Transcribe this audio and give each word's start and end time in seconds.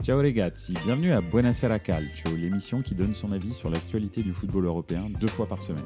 Ciao 0.00 0.16
ragazzi, 0.16 0.74
bienvenue 0.84 1.12
à 1.12 1.20
Buonasera 1.20 1.80
Calcio, 1.80 2.34
l'émission 2.36 2.82
qui 2.82 2.94
donne 2.94 3.14
son 3.14 3.32
avis 3.32 3.52
sur 3.52 3.68
l'actualité 3.68 4.22
du 4.22 4.32
football 4.32 4.66
européen 4.66 5.10
deux 5.20 5.26
fois 5.26 5.46
par 5.46 5.60
semaine. 5.60 5.84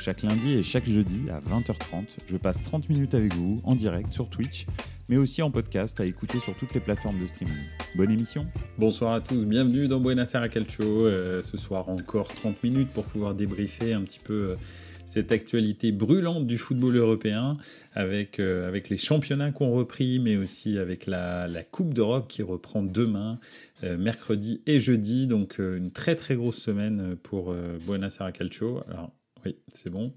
Chaque 0.00 0.22
lundi 0.22 0.54
et 0.54 0.62
chaque 0.62 0.86
jeudi 0.86 1.28
à 1.30 1.38
20h30, 1.38 2.16
je 2.26 2.36
passe 2.38 2.62
30 2.62 2.88
minutes 2.88 3.14
avec 3.14 3.34
vous 3.34 3.60
en 3.64 3.74
direct 3.74 4.10
sur 4.10 4.30
Twitch, 4.30 4.66
mais 5.08 5.18
aussi 5.18 5.42
en 5.42 5.50
podcast 5.50 6.00
à 6.00 6.06
écouter 6.06 6.38
sur 6.38 6.56
toutes 6.56 6.72
les 6.72 6.80
plateformes 6.80 7.20
de 7.20 7.26
streaming. 7.26 7.54
Bonne 7.94 8.10
émission 8.10 8.46
Bonsoir 8.78 9.12
à 9.12 9.20
tous, 9.20 9.44
bienvenue 9.44 9.86
dans 9.86 10.00
Buonasera 10.00 10.48
Calcio. 10.48 10.84
Euh, 10.84 11.42
ce 11.42 11.58
soir 11.58 11.90
encore 11.90 12.28
30 12.28 12.64
minutes 12.64 12.90
pour 12.90 13.04
pouvoir 13.04 13.34
débriefer 13.34 13.92
un 13.92 14.00
petit 14.00 14.18
peu 14.18 14.32
euh, 14.32 14.56
cette 15.04 15.32
actualité 15.32 15.92
brûlante 15.92 16.46
du 16.46 16.58
football 16.58 16.96
européen 16.96 17.56
avec, 17.94 18.40
euh, 18.40 18.72
les 18.88 18.96
championnats 18.96 19.52
qu'on 19.52 19.72
repris, 19.72 20.18
mais 20.18 20.36
aussi 20.36 20.78
avec 20.78 21.06
la, 21.06 21.48
Coupe 21.70 21.94
d'Europe 21.94 22.28
qui 22.28 22.42
reprend 22.42 22.82
demain, 22.82 23.38
euh, 23.84 23.96
mercredi 23.96 24.62
et 24.66 24.80
jeudi. 24.80 25.26
Donc 25.26 25.60
euh, 25.60 25.76
une 25.76 25.90
très 25.90 26.16
très 26.16 26.36
grosse 26.36 26.58
semaine 26.58 27.16
pour 27.22 27.54
Buenos 27.86 28.20
Aires 28.20 28.32
Calcio. 28.32 28.82
Alors 28.88 29.10
oui, 29.44 29.56
c'est 29.72 29.90
bon. 29.90 30.12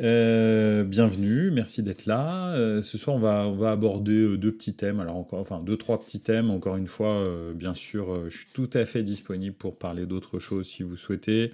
Euh, 0.00 0.84
bienvenue, 0.84 1.50
merci 1.50 1.82
d'être 1.82 2.06
là. 2.06 2.52
Euh, 2.54 2.82
ce 2.82 2.96
soir, 2.96 3.16
on 3.16 3.18
va, 3.18 3.48
on 3.48 3.56
va 3.56 3.72
aborder 3.72 4.20
euh, 4.20 4.36
deux 4.36 4.52
petits 4.52 4.74
thèmes. 4.74 5.00
Alors, 5.00 5.16
encore, 5.16 5.40
enfin, 5.40 5.60
deux, 5.60 5.76
trois 5.76 6.00
petits 6.00 6.20
thèmes. 6.20 6.50
Encore 6.50 6.76
une 6.76 6.86
fois, 6.86 7.28
bien 7.54 7.74
sûr, 7.74 8.28
je 8.28 8.36
suis 8.36 8.46
tout 8.52 8.70
à 8.74 8.84
fait 8.84 9.02
disponible 9.02 9.56
pour 9.56 9.76
parler 9.76 10.06
d'autres 10.06 10.38
choses 10.38 10.66
si 10.66 10.84
vous 10.84 10.96
souhaitez. 10.96 11.52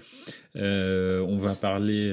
on 0.56 1.36
va 1.36 1.54
parler 1.54 2.12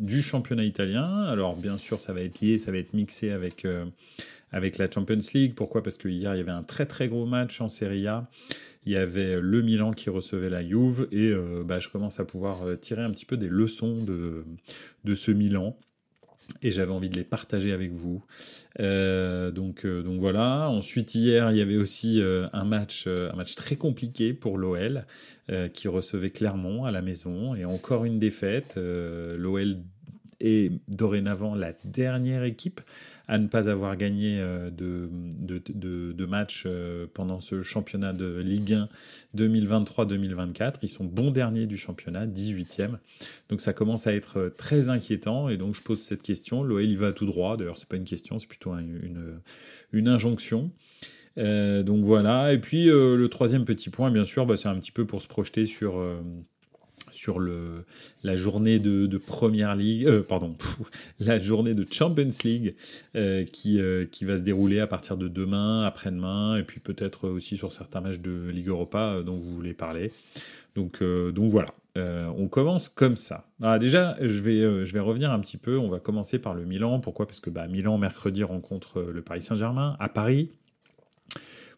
du 0.00 0.22
championnat 0.22 0.64
italien. 0.64 1.24
Alors, 1.24 1.56
bien 1.56 1.78
sûr, 1.78 2.00
ça 2.00 2.12
va 2.12 2.20
être 2.20 2.40
lié, 2.40 2.58
ça 2.58 2.70
va 2.70 2.78
être 2.78 2.94
mixé 2.94 3.32
avec, 3.32 3.66
avec 4.52 4.78
la 4.78 4.90
Champions 4.90 5.18
League. 5.34 5.54
Pourquoi? 5.54 5.82
Parce 5.82 5.96
que 5.96 6.08
hier, 6.08 6.34
il 6.34 6.38
y 6.38 6.40
avait 6.40 6.50
un 6.50 6.62
très 6.62 6.86
très 6.86 7.08
gros 7.08 7.26
match 7.26 7.60
en 7.60 7.68
Serie 7.68 8.06
A 8.06 8.28
il 8.86 8.92
y 8.92 8.96
avait 8.96 9.40
le 9.40 9.62
Milan 9.62 9.92
qui 9.92 10.10
recevait 10.10 10.48
la 10.48 10.66
Juve 10.66 11.06
et 11.12 11.30
euh, 11.30 11.62
bah, 11.64 11.80
je 11.80 11.88
commence 11.88 12.18
à 12.18 12.24
pouvoir 12.24 12.62
euh, 12.62 12.76
tirer 12.76 13.02
un 13.02 13.10
petit 13.10 13.26
peu 13.26 13.36
des 13.36 13.48
leçons 13.48 14.02
de, 14.02 14.44
de 15.04 15.14
ce 15.14 15.30
Milan 15.30 15.76
et 16.62 16.72
j'avais 16.72 16.90
envie 16.90 17.10
de 17.10 17.16
les 17.16 17.24
partager 17.24 17.72
avec 17.72 17.92
vous. 17.92 18.24
Euh, 18.80 19.50
donc, 19.50 19.86
donc 19.86 20.18
voilà. 20.18 20.68
Ensuite 20.68 21.14
hier 21.14 21.50
il 21.50 21.58
y 21.58 21.60
avait 21.60 21.76
aussi 21.76 22.20
un 22.22 22.64
match, 22.64 23.06
un 23.06 23.34
match 23.36 23.54
très 23.54 23.76
compliqué 23.76 24.34
pour 24.34 24.58
l'OL 24.58 25.06
qui 25.72 25.88
recevait 25.88 26.30
Clermont 26.30 26.84
à 26.84 26.90
la 26.90 27.02
maison 27.02 27.54
et 27.54 27.64
encore 27.64 28.04
une 28.04 28.18
défaite. 28.18 28.76
L'OL 28.76 29.78
est 30.40 30.72
dorénavant 30.88 31.54
la 31.54 31.72
dernière 31.84 32.44
équipe 32.44 32.80
à 33.30 33.38
ne 33.38 33.46
pas 33.46 33.68
avoir 33.68 33.96
gagné 33.96 34.38
euh, 34.40 34.70
de, 34.70 36.26
matchs 36.26 36.64
euh, 36.66 37.06
pendant 37.14 37.38
ce 37.38 37.62
championnat 37.62 38.12
de 38.12 38.40
Ligue 38.40 38.72
1 38.72 38.88
2023-2024. 39.36 40.74
Ils 40.82 40.88
sont 40.88 41.04
bons 41.04 41.30
derniers 41.30 41.66
du 41.66 41.76
championnat, 41.76 42.26
18e. 42.26 42.98
Donc 43.48 43.60
ça 43.60 43.72
commence 43.72 44.08
à 44.08 44.14
être 44.14 44.38
euh, 44.38 44.50
très 44.50 44.88
inquiétant. 44.88 45.48
Et 45.48 45.56
donc 45.56 45.76
je 45.76 45.82
pose 45.82 46.00
cette 46.00 46.24
question. 46.24 46.64
L'OL 46.64 46.84
y 46.84 46.96
va 46.96 47.12
tout 47.12 47.24
droit. 47.24 47.56
D'ailleurs, 47.56 47.78
c'est 47.78 47.88
pas 47.88 47.96
une 47.96 48.04
question, 48.04 48.36
c'est 48.40 48.48
plutôt 48.48 48.72
une, 48.72 49.40
une 49.92 50.08
injonction. 50.08 50.72
donc 51.36 52.04
voilà. 52.04 52.52
Et 52.52 52.58
puis 52.58 52.86
le 52.86 53.28
troisième 53.28 53.64
petit 53.64 53.90
point, 53.90 54.10
bien 54.10 54.24
sûr, 54.24 54.44
bah, 54.44 54.56
c'est 54.56 54.68
un 54.68 54.78
petit 54.80 54.92
peu 54.92 55.06
pour 55.06 55.22
se 55.22 55.28
projeter 55.28 55.66
sur 55.66 56.02
sur 57.10 57.38
le, 57.38 57.84
la 58.22 58.36
journée 58.36 58.78
de, 58.78 59.06
de 59.06 59.18
Première 59.18 59.76
Ligue, 59.76 60.06
euh, 60.06 60.22
pardon, 60.22 60.56
la 61.20 61.38
journée 61.38 61.74
de 61.74 61.86
Champions 61.90 62.28
League 62.44 62.74
euh, 63.16 63.44
qui, 63.44 63.80
euh, 63.80 64.06
qui 64.06 64.24
va 64.24 64.38
se 64.38 64.42
dérouler 64.42 64.80
à 64.80 64.86
partir 64.86 65.16
de 65.16 65.28
demain, 65.28 65.84
après-demain, 65.84 66.56
et 66.56 66.62
puis 66.62 66.80
peut-être 66.80 67.28
aussi 67.28 67.56
sur 67.56 67.72
certains 67.72 68.00
matchs 68.00 68.18
de 68.20 68.48
Ligue 68.48 68.68
Europa 68.68 69.22
dont 69.24 69.36
vous 69.36 69.54
voulez 69.54 69.74
parler. 69.74 70.12
Donc, 70.76 71.02
donc 71.02 71.50
voilà, 71.50 71.66
on 71.96 72.46
commence 72.46 72.88
comme 72.88 73.16
ça. 73.16 73.48
Ah, 73.60 73.80
déjà, 73.80 74.16
je 74.20 74.40
vais, 74.40 74.84
je 74.84 74.92
vais 74.92 75.00
revenir 75.00 75.32
un 75.32 75.40
petit 75.40 75.56
peu. 75.56 75.76
On 75.76 75.88
va 75.88 75.98
commencer 75.98 76.38
par 76.38 76.54
le 76.54 76.64
Milan. 76.64 77.00
Pourquoi? 77.00 77.26
Parce 77.26 77.40
que 77.40 77.50
bah, 77.50 77.66
Milan, 77.66 77.98
mercredi, 77.98 78.44
rencontre 78.44 79.02
le 79.02 79.20
Paris 79.20 79.42
Saint-Germain 79.42 79.96
à 79.98 80.08
Paris 80.08 80.52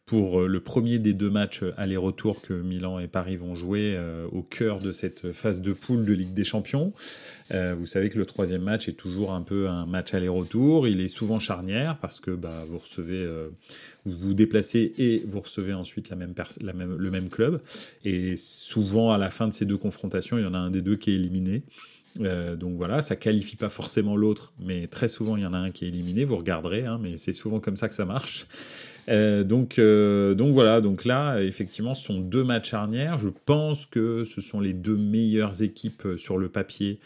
pour 0.04 0.40
euh, 0.40 0.46
le 0.48 0.60
premier 0.60 0.98
des 0.98 1.14
deux 1.14 1.30
matchs 1.30 1.62
aller-retour 1.76 2.40
que 2.42 2.52
Milan 2.52 2.98
et 2.98 3.06
Paris 3.06 3.36
vont 3.36 3.54
jouer 3.54 3.94
euh, 3.96 4.26
au 4.32 4.42
cœur 4.42 4.80
de 4.80 4.90
cette 4.90 5.32
phase 5.32 5.60
de 5.60 5.72
poule 5.72 6.04
de 6.04 6.12
Ligue 6.12 6.34
des 6.34 6.44
Champions. 6.44 6.92
Euh, 7.52 7.74
vous 7.74 7.86
savez 7.86 8.10
que 8.10 8.18
le 8.18 8.26
troisième 8.26 8.62
match 8.62 8.88
est 8.88 8.94
toujours 8.94 9.32
un 9.32 9.42
peu 9.42 9.68
un 9.68 9.86
match 9.86 10.12
aller-retour. 10.12 10.88
Il 10.88 11.00
est 11.00 11.08
souvent 11.08 11.38
charnière 11.38 11.98
parce 12.00 12.18
que 12.18 12.32
bah, 12.32 12.64
vous 12.66 12.78
recevez, 12.78 13.26
vous 14.04 14.12
vous 14.12 14.34
déplacez 14.34 14.92
et 14.98 15.22
vous 15.26 15.40
recevez 15.40 15.72
ensuite 15.72 16.10
le 16.10 17.10
même 17.10 17.28
club. 17.28 17.60
Et 18.04 18.36
souvent 18.36 19.12
à 19.12 19.18
la 19.18 19.30
fin 19.30 19.46
de 19.46 19.52
ces 19.52 19.66
deux 19.66 19.76
confrontations, 19.76 20.38
il 20.38 20.42
y 20.42 20.46
en 20.46 20.54
a 20.54 20.58
un 20.58 20.70
des 20.70 20.82
deux 20.82 20.96
qui 20.96 21.12
est 21.12 21.16
éliminé. 21.16 21.62
donc 22.18 22.76
voilà, 22.76 23.02
ça 23.02 23.16
qualifie 23.16 23.56
pas 23.56 23.70
forcément 23.70 24.16
l'autre, 24.16 24.52
mais 24.58 24.86
très 24.86 25.08
souvent 25.08 25.36
il 25.36 25.42
y 25.42 25.46
en 25.46 25.54
a 25.54 25.58
un 25.58 25.70
qui 25.70 25.84
est 25.84 25.88
éliminé. 25.88 26.24
Vous 26.24 26.36
regarderez, 26.36 26.86
hein, 26.86 26.98
mais 27.00 27.16
c'est 27.18 27.32
souvent 27.32 27.60
comme 27.60 27.76
ça 27.76 27.88
que 27.88 27.94
ça 27.94 28.06
marche. 28.06 28.46
Euh, 29.08 29.44
donc, 29.44 29.78
euh, 29.78 30.34
donc 30.34 30.52
voilà, 30.52 30.80
donc 30.80 31.04
là, 31.04 31.40
effectivement, 31.40 31.94
ce 31.94 32.04
sont 32.04 32.20
deux 32.20 32.44
matchs 32.44 32.70
charnières. 32.70 33.18
Je 33.18 33.28
pense 33.28 33.86
que 33.86 34.24
ce 34.24 34.40
sont 34.40 34.60
les 34.60 34.74
deux 34.74 34.96
meilleures 34.96 35.62
équipes 35.62 36.06
euh, 36.06 36.16
sur 36.16 36.38
le 36.38 36.48
papier 36.48 37.00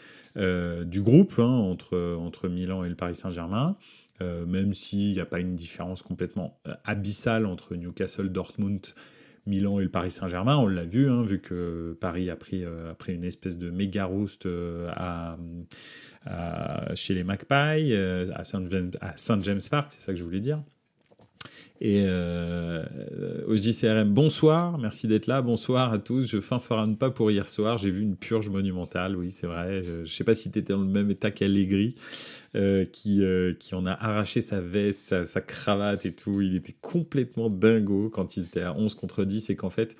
du 0.85 1.01
groupe, 1.01 1.33
hein, 1.39 1.47
entre, 1.47 2.15
entre 2.19 2.47
Milan 2.47 2.83
et 2.83 2.89
le 2.89 2.93
Paris 2.93 3.15
Saint-Germain. 3.15 3.75
même 4.21 4.71
s'il 4.71 5.13
n'y 5.13 5.19
a 5.19 5.25
pas 5.25 5.39
une 5.39 5.55
différence 5.55 6.03
complètement 6.03 6.59
abyssale 6.83 7.47
entre 7.47 7.73
Newcastle, 7.73 8.29
Dortmund, 8.29 8.85
Milan 9.47 9.79
et 9.79 9.83
le 9.83 9.89
Paris 9.89 10.11
Saint-Germain, 10.11 10.55
on 10.57 10.67
l'a 10.67 10.83
vu, 10.83 11.09
hein, 11.09 11.23
vu 11.23 11.41
que 11.41 11.97
Paris 11.99 12.29
a 12.29 12.35
pris, 12.35 12.63
a 12.65 12.95
une 13.07 13.23
espèce 13.23 13.57
de 13.57 13.71
méga 13.71 14.05
roost 14.05 14.47
à, 14.89 15.37
chez 16.93 17.15
les 17.15 17.23
Magpies, 17.23 17.95
à 17.95 18.43
Saint 18.43 19.41
James 19.41 19.61
Park, 19.71 19.87
c'est 19.89 20.01
ça 20.01 20.11
que 20.11 20.19
je 20.19 20.23
voulais 20.23 20.39
dire. 20.39 20.61
Et 21.79 22.03
euh, 22.07 22.83
au 23.45 23.55
JCRM, 23.55 24.11
bonsoir, 24.11 24.79
merci 24.79 25.07
d'être 25.07 25.27
là, 25.27 25.43
bonsoir 25.43 25.93
à 25.93 25.99
tous. 25.99 26.27
Je 26.27 26.39
fanfaronne 26.39 26.97
pas 26.97 27.11
pour 27.11 27.29
hier 27.29 27.47
soir, 27.47 27.77
j'ai 27.77 27.91
vu 27.91 28.01
une 28.01 28.15
purge 28.15 28.49
monumentale, 28.49 29.15
oui, 29.15 29.29
c'est 29.29 29.45
vrai. 29.45 29.83
Je, 29.83 30.11
sais 30.11 30.23
pas 30.23 30.33
si 30.33 30.51
tu 30.51 30.57
étais 30.57 30.73
dans 30.73 30.81
le 30.81 30.87
même 30.87 31.11
état 31.11 31.29
qu'Allegri, 31.29 31.93
euh, 32.55 32.83
qui, 32.85 33.23
euh, 33.23 33.53
qui 33.53 33.75
en 33.75 33.85
a 33.85 33.91
arraché 33.91 34.41
sa 34.41 34.59
veste, 34.59 35.23
sa, 35.25 35.41
cravate 35.41 36.07
et 36.07 36.13
tout. 36.13 36.41
Il 36.41 36.55
était 36.55 36.75
complètement 36.81 37.51
dingo 37.51 38.09
quand 38.09 38.37
ils 38.37 38.45
étaient 38.45 38.61
à 38.61 38.73
11 38.75 38.95
contre 38.95 39.23
10 39.23 39.51
et 39.51 39.55
qu'en 39.55 39.69
fait, 39.69 39.95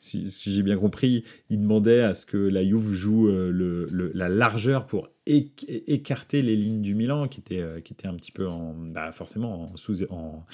si, 0.00 0.26
j'ai 0.26 0.62
bien 0.64 0.76
compris, 0.76 1.22
il 1.48 1.60
demandait 1.60 2.00
à 2.00 2.14
ce 2.14 2.26
que 2.26 2.36
la 2.36 2.64
Juve 2.64 2.92
joue 2.92 3.30
la 3.30 4.28
largeur 4.28 4.86
pour 4.86 5.13
écarter 5.26 6.42
les 6.42 6.56
lignes 6.56 6.82
du 6.82 6.94
Milan, 6.94 7.28
qui 7.28 7.40
était, 7.40 7.64
qui 7.82 7.92
était 7.94 8.08
un 8.08 8.14
petit 8.14 8.32
peu 8.32 8.46
en, 8.46 8.74
bah 8.74 9.10
forcément 9.10 9.72
en 9.72 9.76
sous, 9.76 10.04
en, 10.10 10.44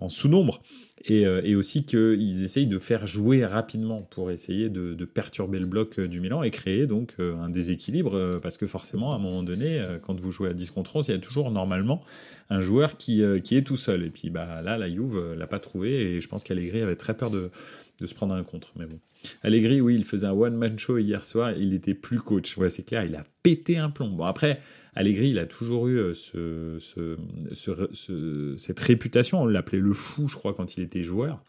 en 0.00 0.08
sous-nombre, 0.08 0.62
et, 1.04 1.26
euh, 1.26 1.42
et, 1.44 1.56
aussi 1.56 1.84
qu'ils 1.84 2.44
essayent 2.44 2.66
de 2.66 2.78
faire 2.78 3.06
jouer 3.06 3.44
rapidement 3.44 4.02
pour 4.02 4.30
essayer 4.30 4.68
de, 4.68 5.04
perturber 5.04 5.58
le 5.58 5.66
bloc 5.66 5.98
euh, 5.98 6.08
du 6.08 6.20
Milan 6.20 6.42
et 6.42 6.50
créer 6.50 6.86
donc 6.86 7.14
euh, 7.18 7.36
un 7.36 7.50
déséquilibre, 7.50 8.38
parce 8.40 8.56
que 8.56 8.66
forcément, 8.66 9.12
à 9.12 9.16
un 9.16 9.18
moment 9.18 9.42
donné, 9.42 9.84
quand 10.02 10.18
vous 10.18 10.30
jouez 10.30 10.50
à 10.50 10.54
10 10.54 10.70
contre 10.70 10.96
11, 10.96 11.08
il 11.08 11.12
y 11.12 11.14
a 11.14 11.18
toujours 11.18 11.50
normalement 11.50 12.02
un 12.50 12.60
joueur 12.60 12.96
qui, 12.96 13.22
qui 13.42 13.56
est 13.56 13.62
tout 13.62 13.76
seul. 13.76 14.04
Et 14.04 14.10
puis 14.10 14.30
bah, 14.30 14.62
là, 14.62 14.78
la 14.78 14.88
Juve 14.88 15.34
l'a 15.34 15.46
pas 15.46 15.58
trouvé, 15.58 16.14
et 16.14 16.20
je 16.20 16.28
pense 16.28 16.42
qu'Allegri 16.42 16.80
avait 16.80 16.96
très 16.96 17.16
peur 17.16 17.30
de, 17.30 17.50
de 18.02 18.06
se 18.06 18.14
prendre 18.14 18.34
un 18.34 18.42
contre. 18.42 18.72
Mais 18.76 18.86
bon. 18.86 18.98
Allegri, 19.42 19.80
oui, 19.80 19.94
il 19.94 20.04
faisait 20.04 20.26
un 20.26 20.32
one-man 20.32 20.78
show 20.78 20.98
hier 20.98 21.24
soir, 21.24 21.52
il 21.56 21.72
était 21.72 21.94
plus 21.94 22.18
coach. 22.18 22.56
Ouais, 22.58 22.68
c'est 22.68 22.82
clair, 22.82 23.04
il 23.04 23.14
a 23.14 23.24
pété 23.42 23.78
un 23.78 23.88
plomb. 23.88 24.10
Bon, 24.10 24.24
après, 24.24 24.60
Allegri, 24.94 25.30
il 25.30 25.38
a 25.38 25.46
toujours 25.46 25.88
eu 25.88 25.98
euh, 25.98 26.12
ce, 26.12 26.78
ce, 27.52 28.54
cette 28.56 28.80
réputation. 28.80 29.42
On 29.42 29.46
l'appelait 29.46 29.78
le 29.78 29.92
fou, 29.92 30.28
je 30.28 30.34
crois, 30.34 30.52
quand 30.52 30.76
il 30.76 30.82
était 30.82 31.04
joueur. 31.04 31.42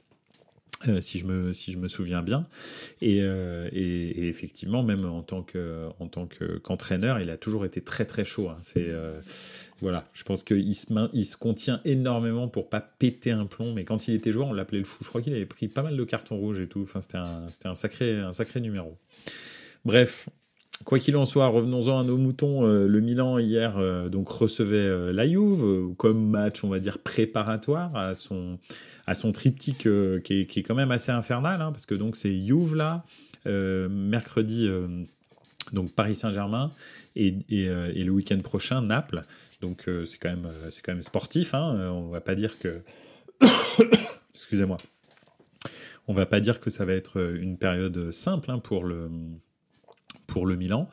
Euh, 0.87 1.01
si, 1.01 1.17
je 1.17 1.25
me, 1.25 1.53
si 1.53 1.71
je 1.71 1.77
me 1.77 1.87
souviens 1.87 2.21
bien. 2.21 2.47
Et, 3.01 3.19
euh, 3.21 3.69
et, 3.71 4.27
effectivement, 4.27 4.83
même 4.83 5.05
en 5.05 5.21
tant 5.21 5.43
que, 5.43 5.87
en 5.99 6.07
tant 6.07 6.27
qu'entraîneur, 6.27 7.19
il 7.19 7.29
a 7.29 7.37
toujours 7.37 7.65
été 7.65 7.81
très 7.81 8.05
très 8.05 8.25
chaud. 8.25 8.49
Hein. 8.49 8.57
C'est 8.61 8.91
voilà, 9.81 10.05
je 10.13 10.23
pense 10.23 10.43
qu'il 10.43 10.73
se, 10.75 10.87
il 11.11 11.25
se 11.25 11.35
contient 11.35 11.81
énormément 11.83 12.47
pour 12.47 12.69
pas 12.69 12.79
péter 12.79 13.31
un 13.31 13.45
plomb. 13.45 13.73
Mais 13.73 13.83
quand 13.83 14.07
il 14.07 14.13
était 14.13 14.31
joueur, 14.31 14.47
on 14.47 14.53
l'appelait 14.53 14.79
le 14.79 14.85
fou. 14.85 15.03
Je 15.03 15.09
crois 15.09 15.21
qu'il 15.21 15.33
avait 15.33 15.45
pris 15.45 15.67
pas 15.67 15.83
mal 15.83 15.97
de 15.97 16.03
cartons 16.05 16.37
rouges 16.37 16.59
et 16.59 16.67
tout. 16.67 16.81
Enfin, 16.81 17.01
c'était 17.01 17.17
un, 17.17 17.49
c'était 17.51 17.67
un 17.67 17.75
sacré, 17.75 18.17
un 18.19 18.31
sacré 18.31 18.61
numéro. 18.61 18.97
Bref, 19.83 20.29
Quoi 20.85 20.99
qu'il 20.99 21.15
en 21.15 21.25
soit, 21.25 21.47
revenons-en 21.47 21.99
à 21.99 22.03
nos 22.03 22.17
moutons. 22.17 22.65
Euh, 22.65 22.87
le 22.87 22.99
Milan 22.99 23.37
hier 23.37 23.77
euh, 23.77 24.09
donc 24.09 24.27
recevait 24.27 24.77
euh, 24.77 25.13
la 25.13 25.27
Juve 25.27 25.93
comme 25.97 26.29
match, 26.29 26.63
on 26.63 26.69
va 26.69 26.79
dire 26.79 26.99
préparatoire 26.99 27.95
à 27.95 28.13
son 28.13 28.59
à 29.05 29.15
son 29.15 29.31
triptyque 29.31 29.79
qui 29.79 29.87
est, 29.89 30.45
qui, 30.45 30.59
est, 30.59 30.63
quand 30.63 30.75
même 30.75 30.91
assez 30.91 31.11
infernal, 31.11 31.61
hein, 31.61 31.71
parce 31.71 31.85
que 31.85 31.95
donc 31.95 32.15
c'est 32.15 32.33
Juve 32.33 32.73
là, 32.75 33.03
mercredi 33.45 34.69
donc 35.73 35.91
Paris 35.91 36.15
Saint-Germain 36.15 36.71
et, 37.17 37.35
et, 37.49 37.65
le 38.03 38.11
week-end 38.11 38.39
prochain 38.39 38.81
Naples. 38.81 39.23
Donc 39.59 39.89
c'est 40.05 40.17
quand 40.19 40.29
même 40.29 40.47
c'est 40.69 40.81
quand 40.81 40.93
même 40.93 41.01
sportif. 41.01 41.53
Hein, 41.53 41.91
on 41.91 42.07
va 42.09 42.21
pas 42.21 42.35
dire 42.35 42.57
que 42.59 42.81
excusez-moi 44.33 44.77
On 46.07 46.13
va 46.13 46.25
pas 46.25 46.39
dire 46.39 46.61
que 46.61 46.69
ça 46.69 46.85
va 46.85 46.93
être 46.93 47.35
une 47.35 47.57
période 47.57 48.11
simple 48.11 48.51
hein, 48.51 48.59
pour 48.59 48.85
le 48.85 49.09
pour 50.27 50.45
le 50.45 50.55
Milan. 50.55 50.89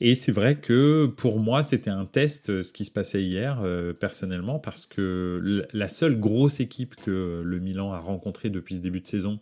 Et 0.00 0.14
c'est 0.14 0.32
vrai 0.32 0.56
que 0.56 1.06
pour 1.06 1.38
moi, 1.38 1.62
c'était 1.62 1.90
un 1.90 2.04
test 2.04 2.62
ce 2.62 2.72
qui 2.72 2.84
se 2.84 2.90
passait 2.90 3.22
hier, 3.22 3.62
personnellement, 4.00 4.58
parce 4.58 4.86
que 4.86 5.66
la 5.72 5.88
seule 5.88 6.18
grosse 6.18 6.60
équipe 6.60 6.96
que 6.96 7.42
le 7.44 7.58
Milan 7.60 7.92
a 7.92 7.98
rencontrée 7.98 8.50
depuis 8.50 8.76
ce 8.76 8.80
début 8.80 9.00
de 9.00 9.06
saison, 9.06 9.38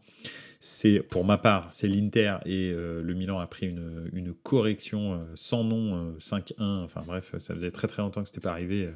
c'est 0.62 1.00
pour 1.00 1.25
ma 1.25 1.38
part, 1.38 1.73
c'est 1.73 1.88
l'Inter 1.88 2.37
et 2.44 2.71
euh, 2.75 3.03
le 3.03 3.15
Milan 3.15 3.38
a 3.38 3.47
pris 3.47 3.67
une, 3.67 4.35
correction 4.43 5.15
euh, 5.15 5.17
sans 5.35 5.65
nom 5.65 6.12
5-1. 6.19 6.53
Euh, 6.61 6.85
enfin 6.85 7.03
bref, 7.06 7.35
ça 7.38 7.55
faisait 7.55 7.71
très 7.71 7.88
très 7.88 8.03
longtemps 8.03 8.23
que 8.23 8.29
c'était 8.29 8.43
pas 8.43 8.53
arrivé 8.53 8.91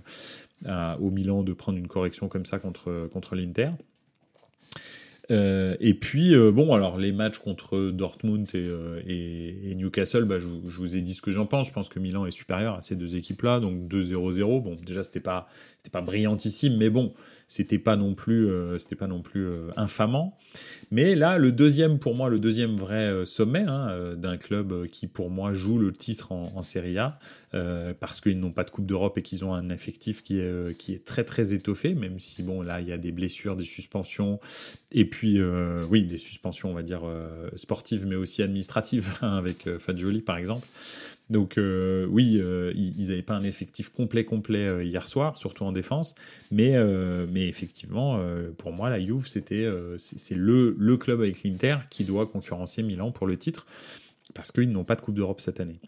au 1.01 1.11
Milan 1.11 1.43
de 1.43 1.53
prendre 1.55 1.79
une 1.79 1.89
correction 1.89 2.29
comme 2.29 2.45
ça 2.45 2.59
contre 2.59 3.35
l'Inter. 3.35 3.71
Et 5.31 5.94
puis, 5.94 6.35
bon, 6.53 6.75
alors 6.75 6.99
les 6.99 7.12
matchs 7.12 7.38
contre 7.38 7.91
Dortmund 7.91 8.49
et, 8.55 9.71
et, 9.71 9.75
Newcastle, 9.75 10.25
bah, 10.25 10.38
je, 10.38 10.47
je, 10.67 10.76
vous 10.76 10.97
ai 10.97 11.00
dit 11.00 11.15
ce 11.15 11.23
que 11.23 11.31
j'en 11.31 11.47
pense. 11.47 11.69
Je 11.69 11.73
pense 11.73 11.88
que 11.88 11.99
Milan 11.99 12.26
est 12.26 12.31
supérieur 12.31 12.75
à 12.75 12.82
ces 12.82 12.97
deux 12.97 13.17
équipes-là, 13.17 13.61
donc 13.61 13.88
2-0-0. 13.88 14.62
Bon, 14.62 14.76
déjà, 14.85 15.03
c'était 15.03 15.21
pas, 15.21 15.49
c'était 15.79 15.91
pas 15.91 16.03
brillantissime, 16.03 16.76
mais 16.76 16.91
bon, 16.91 17.15
c'était 17.46 17.79
pas 17.79 17.96
non 17.96 18.14
plus, 18.14 18.49
euh, 18.49 18.79
c'était 18.79 18.96
pas 18.96 19.06
non 19.06 19.23
plus 19.23 19.46
euh, 19.46 19.70
infamant. 19.76 20.37
Mais 20.91 21.14
là, 21.14 21.38
le 21.38 21.52
deuxième, 21.52 21.99
pour 21.99 22.14
moi, 22.14 22.29
le 22.29 22.38
deuxième 22.38 22.76
vrai 22.76 23.06
euh, 23.08 23.25
sommet 23.25 23.64
hein, 23.67 24.14
d'un 24.17 24.37
club 24.37 24.87
qui, 24.88 25.06
pour 25.06 25.31
moi, 25.31 25.52
joue 25.52 25.79
le 25.79 25.93
titre 25.93 26.32
en, 26.32 26.62
Serie 26.62 26.99
A, 26.99 27.19
parce 28.00 28.20
qu'ils 28.20 28.41
n'ont 28.41 28.50
pas 28.50 28.64
de 28.64 28.70
Coupe 28.70 28.87
d'Europe 28.87 29.19
et 29.19 29.23
qu'ils 29.23 29.44
ont 29.44 29.55
un 29.55 29.69
effectif 29.69 30.23
qui 30.23 30.41
est, 30.41 30.76
qui 30.76 30.93
est 30.93 31.05
très 31.05 31.25
très 31.25 31.52
étoffé, 31.52 31.94
même 31.94 32.19
si 32.19 32.43
bon 32.43 32.62
là 32.62 32.81
il 32.81 32.88
y 32.88 32.93
a 32.93 32.99
des 32.99 33.12
blessures, 33.12 33.55
des 33.55 33.64
suspensions, 33.64 34.40
et 34.90 35.05
puis 35.05 35.40
oui 35.90 36.05
des 36.05 36.17
suspensions 36.17 36.70
on 36.70 36.75
va 36.75 36.82
dire 36.82 37.02
sportives 37.55 38.06
mais 38.06 38.17
aussi 38.17 38.43
administratives 38.43 39.08
hein, 39.23 39.37
avec 39.37 39.69
Fadjoli 39.79 40.23
par 40.23 40.38
exemple. 40.38 40.67
Donc 41.31 41.56
euh, 41.56 42.06
oui, 42.11 42.38
euh, 42.38 42.73
ils 42.75 43.09
n'avaient 43.09 43.23
pas 43.23 43.35
un 43.35 43.44
effectif 43.44 43.88
complet 43.88 44.25
complet 44.25 44.67
euh, 44.67 44.85
hier 44.85 45.09
soir, 45.09 45.38
surtout 45.38 45.65
en 45.65 45.73
défense, 45.73 46.15
mais, 46.50 46.75
effectivement, 47.35 48.21
pour 48.59 48.73
moi, 48.73 48.91
la 48.91 49.00
Juve, 49.00 49.26
c'était 49.26 49.69
c'est 49.97 50.35
le 50.35 50.97
club 50.97 51.21
avec 51.21 51.43
l'Inter 51.43 51.79
qui 51.91 52.05
doit 52.05 52.26
concurrencer 52.26 52.82
Milan 52.82 53.11
pour 53.11 53.26
le 53.26 53.37
titre, 53.37 53.67
parce 54.35 54.53
qu'ils 54.53 54.71
n'ont 54.71 54.85
pas 54.85 54.97
de 54.97 55.00
Coupe 55.00 55.15
d'Europe 55.15 55.41
cette 55.41 55.61
année. 55.61 55.81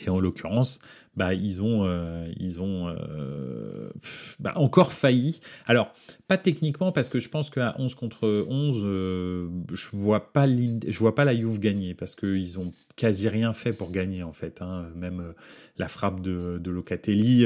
Et 0.00 0.08
en 0.08 0.18
l'occurrence, 0.18 0.80
bah, 1.16 1.34
ils 1.34 1.60
ont, 1.60 1.84
euh, 1.84 2.26
ils 2.38 2.60
ont 2.60 2.88
euh, 2.88 3.90
bah, 4.38 4.52
encore 4.54 4.92
failli. 4.92 5.40
Alors, 5.66 5.92
pas 6.28 6.38
techniquement, 6.38 6.92
parce 6.92 7.08
que 7.08 7.18
je 7.18 7.28
pense 7.28 7.50
qu'à 7.50 7.74
11 7.78 7.94
contre 7.94 8.46
11, 8.48 8.82
euh, 8.84 9.48
je 9.72 9.88
vois 9.92 10.32
pas 10.32 10.46
je 10.46 10.98
vois 10.98 11.14
pas 11.14 11.24
la 11.24 11.34
Juve 11.34 11.58
gagner, 11.58 11.94
parce 11.94 12.14
qu'ils 12.14 12.58
ont 12.58 12.72
quasi 12.96 13.28
rien 13.28 13.52
fait 13.52 13.72
pour 13.72 13.90
gagner, 13.90 14.22
en 14.22 14.32
fait. 14.32 14.62
Hein. 14.62 14.86
Même 14.94 15.34
la 15.76 15.88
frappe 15.88 16.20
de, 16.20 16.58
de 16.58 16.70
Locatelli, 16.70 17.44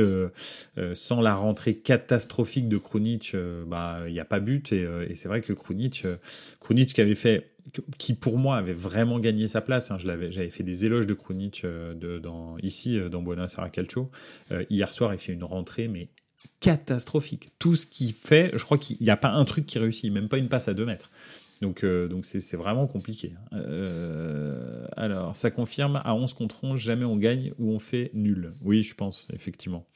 sans 0.93 1.21
la 1.21 1.35
rentrée 1.35 1.75
catastrophique 1.75 2.69
de 2.69 2.79
Krunic, 2.79 3.35
bah, 3.67 4.01
il 4.07 4.13
n'y 4.13 4.21
a 4.21 4.25
pas 4.25 4.41
but. 4.41 4.73
Et, 4.73 4.87
et 5.09 5.15
c'est 5.15 5.29
vrai 5.29 5.41
que 5.41 5.53
Krunic, 5.53 6.07
Krunic 6.61 6.93
qui 6.93 7.01
avait 7.01 7.15
fait 7.15 7.54
qui 7.99 8.15
pour 8.15 8.39
moi 8.39 8.57
avait 8.57 8.75
vraiment 8.75 9.19
gagné 9.19 9.49
sa 9.49 9.61
place. 9.61 9.91
Hein. 9.91 9.99
J'avais 9.99 10.51
fait 10.51 10.63
des 10.63 10.85
éloges 10.85 11.07
de 11.07 11.15
Krunic 11.15 11.63
euh, 11.65 11.95
ici, 12.63 12.99
euh, 12.99 13.09
dans 13.09 13.23
Buenos 13.23 13.57
Aires 13.59 13.71
Calcio. 13.71 14.11
Euh, 14.51 14.65
hier 14.71 14.93
soir, 14.93 15.13
il 15.15 15.19
fait 15.19 15.33
une 15.33 15.45
rentrée, 15.45 15.89
mais 15.89 16.09
catastrophique. 16.61 17.51
Tout 17.59 17.77
ce 17.77 17.87
qu'il 17.87 18.13
fait, 18.13 18.51
je 18.55 18.65
crois 18.65 18.79
qu'il 18.79 18.97
n'y 19.01 19.11
a 19.11 19.17
pas 19.17 19.31
un 19.31 19.45
truc 19.45 19.67
qui 19.67 19.79
réussit, 19.79 20.13
même 20.13 20.29
pas 20.29 20.39
une 20.39 20.49
passe 20.49 20.69
à 20.69 20.75
deux 20.75 20.87
mètres. 20.87 21.11
Donc 21.63 21.85
donc 21.85 22.27
c'est 22.27 22.57
vraiment 22.57 22.87
compliqué. 22.87 23.33
Hein. 23.53 23.63
alors, 24.97 25.37
ça 25.37 25.51
confirme, 25.51 26.03
à 26.05 26.15
11 26.15 26.35
contre 26.35 26.65
11, 26.65 26.79
jamais 26.79 27.05
on 27.05 27.17
gagne 27.17 27.53
ou 27.59 27.71
on 27.71 27.79
fait 27.79 28.11
nul. 28.13 28.55
Oui, 28.61 28.83
je 28.83 28.95
pense, 28.95 29.29
effectivement 29.33 29.87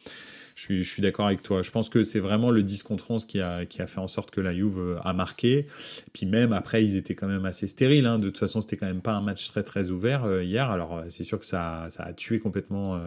je 0.67 0.83
suis, 0.83 1.03
d'accord 1.03 1.27
avec 1.27 1.43
toi. 1.43 1.63
Je 1.63 1.71
pense 1.71 1.89
que 1.89 2.03
c'est 2.03 2.19
vraiment 2.19 2.51
le 2.51 2.65
10 2.65 2.83
contre 2.83 3.13
11 3.13 3.27
qui 3.27 3.41
a, 3.41 3.65
qui 3.65 3.81
a 3.81 3.87
fait 3.87 4.01
en 4.01 4.09
sorte 4.09 4.33
que 4.33 4.41
la 4.41 4.53
Juve 4.53 4.79
euh, 4.79 4.99
a 5.05 5.13
marqué. 5.13 5.67
Puis 6.13 6.27
même 6.27 6.53
après, 6.53 6.85
ils 6.85 6.97
étaient 6.97 7.15
quand 7.15 7.29
même 7.29 7.45
assez 7.45 7.69
stériles. 7.69 8.07
Hein. 8.07 8.19
De 8.19 8.29
toute 8.29 8.39
façon, 8.39 8.61
c'était 8.61 8.77
quand 8.77 8.87
même 8.87 9.01
pas 9.01 9.13
un 9.13 9.21
match 9.21 9.47
très 9.49 9.63
très 9.63 9.91
ouvert 9.91 10.25
euh, 10.25 10.43
hier. 10.43 10.69
Alors 10.69 10.99
euh, 10.99 11.05
c'est 11.11 11.23
sûr 11.23 11.39
que 11.39 11.47
ça, 11.47 11.87
ça 11.91 12.03
a 12.03 12.13
tué 12.13 12.41
complètement 12.41 13.01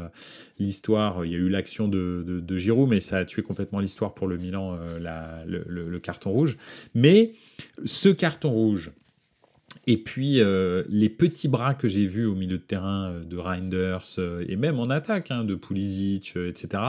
l'histoire. 0.59 1.25
Il 1.25 1.31
y 1.31 1.36
a 1.36 1.39
eu 1.39 1.50
l'action 1.50 1.88
de, 1.89 2.24
de, 2.25 2.57
Giroud, 2.57 2.89
mais 2.89 3.01
ça 3.01 3.18
a 3.18 3.25
tué 3.25 3.42
complètement 3.42 3.80
l'histoire 3.80 4.13
pour 4.13 4.27
le 4.27 4.38
Milan, 4.38 4.77
la, 5.00 5.44
le, 5.45 5.65
le, 5.68 6.00
carton 6.00 6.31
rouge. 6.31 6.57
Mais 6.94 7.33
ce 7.83 8.09
carton 8.09 8.51
rouge, 8.51 8.92
et 9.88 9.98
puis 9.98 10.42
les 10.89 11.09
petits 11.09 11.48
bras 11.48 11.74
que 11.74 11.88
j'ai 11.88 12.06
vus 12.06 12.25
au 12.25 12.36
milieu 12.36 12.57
de 12.57 12.63
terrain 12.63 13.19
de 13.19 13.38
Reinders 13.38 14.19
et 14.48 14.56
même 14.56 14.80
en 14.80 14.89
attaque 14.89 15.31
hein, 15.31 15.44
de 15.44 15.56
Pulisic, 15.56 16.36
etc. 16.36 16.83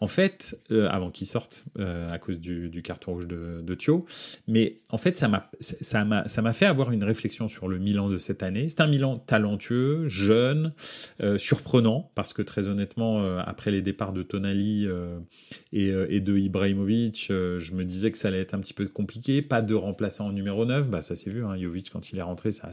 En 0.00 0.06
fait, 0.06 0.60
euh, 0.70 0.88
avant 0.90 1.10
qu'il 1.10 1.26
sorte 1.26 1.64
euh, 1.78 2.12
à 2.12 2.18
cause 2.18 2.38
du, 2.40 2.82
carton 2.82 3.14
rouge 3.14 3.26
de, 3.26 3.74
Thio, 3.74 4.06
mais 4.46 4.78
en 4.90 4.98
fait, 4.98 5.16
ça 5.16 5.28
m'a, 5.28 6.52
fait 6.52 6.66
avoir 6.66 6.92
une 6.92 7.02
réflexion 7.02 7.48
sur 7.48 7.66
le 7.66 7.78
Milan 7.78 8.08
de 8.08 8.16
cette 8.16 8.44
année. 8.44 8.68
C'est 8.68 8.80
un 8.80 8.86
Milan 8.86 9.18
talentueux, 9.18 10.08
jeune, 10.08 10.72
euh, 11.20 11.36
surprenant, 11.36 12.12
parce 12.14 12.32
que 12.32 12.42
très 12.42 12.68
honnêtement, 12.68 13.38
après 13.38 13.70
les 13.70 13.82
départs 13.82 14.12
de 14.12 14.22
Tonali 14.22 14.86
et, 15.72 16.20
de 16.20 16.38
Ibrahimovic, 16.38 17.26
je 17.28 17.74
me 17.74 17.84
disais 17.84 18.12
que 18.12 18.18
ça 18.18 18.28
allait 18.28 18.40
être 18.40 18.54
un 18.54 18.60
petit 18.60 18.74
peu 18.74 18.86
compliqué. 18.86 19.42
Pas 19.42 19.62
de 19.62 19.74
remplaçant 19.74 20.28
en 20.28 20.32
numéro 20.32 20.64
9, 20.64 20.88
bah, 20.88 21.02
ça 21.02 21.16
s'est 21.16 21.30
vu, 21.30 21.44
hein, 21.44 21.56
Jovic, 21.60 21.90
quand 21.90 22.12
il 22.12 22.18
est 22.18 22.22
rentré, 22.22 22.52
c'est 22.52 22.64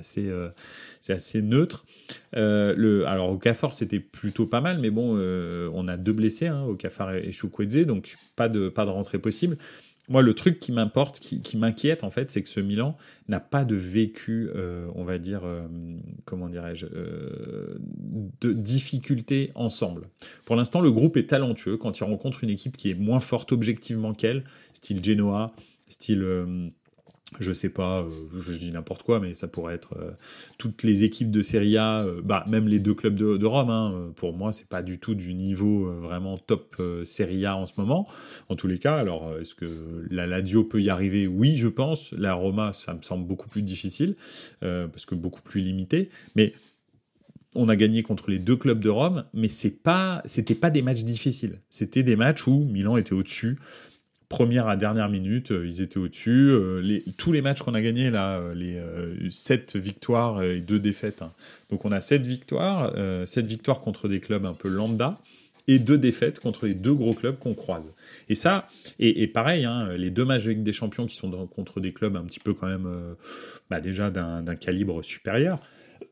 assez, 1.10 1.42
neutre. 1.42 1.86
alors, 2.34 3.32
au 3.32 3.38
Cafort, 3.38 3.74
c'était 3.74 4.00
plutôt 4.00 4.46
pas 4.46 4.62
mal, 4.62 4.80
mais 4.80 4.92
bon, 4.92 5.18
on 5.74 5.88
a 5.88 5.98
deux 5.98 6.14
blessés, 6.14 6.48
hein, 6.48 6.64
au 6.64 6.76
Cafard 6.76 7.15
et 7.20 7.32
Chukwueze, 7.32 7.86
donc 7.86 8.16
pas 8.36 8.50
de, 8.50 8.70
pas 8.70 8.86
de 8.86 8.92
rentrée 8.92 9.20
possible. 9.20 9.58
Moi, 10.08 10.22
le 10.22 10.34
truc 10.36 10.60
qui 10.60 10.72
m'importe, 10.72 11.20
qui, 11.20 11.58
m'inquiète 11.58 12.04
en 12.04 12.12
fait, 12.12 12.30
c'est 12.30 12.44
que 12.44 12.50
ce 12.50 12.60
Milan 12.60 12.96
n'a 13.28 13.40
pas 13.40 13.66
de 13.66 13.76
vécu, 13.76 14.50
euh, 14.56 14.88
on 14.94 15.04
va 15.04 15.18
dire, 15.18 15.42
euh, 15.46 15.68
comment 16.26 16.48
dirais-je, 16.48 16.86
euh, 16.86 17.80
de 18.42 18.54
difficultés 18.54 19.52
ensemble. 19.56 20.10
Pour 20.46 20.56
l'instant, 20.56 20.80
le 20.82 20.92
groupe 20.92 21.18
est 21.18 21.28
talentueux 21.28 21.78
quand 21.78 21.98
il 21.98 22.04
rencontre 22.04 22.44
une 22.44 22.52
équipe 22.52 22.78
qui 22.78 22.92
est 22.92 22.96
moins 22.96 23.20
forte 23.20 23.52
objectivement 23.52 24.14
qu'elle, 24.14 24.44
style 24.74 25.04
Genoa, 25.04 25.56
style 25.88 26.72
je 27.40 27.52
sais 27.54 27.70
pas, 27.70 28.02
euh, 28.02 28.10
je 28.40 28.58
dis 28.58 28.72
n'importe 28.72 29.04
quoi, 29.04 29.20
mais 29.20 29.34
ça 29.34 29.48
pourrait 29.48 29.76
être 29.76 29.98
euh, 29.98 30.12
toutes 30.58 30.84
les 30.84 31.04
équipes 31.04 31.32
de 31.32 31.42
Serie 31.42 31.78
A, 31.78 32.04
euh, 32.04 32.22
bah, 32.24 32.46
même 32.48 32.68
les 32.68 32.80
deux 32.80 32.94
clubs 32.94 33.16
de, 33.16 33.46
Rome. 33.46 33.70
Hein, 33.70 34.14
pour 34.16 34.34
moi, 34.34 34.52
c'est 34.52 34.68
pas 34.68 34.84
du 34.84 35.00
tout 35.00 35.16
du 35.16 35.34
niveau 35.34 35.92
vraiment 36.02 36.38
top 36.38 36.82
Serie 37.04 37.46
A 37.46 37.56
en 37.58 37.66
ce 37.66 37.74
moment. 37.78 38.08
En 38.50 38.56
tous 38.56 38.68
les 38.68 38.80
cas, 38.80 38.96
alors 38.96 39.38
est-ce 39.40 39.56
que 39.56 40.06
la 40.10 40.28
Lazio 40.28 40.64
peut 40.64 40.82
y 40.82 40.90
arriver? 40.90 41.28
Oui, 41.28 41.58
je 41.58 41.68
pense. 41.68 42.12
La 42.12 42.34
Roma, 42.34 42.74
ça 42.74 42.94
me 42.94 43.02
semble 43.02 43.28
beaucoup 43.28 43.50
plus 43.50 43.62
difficile 43.62 44.16
parce 44.62 45.06
que 45.06 45.16
beaucoup 45.16 45.42
plus 45.42 45.62
limité. 45.62 46.10
Mais 46.36 46.54
on 47.56 47.70
a 47.70 47.76
gagné 47.76 48.04
contre 48.04 48.30
les 48.30 48.40
deux 48.40 48.58
clubs 48.58 48.80
de 48.80 48.90
Rome, 48.90 49.26
mais 49.34 49.48
c'est 49.48 49.82
pas, 49.82 50.22
c'était 50.26 50.56
pas 50.56 50.70
des 50.70 50.82
matchs 50.82 51.04
difficiles. 51.04 51.62
C'était 51.70 52.04
des 52.04 52.16
matchs 52.16 52.48
où 52.48 52.66
Milan 52.66 52.98
était 52.98 53.14
au-dessus 53.14 53.58
première 54.30 54.68
à 54.68 54.76
dernière 54.76 55.10
minute, 55.10 55.52
euh, 55.52 55.68
ils 55.68 55.82
étaient 55.82 55.98
au-dessus. 55.98 56.50
Euh, 56.50 57.00
tous 57.18 57.32
les 57.32 57.42
matchs 57.42 57.62
qu'on 57.62 57.74
a 57.74 57.82
gagnés, 57.82 58.10
là, 58.10 58.40
euh, 58.40 58.54
les 58.54 59.32
7 59.32 59.76
victoires 59.76 60.44
et 60.44 60.62
2 60.62 60.80
défaites. 60.80 61.22
Hein. 61.22 61.32
Donc 61.70 61.86
on 61.86 61.92
a 61.92 62.02
7 62.02 62.26
victoires, 62.26 62.94
7 63.26 63.46
victoires 63.46 63.82
contre 63.82 64.08
des 64.08 64.20
clubs 64.20 64.46
un 64.46 64.54
peu 64.54 64.70
lambda 64.70 65.20
et 65.68 65.80
2 65.80 65.98
défaites 65.98 66.40
contre 66.40 66.68
les 66.68 66.76
deux 66.76 66.94
gros 66.94 67.14
clubs 67.14 67.38
qu'on 67.40 67.56
croise. 67.56 67.94
Et 68.30 68.36
ça, 68.36 68.70
et, 69.00 69.26
pareil, 69.28 69.66
hein, 69.66 69.90
les 69.98 70.12
deux 70.12 70.26
matchs 70.26 70.46
avec 70.46 70.62
des 70.62 70.74
champions 70.74 71.08
qui 71.08 71.16
sont 71.16 71.32
contre 71.48 71.80
des 71.80 71.92
clubs 71.92 72.16
un 72.16 72.24
petit 72.24 72.40
peu 72.40 72.54
quand 72.54 72.68
même, 72.68 72.88
bah 73.72 73.80
déjà 73.80 74.12
d'un 74.12 74.56
calibre 74.56 75.02
supérieur, 75.04 75.60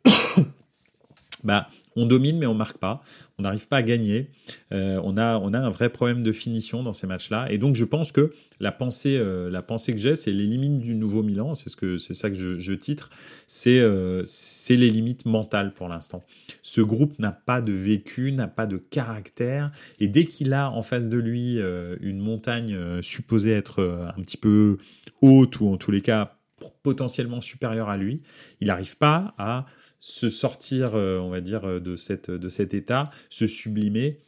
bah 1.43 1.69
on 1.95 2.05
domine 2.05 2.37
mais 2.37 2.45
on 2.45 2.53
marque 2.53 2.77
pas, 2.77 3.01
on 3.37 3.43
n'arrive 3.43 3.67
pas 3.67 3.77
à 3.77 3.83
gagner. 3.83 4.29
Euh, 4.71 4.99
on, 5.03 5.17
a, 5.17 5.37
on 5.37 5.53
a 5.53 5.59
un 5.59 5.69
vrai 5.69 5.89
problème 5.89 6.23
de 6.23 6.31
finition 6.31 6.83
dans 6.83 6.93
ces 6.93 7.07
matchs-là. 7.07 7.51
Et 7.51 7.57
donc 7.57 7.75
je 7.75 7.85
pense 7.85 8.11
que 8.11 8.33
la 8.59 8.71
pensée, 8.71 9.17
euh, 9.17 9.49
la 9.49 9.61
pensée 9.61 9.93
que 9.93 9.99
j'ai, 9.99 10.15
c'est 10.15 10.31
les 10.31 10.45
limites 10.45 10.79
du 10.79 10.95
nouveau 10.95 11.23
Milan, 11.23 11.55
c'est 11.55 11.69
ce 11.69 11.75
que 11.75 11.97
c'est 11.97 12.13
ça 12.13 12.29
que 12.29 12.35
je, 12.35 12.73
titre, 12.73 13.09
c'est 13.47 13.79
euh, 13.79 14.23
c'est 14.25 14.75
les 14.75 14.89
limites 14.89 15.25
mentales 15.25 15.73
pour 15.73 15.87
l'instant. 15.87 16.23
Ce 16.61 16.81
groupe 16.81 17.19
n'a 17.19 17.31
pas 17.31 17.61
de 17.61 17.71
vécu, 17.71 18.31
n'a 18.31 18.47
pas 18.47 18.65
de 18.65 18.77
caractère, 18.77 19.71
et 19.99 20.07
dès 20.07 20.25
qu'il 20.25 20.53
a 20.53 20.71
en 20.71 20.81
face 20.81 21.09
de 21.09 21.17
lui 21.17 21.59
une 22.01 22.19
montagne 22.19 23.01
supposée 23.01 23.51
être 23.51 24.13
un 24.15 24.21
petit 24.21 24.37
peu 24.37 24.77
haute 25.21 25.59
ou 25.59 25.67
en 25.67 25.77
tous 25.77 25.91
les 25.91 26.01
cas 26.01 26.37
potentiellement 26.83 27.41
supérieure 27.41 27.89
à 27.89 27.97
lui, 27.97 28.21
il 28.61 28.67
n'arrive 28.67 28.97
pas 28.97 29.33
à 29.37 29.65
se 30.03 30.29
sortir, 30.29 30.95
euh, 30.95 31.17
on 31.19 31.29
va 31.29 31.39
dire, 31.39 31.63
euh, 31.63 31.79
de, 31.79 31.95
cette, 31.95 32.29
de 32.29 32.49
cet 32.49 32.73
état, 32.73 33.09
se 33.29 33.47
sublimer 33.47 34.19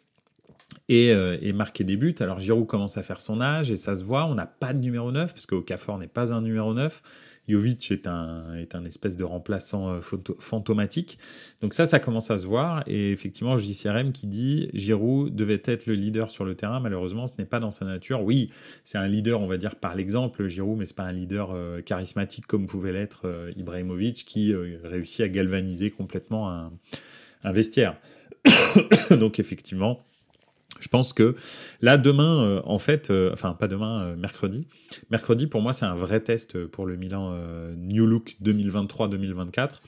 et, 0.87 1.11
euh, 1.11 1.37
et, 1.41 1.51
marquer 1.51 1.83
des 1.83 1.97
buts. 1.97 2.15
Alors 2.21 2.39
Giroud 2.39 2.65
commence 2.65 2.97
à 2.97 3.03
faire 3.03 3.19
son 3.19 3.41
âge 3.41 3.69
et 3.69 3.75
ça 3.75 3.93
se 3.97 4.01
voit, 4.01 4.25
on 4.25 4.35
n'a 4.35 4.45
pas 4.45 4.71
de 4.71 4.79
numéro 4.79 5.11
9 5.11 5.33
parce 5.33 5.45
qu'Okafor 5.45 5.97
n'est 5.97 6.07
pas 6.07 6.31
un 6.31 6.39
numéro 6.39 6.73
9. 6.73 7.01
Jovic 7.47 7.91
est 7.91 8.07
un, 8.07 8.55
est 8.55 8.75
un 8.75 8.85
espèce 8.85 9.17
de 9.17 9.23
remplaçant 9.23 9.89
euh, 9.89 9.99
fantomatique. 10.39 11.19
Donc 11.61 11.73
ça, 11.73 11.85
ça 11.85 11.99
commence 11.99 12.31
à 12.31 12.37
se 12.37 12.45
voir. 12.45 12.83
Et 12.87 13.11
effectivement, 13.11 13.57
JCRM 13.57 14.11
qui 14.11 14.27
dit 14.27 14.69
Giroud 14.73 15.35
devait 15.35 15.61
être 15.65 15.85
le 15.85 15.93
leader 15.93 16.29
sur 16.29 16.45
le 16.45 16.55
terrain. 16.55 16.79
Malheureusement, 16.79 17.27
ce 17.27 17.33
n'est 17.37 17.45
pas 17.45 17.59
dans 17.59 17.71
sa 17.71 17.85
nature. 17.85 18.23
Oui, 18.23 18.49
c'est 18.83 18.97
un 18.97 19.07
leader, 19.07 19.41
on 19.41 19.47
va 19.47 19.57
dire, 19.57 19.75
par 19.75 19.95
l'exemple, 19.95 20.47
Giroud, 20.47 20.77
mais 20.77 20.85
c'est 20.85 20.95
pas 20.95 21.03
un 21.03 21.13
leader 21.13 21.51
euh, 21.51 21.81
charismatique 21.81 22.45
comme 22.47 22.67
pouvait 22.67 22.91
l'être 22.91 23.21
euh, 23.25 23.51
Ibrahimovic 23.55 24.25
qui 24.25 24.53
réussit 24.83 25.21
à 25.21 25.29
galvaniser 25.29 25.91
complètement 25.91 26.49
un, 26.49 26.71
un 27.43 27.51
vestiaire. 27.51 27.97
Donc 29.11 29.39
effectivement, 29.39 30.01
je 30.85 30.89
pense 30.89 31.13
que 31.13 31.35
là, 31.81 31.97
demain, 31.97 32.43
euh, 32.45 32.61
en 32.63 32.77
fait, 32.77 33.09
euh, 33.09 33.31
enfin 33.33 33.53
pas 33.53 33.67
demain, 33.67 34.03
euh, 34.03 34.15
mercredi. 34.15 34.67
Mercredi, 35.09 35.47
pour 35.47 35.63
moi, 35.63 35.73
c'est 35.73 35.85
un 35.85 35.95
vrai 35.95 36.19
test 36.19 36.63
pour 36.67 36.85
le 36.85 36.95
Milan 36.95 37.35
New 37.75 38.05
Look 38.05 38.35
2023-2024 38.43 39.81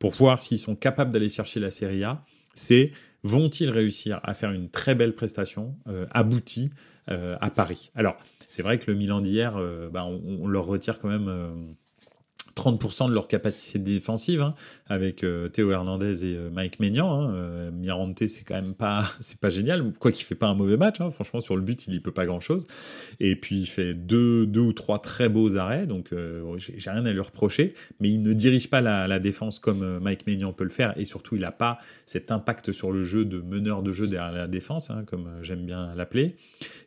pour 0.00 0.10
voir 0.10 0.42
s'ils 0.42 0.58
sont 0.58 0.74
capables 0.74 1.12
d'aller 1.12 1.28
chercher 1.28 1.60
la 1.60 1.70
Serie 1.70 2.02
A. 2.02 2.24
C'est 2.54 2.90
vont-ils 3.22 3.70
réussir 3.70 4.18
à 4.24 4.34
faire 4.34 4.50
une 4.50 4.68
très 4.68 4.96
belle 4.96 5.14
prestation 5.14 5.76
aboutie 6.10 6.70
à 7.06 7.50
Paris? 7.50 7.92
Alors, 7.94 8.16
c'est 8.48 8.62
vrai 8.62 8.78
que 8.78 8.90
le 8.90 8.96
Milan 8.96 9.20
d'hier, 9.20 9.54
bah, 9.92 10.04
on, 10.04 10.42
on, 10.42 10.48
leur 10.48 10.66
retire 10.66 10.98
quand 10.98 11.08
même 11.08 11.76
30% 12.54 13.08
de 13.08 13.14
leur 13.14 13.28
capacité 13.28 13.78
défensive 13.78 14.42
hein, 14.42 14.54
avec 14.86 15.24
euh, 15.24 15.48
Théo 15.48 15.70
Hernandez 15.70 16.24
et 16.24 16.36
euh, 16.36 16.50
Mike 16.50 16.80
Maignan. 16.80 17.12
Hein, 17.12 17.34
euh, 17.34 17.70
Mirante, 17.70 18.26
c'est 18.26 18.44
quand 18.44 18.54
même 18.54 18.74
pas, 18.74 19.04
c'est 19.20 19.38
pas 19.38 19.50
génial. 19.50 19.92
Quoi 19.98 20.12
qu'il 20.12 20.24
fait 20.24 20.34
pas 20.34 20.48
un 20.48 20.54
mauvais 20.54 20.76
match. 20.76 21.00
Hein, 21.00 21.10
franchement, 21.10 21.40
sur 21.40 21.56
le 21.56 21.62
but, 21.62 21.86
il 21.86 21.94
y 21.94 22.00
peut 22.00 22.12
pas 22.12 22.26
grand 22.26 22.40
chose. 22.40 22.66
Et 23.20 23.36
puis 23.36 23.60
il 23.60 23.66
fait 23.66 23.94
deux, 23.94 24.46
deux 24.46 24.60
ou 24.60 24.72
trois 24.72 24.98
très 24.98 25.28
beaux 25.28 25.56
arrêts. 25.56 25.86
Donc 25.86 26.10
j'ai 26.56 26.90
rien 26.90 27.04
à 27.06 27.12
lui 27.12 27.20
reprocher. 27.20 27.74
Mais 28.00 28.10
il 28.10 28.22
ne 28.22 28.32
dirige 28.32 28.68
pas 28.68 28.80
la, 28.80 29.06
la 29.06 29.18
défense 29.18 29.58
comme 29.58 29.98
Mike 30.00 30.26
Maignan 30.26 30.52
peut 30.52 30.64
le 30.64 30.70
faire. 30.70 30.96
Et 30.98 31.04
surtout, 31.04 31.36
il 31.36 31.44
a 31.44 31.52
pas 31.52 31.78
cet 32.06 32.30
impact 32.30 32.72
sur 32.72 32.92
le 32.92 33.02
jeu 33.02 33.24
de 33.24 33.40
meneur 33.40 33.82
de 33.82 33.92
jeu 33.92 34.06
derrière 34.06 34.32
la 34.32 34.48
défense, 34.48 34.90
hein, 34.90 35.04
comme 35.06 35.28
j'aime 35.42 35.64
bien 35.64 35.94
l'appeler. 35.94 36.36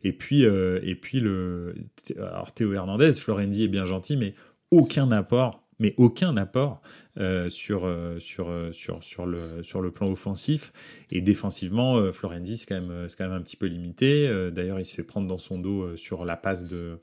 Et 0.04 0.14
puis, 0.14 0.44
et 0.44 0.96
puis 0.96 1.20
le, 1.20 1.76
alors 2.18 2.52
Théo 2.52 2.74
Hernandez, 2.74 3.14
Florenzi 3.14 3.64
est 3.64 3.70
bien 3.70 3.86
gentil, 3.86 4.18
mais 4.18 4.34
aucun 4.72 5.12
apport, 5.12 5.64
mais 5.80 5.94
aucun 5.98 6.38
apport 6.38 6.82
euh, 7.18 7.50
sur, 7.50 7.86
euh, 7.86 8.20
sur, 8.20 8.50
euh, 8.50 8.72
sur, 8.72 9.04
sur, 9.04 9.26
le, 9.26 9.62
sur 9.64 9.82
le 9.82 9.92
plan 9.92 10.10
offensif. 10.10 10.72
Et 11.12 11.22
défensivement, 11.22 12.12
Florenzi, 12.14 12.58
c'est 12.58 12.66
quand, 12.66 12.82
même, 12.82 13.08
quand 13.18 13.26
même 13.26 13.34
un 13.34 13.42
petit 13.42 13.58
peu 13.58 13.66
limité. 13.68 14.30
D'ailleurs, 14.52 14.80
il 14.80 14.86
se 14.86 14.94
fait 14.94 15.04
prendre 15.04 15.28
dans 15.28 15.38
son 15.38 15.60
dos 15.60 15.96
sur 15.98 16.26
la 16.26 16.38
passe 16.38 16.66
de, 16.66 17.00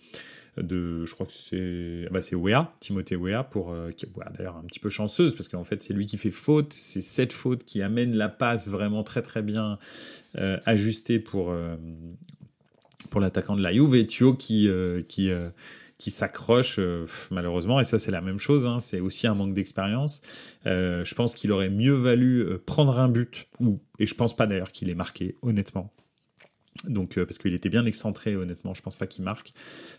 de 0.57 1.07
je 1.07 1.15
crois 1.15 1.27
que 1.27 1.33
c'est 1.33 2.09
bah 2.11 2.21
c'est 2.21 2.37
Wea, 2.37 2.75
Timothée 2.81 3.17
Wea, 3.17 3.43
pour, 3.45 3.75
qui 3.97 4.07
est 4.07 4.11
d'ailleurs 4.37 4.57
un 4.57 4.65
petit 4.65 4.81
peu 4.81 4.91
chanceuse, 4.91 5.35
parce 5.35 5.49
qu'en 5.49 5.65
fait, 5.65 5.83
c'est 5.83 5.95
lui 5.95 6.07
qui 6.07 6.19
fait 6.19 6.31
faute. 6.31 6.73
C'est 6.73 7.01
cette 7.01 7.33
faute 7.33 7.65
qui 7.65 7.83
amène 7.83 8.15
la 8.17 8.29
passe 8.29 8.69
vraiment 8.69 9.03
très 9.03 9.23
très 9.23 9.43
bien 9.43 9.79
ajustée 10.67 11.19
pour, 11.19 11.55
pour 13.11 13.21
l'attaquant 13.21 13.57
de 13.57 13.63
la 13.63 13.73
Juve. 13.73 14.07
Thio 14.07 14.35
qui... 14.35 14.69
qui 15.09 15.31
qui 16.03 16.11
s'accroche 16.11 16.81
euh, 16.81 17.07
malheureusement. 17.31 17.79
Et 17.79 17.85
ça 17.85 18.01
c'est 18.01 18.11
la 18.11 18.21
même 18.21 18.41
chose 18.41 18.67
hein, 18.67 18.81
c'est 18.81 18.99
aussi 18.99 19.29
un 19.29 19.35
manque 19.35 19.55
d'expérience. 19.55 20.21
Euh, 20.67 21.05
je 21.05 21.15
pense 21.15 21.37
qu'il 21.37 21.53
aurait 21.53 21.71
mieux 21.71 21.93
valu 21.93 22.41
euh, 22.41 22.59
prendre 22.59 22.99
un 22.99 23.09
but 23.09 23.47
et 24.01 24.07
je 24.09 24.15
pense 24.17 24.35
pas 24.35 24.49
d'ailleurs 24.49 24.73
qu'il 24.73 24.91
ait 24.91 24.97
marqué 24.97 25.37
honnêtement 25.43 25.93
donc, 26.85 27.17
euh, 27.17 27.27
parce 27.27 27.39
qu'il 27.39 27.55
était 27.55 27.69
bien 27.69 27.85
excentré, 27.85 28.35
honnêtement, 28.35 28.75
je 28.75 28.83
pense 28.83 28.97
pas 28.97 29.07
qu'il 29.07 29.25
marque. 29.25 29.53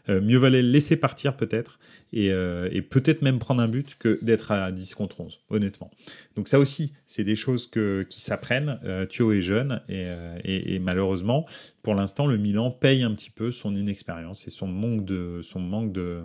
Euh, 0.10 0.22
mieux 0.22 0.38
valait 0.38 0.62
le 0.62 0.70
laisser 0.70 0.98
partir 0.98 1.38
peut-être, 1.38 1.80
et, 2.12 2.32
euh, 2.32 2.68
et 2.72 2.82
peut-être 2.82 3.22
même 3.22 3.40
prendre 3.40 3.62
un 3.62 3.68
but 3.68 3.96
que 3.98 4.20
d'être 4.22 4.52
à 4.52 4.72
10 4.72 4.96
contre 4.96 5.22
11, 5.22 5.40
honnêtement. 5.50 5.92
Donc 6.36 6.48
ça 6.48 6.60
aussi, 6.60 6.94
c'est 7.08 7.24
des 7.24 7.36
choses 7.36 7.68
que, 7.68 8.06
qui 8.10 8.22
s'apprennent. 8.22 8.80
Thio 9.10 9.32
est 9.32 9.42
jeune, 9.42 9.82
et, 9.88 10.76
et, 10.76 10.80
malheureusement, 10.80 11.46
pour 11.84 11.96
l'instant, 11.96 12.28
le 12.28 12.38
Milan 12.38 12.72
paye 12.72 13.04
un 13.04 13.14
petit 13.14 13.30
peu 13.30 13.52
son 13.52 13.76
inexpérience 13.76 14.48
et 14.48 14.50
son 14.50 14.68
manque 14.68 15.06
de, 15.06 15.42
son 15.42 15.60
manque 15.60 15.94
de, 15.94 16.24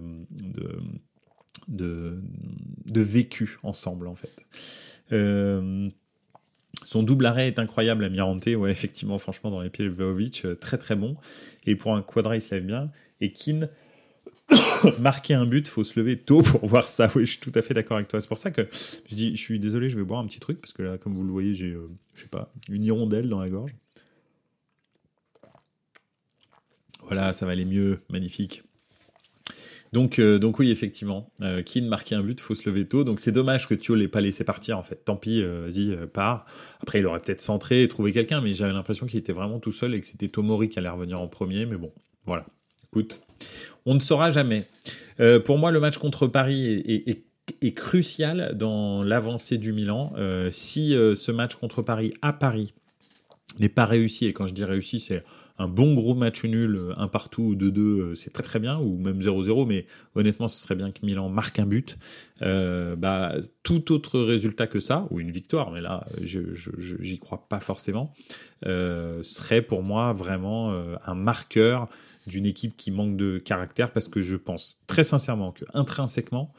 de, 1.69 2.21
de 2.87 3.01
vécu 3.01 3.59
ensemble, 3.63 4.09
en 4.09 4.15
fait. 4.15 4.35
Son 6.85 7.03
double 7.03 7.27
arrêt 7.27 7.49
est 7.49 7.59
incroyable 7.59 8.05
à 8.05 8.09
Mirante, 8.09 8.47
ouais, 8.47 8.71
effectivement, 8.71 9.19
franchement, 9.19 9.51
dans 9.51 9.61
les 9.61 9.71
pieds 9.71 9.85
de 9.85 9.91
Vlaovic, 9.91 10.45
euh, 10.45 10.55
très 10.55 10.79
très 10.79 10.95
bon. 10.95 11.15
Et 11.67 11.77
pour 11.77 11.95
un 11.95 12.03
quadra, 12.03 12.37
il 12.37 12.43
se 12.43 12.55
lève 12.55 12.65
bien. 12.65 12.91
Et 13.21 13.33
Keane, 13.33 13.69
marquer 14.99 15.35
un 15.35 15.45
but, 15.45 15.67
faut 15.69 15.85
se 15.85 15.99
lever 15.99 16.17
tôt 16.17 16.43
pour 16.43 16.65
voir 16.67 16.89
ça. 16.89 17.11
Oui, 17.15 17.27
je 17.27 17.33
suis 17.33 17.41
tout 17.41 17.53
à 17.55 17.63
fait 17.63 17.75
d'accord 17.75 17.97
avec 17.97 18.09
toi. 18.09 18.21
C'est 18.21 18.29
pour 18.29 18.39
ça 18.39 18.51
que 18.51 18.69
je 19.11 19.15
dis, 19.15 19.37
je 19.37 19.41
suis 19.41 19.59
désolé, 19.59 19.89
je 19.89 19.99
vais 19.99 20.05
boire 20.05 20.21
un 20.21 20.27
petit 20.27 20.41
truc, 20.41 20.61
parce 20.61 20.73
que 20.73 20.83
là, 20.83 20.99
comme 20.99 21.15
vous 21.15 21.25
le 21.25 21.33
voyez, 21.33 21.55
j'ai, 21.55 21.73
euh, 21.73 21.89
je 22.15 22.23
sais 22.23 22.29
pas, 22.29 22.53
une 22.69 22.85
hirondelle 22.85 23.29
dans 23.29 23.41
la 23.41 23.49
gorge. 23.49 23.73
Voilà, 27.03 27.33
ça 27.33 27.47
va 27.47 27.53
aller 27.53 27.65
mieux, 27.65 28.01
magnifique. 28.11 28.63
Donc, 29.93 30.19
euh, 30.19 30.39
donc 30.39 30.59
oui, 30.59 30.71
effectivement, 30.71 31.31
euh, 31.43 31.63
Keane 31.63 31.87
marquait 31.87 32.15
un 32.15 32.23
but, 32.23 32.41
faut 32.41 32.55
se 32.55 32.69
lever 32.69 32.87
tôt. 32.87 33.05
Donc 33.05 33.19
c'est 33.19 33.33
dommage 33.33 33.67
que 33.67 33.75
Thio 33.75 33.95
l'ait 33.95 34.09
pas 34.09 34.21
laissé 34.21 34.45
partir 34.45 34.79
en 34.79 34.83
fait. 34.83 35.05
Tant 35.05 35.17
pis, 35.17 35.43
euh, 35.43 35.67
vas-y, 35.67 35.93
euh, 35.93 36.07
pars. 36.07 36.45
Après, 36.81 36.99
il 36.99 37.07
aurait 37.07 37.21
peut-être 37.21 37.41
centré 37.41 37.83
et 37.83 37.89
trouvé 37.89 38.13
quelqu'un, 38.13 38.41
mais 38.41 38.53
j'avais 38.53 38.73
l'impression 38.73 39.07
qu'il 39.07 39.19
était 39.19 39.33
vraiment 39.33 39.61
tout 39.61 39.73
seul 39.73 39.95
et 39.95 40.01
que 40.01 40.07
c'était 40.07 40.29
Tomori 40.29 40.69
qui 40.69 40.79
allait 40.79 40.89
revenir 40.89 41.21
en 41.21 41.29
premier. 41.29 41.67
Mais 41.67 41.77
bon, 41.77 41.93
voilà. 42.27 42.47
Écoute, 42.91 43.21
on 43.87 43.95
ne 43.95 44.01
saura 44.01 44.31
jamais. 44.31 44.67
pour 45.45 45.59
moi, 45.59 45.71
le 45.71 45.81
match 45.81 45.99
contre 45.99 46.27
Paris 46.27 46.83
est 46.87 47.73
crucial 47.73 48.53
dans 48.57 49.03
l'avancée 49.03 49.59
du 49.59 49.75
Milan. 49.75 50.15
si 50.51 50.93
ce 50.93 51.31
match 51.31 51.57
contre 51.57 51.83
Paris 51.83 52.15
à 52.23 52.33
Paris 52.33 52.73
n'est 53.59 53.69
pas 53.69 53.85
réussi, 53.85 54.27
et 54.27 54.33
quand 54.33 54.47
je 54.47 54.55
dis 54.55 54.65
réussi, 54.65 55.01
c'est 55.01 55.23
un 55.59 55.69
bon 55.69 55.95
gros 55.95 56.15
match 56.15 56.45
nul, 56.45 56.77
euh, 56.77 56.95
un 56.97 57.09
partout 57.09 57.43
ou 57.43 57.55
2-2, 57.57 57.81
euh, 57.81 58.15
c'est 58.15 58.33
très 58.33 58.43
très 58.43 58.59
bien, 58.59 58.79
ou 58.79 58.97
même 58.97 59.21
0-0, 59.21 59.67
mais 59.67 59.87
honnêtement, 60.15 60.49
ce 60.49 60.59
serait 60.59 60.77
bien 60.77 60.93
que 60.93 61.05
Milan 61.05 61.29
marque 61.29 61.59
un 61.59 61.67
but. 61.67 61.99
Euh, 62.43 62.95
bah, 62.97 63.35
tout 63.63 63.93
autre 63.93 64.21
résultat 64.21 64.67
que 64.67 64.81
ça, 64.81 65.07
ou 65.11 65.21
une 65.21 65.31
victoire, 65.31 65.71
mais 65.73 65.81
là, 65.81 66.07
je, 66.23 66.41
j'y 67.01 67.19
crois 67.19 67.49
pas 67.49 67.61
forcément, 67.61 68.13
serait 68.63 69.63
pour 69.63 69.83
moi 69.83 70.13
vraiment 70.13 70.73
un 71.05 71.15
marqueur 71.15 71.89
d'une 72.27 72.47
équipe 72.47 72.77
qui 72.77 72.91
manque 72.91 73.17
de 73.17 73.39
caractère, 73.39 73.93
parce 73.93 74.09
que 74.09 74.23
je 74.23 74.37
pense 74.37 74.81
très 74.87 75.05
sincèrement 75.05 75.53
que 75.53 75.65
intrinsèquement, 75.75 76.53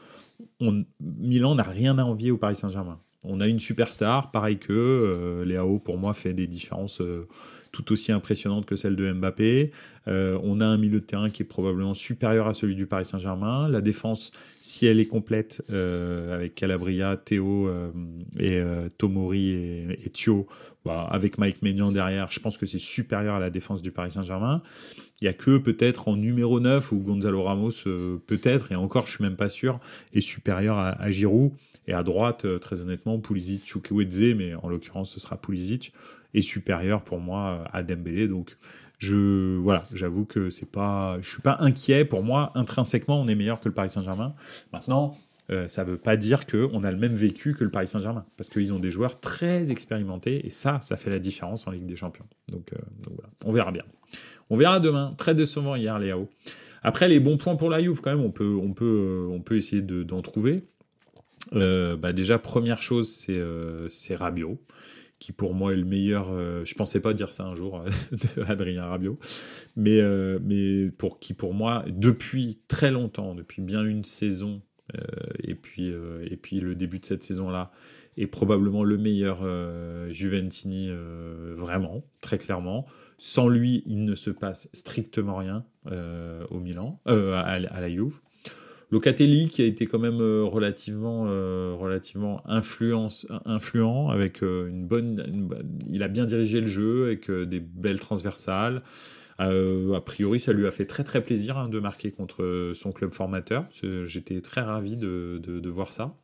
Milan 1.00 1.54
n'a 1.54 1.62
rien 1.62 1.98
à 1.98 2.04
envier 2.04 2.30
au 2.30 2.36
Paris 2.36 2.56
Saint-Germain. 2.56 3.00
On 3.24 3.40
a 3.40 3.48
une 3.48 3.60
superstar, 3.60 4.30
pareil 4.30 4.58
que 4.58 4.72
euh, 4.72 5.44
Léao 5.44 5.78
pour 5.78 5.98
moi 5.98 6.14
fait 6.14 6.32
des 6.32 6.46
différences 6.46 7.02
tout 7.72 7.92
aussi 7.92 8.12
impressionnante 8.12 8.66
que 8.66 8.76
celle 8.76 8.96
de 8.96 9.10
Mbappé. 9.12 9.70
Euh, 10.08 10.38
on 10.42 10.60
a 10.60 10.66
un 10.66 10.76
milieu 10.76 11.00
de 11.00 11.04
terrain 11.04 11.30
qui 11.30 11.42
est 11.42 11.46
probablement 11.46 11.94
supérieur 11.94 12.48
à 12.48 12.54
celui 12.54 12.74
du 12.74 12.86
Paris 12.86 13.04
Saint-Germain. 13.04 13.68
La 13.68 13.80
défense, 13.80 14.32
si 14.60 14.86
elle 14.86 14.98
est 14.98 15.06
complète, 15.06 15.62
euh, 15.70 16.34
avec 16.34 16.54
Calabria, 16.54 17.16
Théo 17.16 17.68
euh, 17.68 17.90
et 18.38 18.60
Tomori 18.98 19.50
et, 19.50 20.10
Thio, 20.12 20.46
bah, 20.84 21.06
avec 21.10 21.38
Mike 21.38 21.62
Maignan 21.62 21.92
derrière, 21.92 22.30
je 22.30 22.40
pense 22.40 22.56
que 22.56 22.66
c'est 22.66 22.78
supérieur 22.78 23.36
à 23.36 23.40
la 23.40 23.50
défense 23.50 23.82
du 23.82 23.90
Paris 23.90 24.10
Saint-Germain. 24.10 24.62
Il 25.20 25.26
y 25.26 25.28
a 25.28 25.34
que 25.34 25.58
peut-être 25.58 26.08
en 26.08 26.16
numéro 26.16 26.60
9 26.60 26.92
où 26.92 26.98
Gonzalo 26.98 27.42
Ramos, 27.42 27.72
peut-être, 28.26 28.72
et 28.72 28.76
encore 28.76 29.06
je 29.06 29.12
suis 29.12 29.22
même 29.22 29.36
pas 29.36 29.50
sûr, 29.50 29.78
est 30.14 30.22
supérieur 30.22 30.78
à, 30.78 30.90
à 30.90 31.10
Giroud. 31.10 31.52
Et 31.90 31.92
à 31.92 32.04
droite, 32.04 32.44
euh, 32.44 32.58
très 32.58 32.80
honnêtement, 32.80 33.18
Pulisic, 33.18 33.66
Chukwueze, 33.66 34.34
mais 34.36 34.54
en 34.54 34.68
l'occurrence 34.68 35.10
ce 35.10 35.18
sera 35.18 35.36
Pulisic 35.36 35.92
est 36.34 36.40
supérieur 36.40 37.02
pour 37.02 37.18
moi 37.18 37.64
à 37.72 37.82
Dembélé. 37.82 38.28
Donc 38.28 38.56
je 38.98 39.56
voilà, 39.56 39.88
j'avoue 39.92 40.24
que 40.24 40.50
c'est 40.50 40.70
pas, 40.70 41.18
je 41.20 41.28
suis 41.28 41.42
pas 41.42 41.56
inquiet. 41.58 42.04
Pour 42.04 42.22
moi, 42.22 42.52
intrinsèquement, 42.54 43.20
on 43.20 43.26
est 43.26 43.34
meilleur 43.34 43.58
que 43.58 43.68
le 43.68 43.74
Paris 43.74 43.90
Saint-Germain. 43.90 44.34
Maintenant, 44.72 45.18
euh, 45.50 45.66
ça 45.66 45.82
veut 45.82 45.96
pas 45.96 46.16
dire 46.16 46.46
que 46.46 46.68
on 46.72 46.84
a 46.84 46.92
le 46.92 46.96
même 46.96 47.14
vécu 47.14 47.54
que 47.54 47.64
le 47.64 47.70
Paris 47.70 47.88
Saint-Germain, 47.88 48.24
parce 48.36 48.50
qu'ils 48.50 48.72
ont 48.72 48.78
des 48.78 48.92
joueurs 48.92 49.18
très 49.18 49.72
expérimentés 49.72 50.46
et 50.46 50.50
ça, 50.50 50.78
ça 50.82 50.96
fait 50.96 51.10
la 51.10 51.18
différence 51.18 51.66
en 51.66 51.72
Ligue 51.72 51.86
des 51.86 51.96
Champions. 51.96 52.26
Donc, 52.52 52.72
euh, 52.72 52.78
voilà, 53.10 53.30
on 53.44 53.52
verra 53.52 53.72
bien. 53.72 53.84
On 54.48 54.56
verra 54.56 54.78
demain. 54.78 55.14
Très 55.18 55.34
décevant 55.34 55.74
hier, 55.74 55.98
Léo. 55.98 56.28
Après, 56.82 57.08
les 57.08 57.18
bons 57.18 57.36
points 57.36 57.56
pour 57.56 57.68
la 57.68 57.82
Juve, 57.82 58.00
quand 58.00 58.14
même, 58.16 58.24
on 58.24 58.30
peut 58.30 59.56
essayer 59.56 59.82
d'en 59.82 60.22
trouver. 60.22 60.62
Euh, 61.54 61.96
bah 61.96 62.12
déjà, 62.12 62.38
première 62.38 62.82
chose, 62.82 63.08
c'est 63.10 63.38
euh, 63.38 63.88
Rabiot 64.18 64.60
qui 65.20 65.32
pour 65.32 65.54
moi 65.54 65.72
est 65.72 65.76
le 65.76 65.84
meilleur. 65.84 66.30
Euh, 66.32 66.64
je 66.64 66.74
pensais 66.74 66.98
pas 66.98 67.14
dire 67.14 67.32
ça 67.32 67.44
un 67.44 67.54
jour 67.54 67.84
de 68.12 68.42
Adrien 68.42 68.86
Rabiot, 68.86 69.18
mais 69.76 70.00
euh, 70.00 70.40
mais 70.42 70.90
pour 70.90 71.20
qui 71.20 71.34
pour 71.34 71.54
moi 71.54 71.84
depuis 71.88 72.58
très 72.66 72.90
longtemps, 72.90 73.34
depuis 73.34 73.62
bien 73.62 73.84
une 73.84 74.04
saison 74.04 74.62
euh, 74.96 75.00
et 75.44 75.54
puis 75.54 75.90
euh, 75.92 76.26
le 76.52 76.74
début 76.74 76.98
de 76.98 77.06
cette 77.06 77.22
saison 77.22 77.50
là 77.50 77.70
est 78.16 78.26
probablement 78.26 78.82
le 78.82 78.98
meilleur 78.98 79.40
euh, 79.42 80.10
Juventini 80.12 80.88
euh, 80.90 81.54
vraiment 81.56 82.02
très 82.20 82.38
clairement. 82.38 82.86
Sans 83.18 83.48
lui, 83.48 83.82
il 83.84 84.04
ne 84.06 84.14
se 84.14 84.30
passe 84.30 84.70
strictement 84.72 85.36
rien 85.36 85.66
au 86.50 86.58
Milan, 86.58 86.98
à, 87.04 87.40
à, 87.40 87.58
la 87.58 87.90
Juve. 87.90 88.20
Locatelli 88.90 89.48
qui 89.48 89.62
a 89.62 89.64
été 89.64 89.86
quand 89.86 89.98
même 89.98 90.20
relativement, 90.20 91.22
relativement 91.76 92.42
influence, 92.48 93.26
influent 93.44 94.08
avec 94.10 94.42
une 94.42 94.86
bonne, 94.86 95.48
il 95.88 96.02
a 96.02 96.08
bien 96.08 96.24
dirigé 96.24 96.60
le 96.60 96.66
jeu 96.66 97.04
avec 97.04 97.30
des 97.30 97.60
belles 97.60 98.00
transversales. 98.00 98.82
a 99.38 100.00
priori, 100.04 100.40
ça 100.40 100.52
lui 100.52 100.66
a 100.66 100.72
fait 100.72 100.86
très 100.86 101.04
très 101.04 101.22
plaisir 101.22 101.56
hein, 101.56 101.68
de 101.68 101.78
marquer 101.78 102.10
contre 102.10 102.72
son 102.74 102.90
club 102.90 103.12
formateur. 103.12 103.66
J'étais 104.06 104.40
très 104.40 104.62
ravi 104.62 104.96
de, 104.96 105.68
voir 105.68 105.92
ça. 105.92 106.16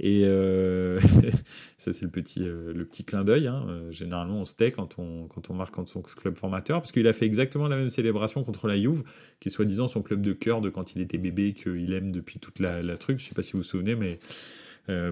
Et 0.00 0.22
euh, 0.24 1.00
ça, 1.78 1.92
c'est 1.92 2.04
le 2.04 2.10
petit, 2.10 2.42
euh, 2.42 2.72
le 2.72 2.84
petit 2.84 3.04
clin 3.04 3.24
d'œil. 3.24 3.48
Hein. 3.48 3.66
Euh, 3.68 3.90
généralement, 3.90 4.40
on 4.40 4.44
se 4.44 4.54
tait 4.54 4.70
quand 4.70 4.98
on, 4.98 5.26
quand 5.26 5.50
on 5.50 5.54
marque 5.54 5.74
contre 5.74 5.90
son 5.90 6.02
club 6.02 6.36
formateur, 6.36 6.80
parce 6.80 6.92
qu'il 6.92 7.06
a 7.06 7.12
fait 7.12 7.26
exactement 7.26 7.68
la 7.68 7.76
même 7.76 7.90
célébration 7.90 8.44
contre 8.44 8.68
la 8.68 8.76
Juve, 8.76 9.02
qui 9.40 9.48
est 9.48 9.50
soi-disant 9.52 9.88
son 9.88 10.02
club 10.02 10.20
de 10.20 10.32
cœur 10.32 10.60
de 10.60 10.70
quand 10.70 10.94
il 10.94 11.02
était 11.02 11.18
bébé, 11.18 11.52
qu'il 11.52 11.92
aime 11.92 12.12
depuis 12.12 12.38
toute 12.38 12.60
la, 12.60 12.96
truc. 12.96 13.18
Je 13.18 13.26
sais 13.26 13.34
pas 13.34 13.42
si 13.42 13.52
vous 13.52 13.58
vous 13.58 13.64
souvenez, 13.64 13.96
mais 13.96 14.18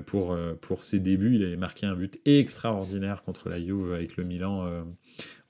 pour, 0.07 0.37
pour 0.63 0.83
ses 0.83 0.99
débuts, 1.01 1.35
il 1.35 1.45
avait 1.45 1.57
marqué 1.57 1.85
un 1.85 1.95
but 1.95 2.19
extraordinaire 2.25 3.23
contre 3.23 3.49
la 3.49 3.61
Juve 3.61 3.93
avec 3.93 4.17
le 4.17 4.25
Milan. 4.25 4.85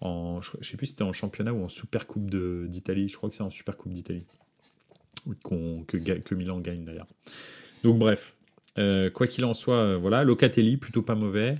en, 0.00 0.40
je, 0.40 0.50
sais 0.62 0.76
plus 0.76 0.86
si 0.86 0.92
c'était 0.92 1.04
en 1.04 1.12
championnat 1.12 1.52
ou 1.52 1.62
en 1.62 1.68
Super 1.68 2.06
Coupe 2.06 2.28
d'Italie. 2.66 3.08
Je 3.08 3.16
crois 3.16 3.28
que 3.28 3.36
c'est 3.36 3.42
en 3.42 3.50
Super 3.50 3.76
Coupe 3.76 3.92
d'Italie. 3.92 4.24
que, 5.44 5.96
que 5.96 6.34
Milan 6.34 6.60
gagne 6.60 6.84
d'ailleurs. 6.84 7.06
Donc 7.84 7.98
bref, 7.98 8.35
euh, 8.78 9.10
quoi 9.10 9.26
qu'il 9.26 9.44
en 9.44 9.54
soit, 9.54 9.76
euh, 9.76 9.96
voilà, 9.96 10.24
Locatelli, 10.24 10.76
plutôt 10.76 11.02
pas 11.02 11.14
mauvais. 11.14 11.56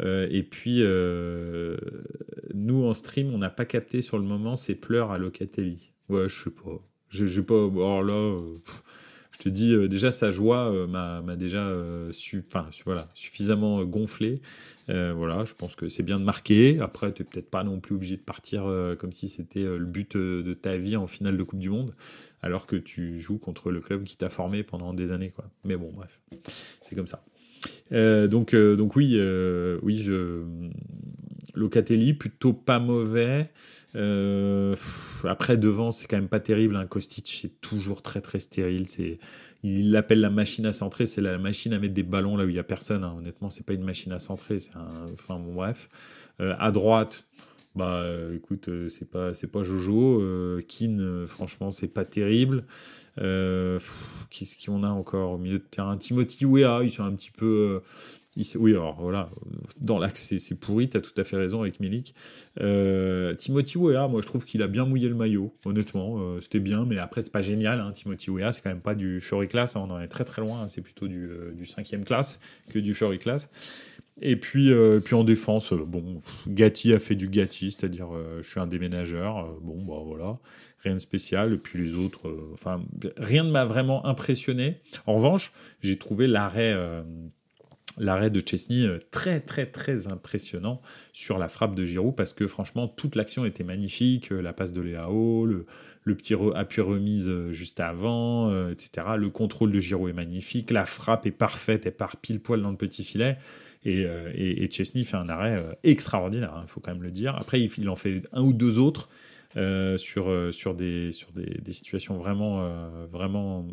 Euh, 0.00 0.26
et 0.30 0.42
puis, 0.42 0.82
nous, 2.54 2.84
en 2.84 2.94
stream, 2.94 3.32
on 3.32 3.38
n'a 3.38 3.50
pas 3.50 3.64
capté 3.64 4.02
sur 4.02 4.18
le 4.18 4.24
moment 4.24 4.56
ses 4.56 4.74
pleurs 4.74 5.10
à 5.10 5.18
Locatelli. 5.18 5.92
Ouais, 6.08 6.28
je 6.28 6.44
sais 6.44 6.50
pas. 6.50 6.80
Je 7.08 7.26
sais 7.26 7.42
pas. 7.42 7.54
Alors 7.54 8.02
là, 8.02 8.38
je 9.32 9.38
te 9.38 9.48
dis, 9.48 9.88
déjà, 9.88 10.10
sa 10.10 10.30
joie 10.30 10.86
m'a 10.86 11.36
déjà 11.36 11.70
su, 12.12 12.44
voilà, 12.84 13.08
suffisamment 13.14 13.84
gonflé. 13.84 14.40
voilà, 14.88 15.44
je 15.44 15.54
pense 15.54 15.76
que 15.76 15.88
c'est 15.88 16.02
bien 16.02 16.18
de 16.18 16.24
marquer. 16.24 16.80
Après, 16.80 17.12
tu 17.12 17.22
n'es 17.22 17.28
peut-être 17.28 17.50
pas 17.50 17.64
non 17.64 17.80
plus 17.80 17.94
obligé 17.94 18.16
de 18.16 18.22
partir 18.22 18.64
comme 18.98 19.12
si 19.12 19.28
c'était 19.28 19.64
le 19.64 19.84
but 19.84 20.16
de 20.16 20.54
ta 20.54 20.76
vie 20.76 20.96
en 20.96 21.06
finale 21.06 21.36
de 21.36 21.42
Coupe 21.42 21.60
du 21.60 21.70
Monde 21.70 21.94
alors 22.42 22.66
que 22.66 22.76
tu 22.76 23.18
joues 23.18 23.38
contre 23.38 23.70
le 23.70 23.80
club 23.80 24.04
qui 24.04 24.16
t'a 24.16 24.28
formé 24.28 24.62
pendant 24.62 24.94
des 24.94 25.12
années. 25.12 25.30
Quoi. 25.30 25.50
Mais 25.64 25.76
bon, 25.76 25.90
bref, 25.92 26.20
c'est 26.80 26.94
comme 26.94 27.06
ça. 27.06 27.22
Euh, 27.92 28.28
donc, 28.28 28.54
euh, 28.54 28.76
donc 28.76 28.96
oui, 28.96 29.14
euh, 29.16 29.78
oui, 29.82 29.96
je... 29.96 30.42
Locatelli, 31.54 32.14
plutôt 32.14 32.52
pas 32.52 32.78
mauvais. 32.78 33.50
après, 35.24 35.56
devant, 35.56 35.90
c'est 35.90 36.06
quand 36.06 36.16
même 36.16 36.28
pas 36.28 36.40
terrible. 36.40 36.76
Un 36.76 36.80
hein. 36.80 36.86
Kostic, 36.86 37.28
c'est 37.28 37.60
toujours 37.60 38.02
très 38.02 38.20
très 38.20 38.38
stérile. 38.38 38.86
C'est, 38.86 39.18
il 39.62 39.90
l'appelle 39.90 40.20
la 40.20 40.30
machine 40.30 40.64
à 40.66 40.72
centrer. 40.72 41.06
C'est 41.06 41.20
la 41.20 41.38
machine 41.38 41.72
à 41.72 41.78
mettre 41.78 41.94
des 41.94 42.04
ballons 42.04 42.36
là 42.36 42.44
où 42.44 42.48
il 42.48 42.54
y 42.54 42.60
a 42.60 42.64
personne. 42.64 43.02
Hein. 43.02 43.14
Honnêtement, 43.18 43.50
c'est 43.50 43.66
pas 43.66 43.72
une 43.72 43.84
machine 43.84 44.12
à 44.12 44.20
centrer. 44.20 44.60
C'est 44.60 44.76
un... 44.76 45.08
Enfin, 45.12 45.38
bon, 45.38 45.54
bref. 45.54 45.88
à 46.38 46.70
droite, 46.70 47.24
bah 47.76 48.00
euh, 48.00 48.34
écoute, 48.36 48.68
euh, 48.68 48.88
c'est 48.88 49.08
pas 49.08 49.32
c'est 49.32 49.46
pas 49.46 49.62
Jojo. 49.62 50.20
Euh, 50.20 50.60
Keane, 50.66 51.26
franchement, 51.26 51.70
c'est 51.70 51.88
pas 51.88 52.04
terrible. 52.04 52.64
Qu'est-ce 53.16 54.64
qu'on 54.64 54.82
a 54.82 54.88
encore 54.88 55.32
au 55.32 55.38
milieu 55.38 55.58
de 55.58 55.64
terrain? 55.64 55.96
Timothy 55.96 56.46
Weah, 56.46 56.80
ils 56.82 56.90
sont 56.90 57.04
un 57.04 57.12
petit 57.12 57.30
peu. 57.30 57.82
oui, 58.56 58.72
alors 58.72 58.96
voilà, 59.00 59.30
dans 59.80 59.98
l'axe, 59.98 60.34
c'est 60.38 60.54
pourri, 60.54 60.88
tu 60.88 60.96
as 60.96 61.00
tout 61.00 61.12
à 61.16 61.24
fait 61.24 61.36
raison 61.36 61.60
avec 61.60 61.80
Milik. 61.80 62.14
Timothy 62.56 63.78
Weah, 63.78 64.08
moi 64.08 64.22
je 64.22 64.26
trouve 64.26 64.44
qu'il 64.44 64.62
a 64.62 64.68
bien 64.68 64.86
mouillé 64.86 65.08
le 65.08 65.14
maillot, 65.14 65.54
honnêtement, 65.66 66.40
c'était 66.40 66.60
bien, 66.60 66.86
mais 66.86 66.98
après 66.98 67.20
c'est 67.20 67.32
pas 67.32 67.42
génial. 67.42 67.80
Hein, 67.80 67.92
Timothy 67.92 68.30
Weah, 68.30 68.52
c'est 68.52 68.62
quand 68.62 68.70
même 68.70 68.80
pas 68.80 68.94
du 68.94 69.20
Fury 69.20 69.48
Class, 69.48 69.76
hein, 69.76 69.84
on 69.86 69.90
en 69.90 70.00
est 70.00 70.08
très 70.08 70.24
très 70.24 70.40
loin, 70.40 70.62
hein, 70.62 70.68
c'est 70.68 70.80
plutôt 70.80 71.06
du, 71.06 71.28
du 71.54 71.66
5 71.66 71.86
classe 72.06 72.40
que 72.70 72.78
du 72.78 72.94
Fury 72.94 73.18
Class. 73.18 73.50
Et 74.22 74.36
puis, 74.36 74.72
euh, 74.72 75.00
puis 75.00 75.14
en 75.14 75.24
défense, 75.24 75.72
euh, 75.72 75.84
bon, 75.84 76.20
Gatti 76.46 76.92
a 76.92 77.00
fait 77.00 77.14
du 77.14 77.28
Gatti, 77.28 77.70
c'est-à-dire 77.70 78.14
euh, 78.14 78.42
je 78.42 78.50
suis 78.50 78.60
un 78.60 78.66
déménageur, 78.66 79.56
bon, 79.62 79.82
bah 79.82 80.02
voilà, 80.04 80.38
rien 80.84 80.94
de 80.94 80.98
spécial. 80.98 81.54
Et 81.54 81.58
puis 81.58 81.82
les 81.82 81.94
autres, 81.94 82.30
enfin, 82.52 82.82
rien 83.16 83.44
ne 83.44 83.50
m'a 83.50 83.64
vraiment 83.64 84.04
impressionné. 84.06 84.80
En 85.06 85.14
revanche, 85.14 85.52
j'ai 85.82 85.96
trouvé 85.96 86.26
l'arrêt 86.26 86.76
l'arrêt 87.98 88.30
de 88.30 88.40
Chesney 88.40 88.86
très 89.10 89.40
très 89.40 89.66
très 89.66 90.06
impressionnant 90.06 90.80
sur 91.12 91.38
la 91.38 91.48
frappe 91.48 91.74
de 91.74 91.84
Giroud 91.84 92.14
parce 92.14 92.32
que 92.32 92.46
franchement 92.46 92.86
toute 92.86 93.16
l'action 93.16 93.44
était 93.44 93.64
magnifique, 93.64 94.30
la 94.30 94.52
passe 94.52 94.72
de 94.72 94.80
Léao, 94.80 95.44
le, 95.44 95.66
le 96.04 96.14
petit 96.14 96.34
appui 96.54 96.80
remise 96.80 97.30
juste 97.50 97.80
avant, 97.80 98.68
etc. 98.70 99.08
Le 99.18 99.28
contrôle 99.28 99.72
de 99.72 99.80
Giroud 99.80 100.08
est 100.08 100.14
magnifique, 100.14 100.70
la 100.70 100.86
frappe 100.86 101.26
est 101.26 101.32
parfaite, 101.32 101.84
elle 101.84 101.96
part 101.96 102.16
pile 102.16 102.40
poil 102.40 102.62
dans 102.62 102.70
le 102.70 102.76
petit 102.76 103.04
filet. 103.04 103.36
Euh, 103.86 104.30
et, 104.34 104.70
Chesney 104.70 105.04
fait 105.04 105.16
un 105.16 105.28
arrêt 105.28 105.56
euh, 105.56 105.72
extraordinaire, 105.84 106.52
il 106.56 106.60
hein, 106.60 106.66
faut 106.66 106.80
quand 106.80 106.92
même 106.92 107.02
le 107.02 107.10
dire. 107.10 107.34
Après, 107.36 107.60
il, 107.60 107.88
en 107.88 107.96
fait 107.96 108.22
un 108.32 108.42
ou 108.42 108.52
deux 108.52 108.78
autres 108.78 109.08
euh, 109.56 109.96
sur, 109.96 110.52
sur, 110.52 110.74
des, 110.74 111.12
sur 111.12 111.28
des, 111.32 111.72
situations 111.72 112.16
vraiment, 112.16 112.68
vraiment 113.10 113.66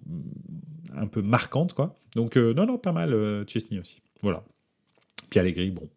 un 0.96 1.08
peu 1.08 1.22
marquantes. 1.22 1.74
Quoi. 1.74 1.96
Donc, 2.16 2.38
non, 2.38 2.66
non, 2.66 2.78
pas 2.78 2.94
mal 2.94 3.46
Chesney 3.48 3.80
aussi. 3.80 4.02
Voilà. 4.22 4.44
Puis 5.30 5.40
Allegri, 5.40 5.72
bon. 5.72 5.90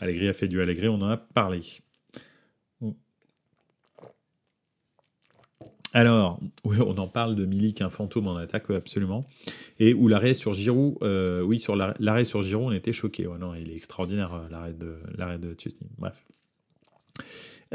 Allegri 0.00 0.28
a 0.28 0.32
fait 0.32 0.48
du 0.48 0.60
Allegri, 0.60 0.88
on 0.88 1.00
en 1.00 1.10
a 1.10 1.16
parlé. 1.16 1.60
Alors, 5.94 6.40
on 6.64 6.96
en 6.96 7.08
parle 7.08 7.34
de 7.34 7.44
Milik, 7.44 7.82
un 7.82 7.90
fantôme 7.90 8.28
en 8.28 8.36
attaque, 8.36 8.70
absolument. 8.70 9.26
Et 9.78 9.92
où 9.94 10.08
l'arrêt 10.08 10.34
sur 10.34 10.54
Giroud, 10.54 10.96
euh, 11.02 11.42
oui, 11.42 11.60
sur 11.60 11.76
l'arrêt 11.76 12.24
sur 12.24 12.42
Giroud, 12.42 12.68
on 12.68 12.72
était 12.72 12.92
choqué. 12.92 13.24
non, 13.24 13.54
il 13.54 13.70
est 13.70 13.76
extraordinaire, 13.76 14.34
euh, 14.34 14.48
l'arrêt 14.50 14.72
de, 14.72 14.96
l'arrêt 15.16 15.38
de 15.38 15.54
Chesney. 15.58 15.90
Bref. 15.98 16.24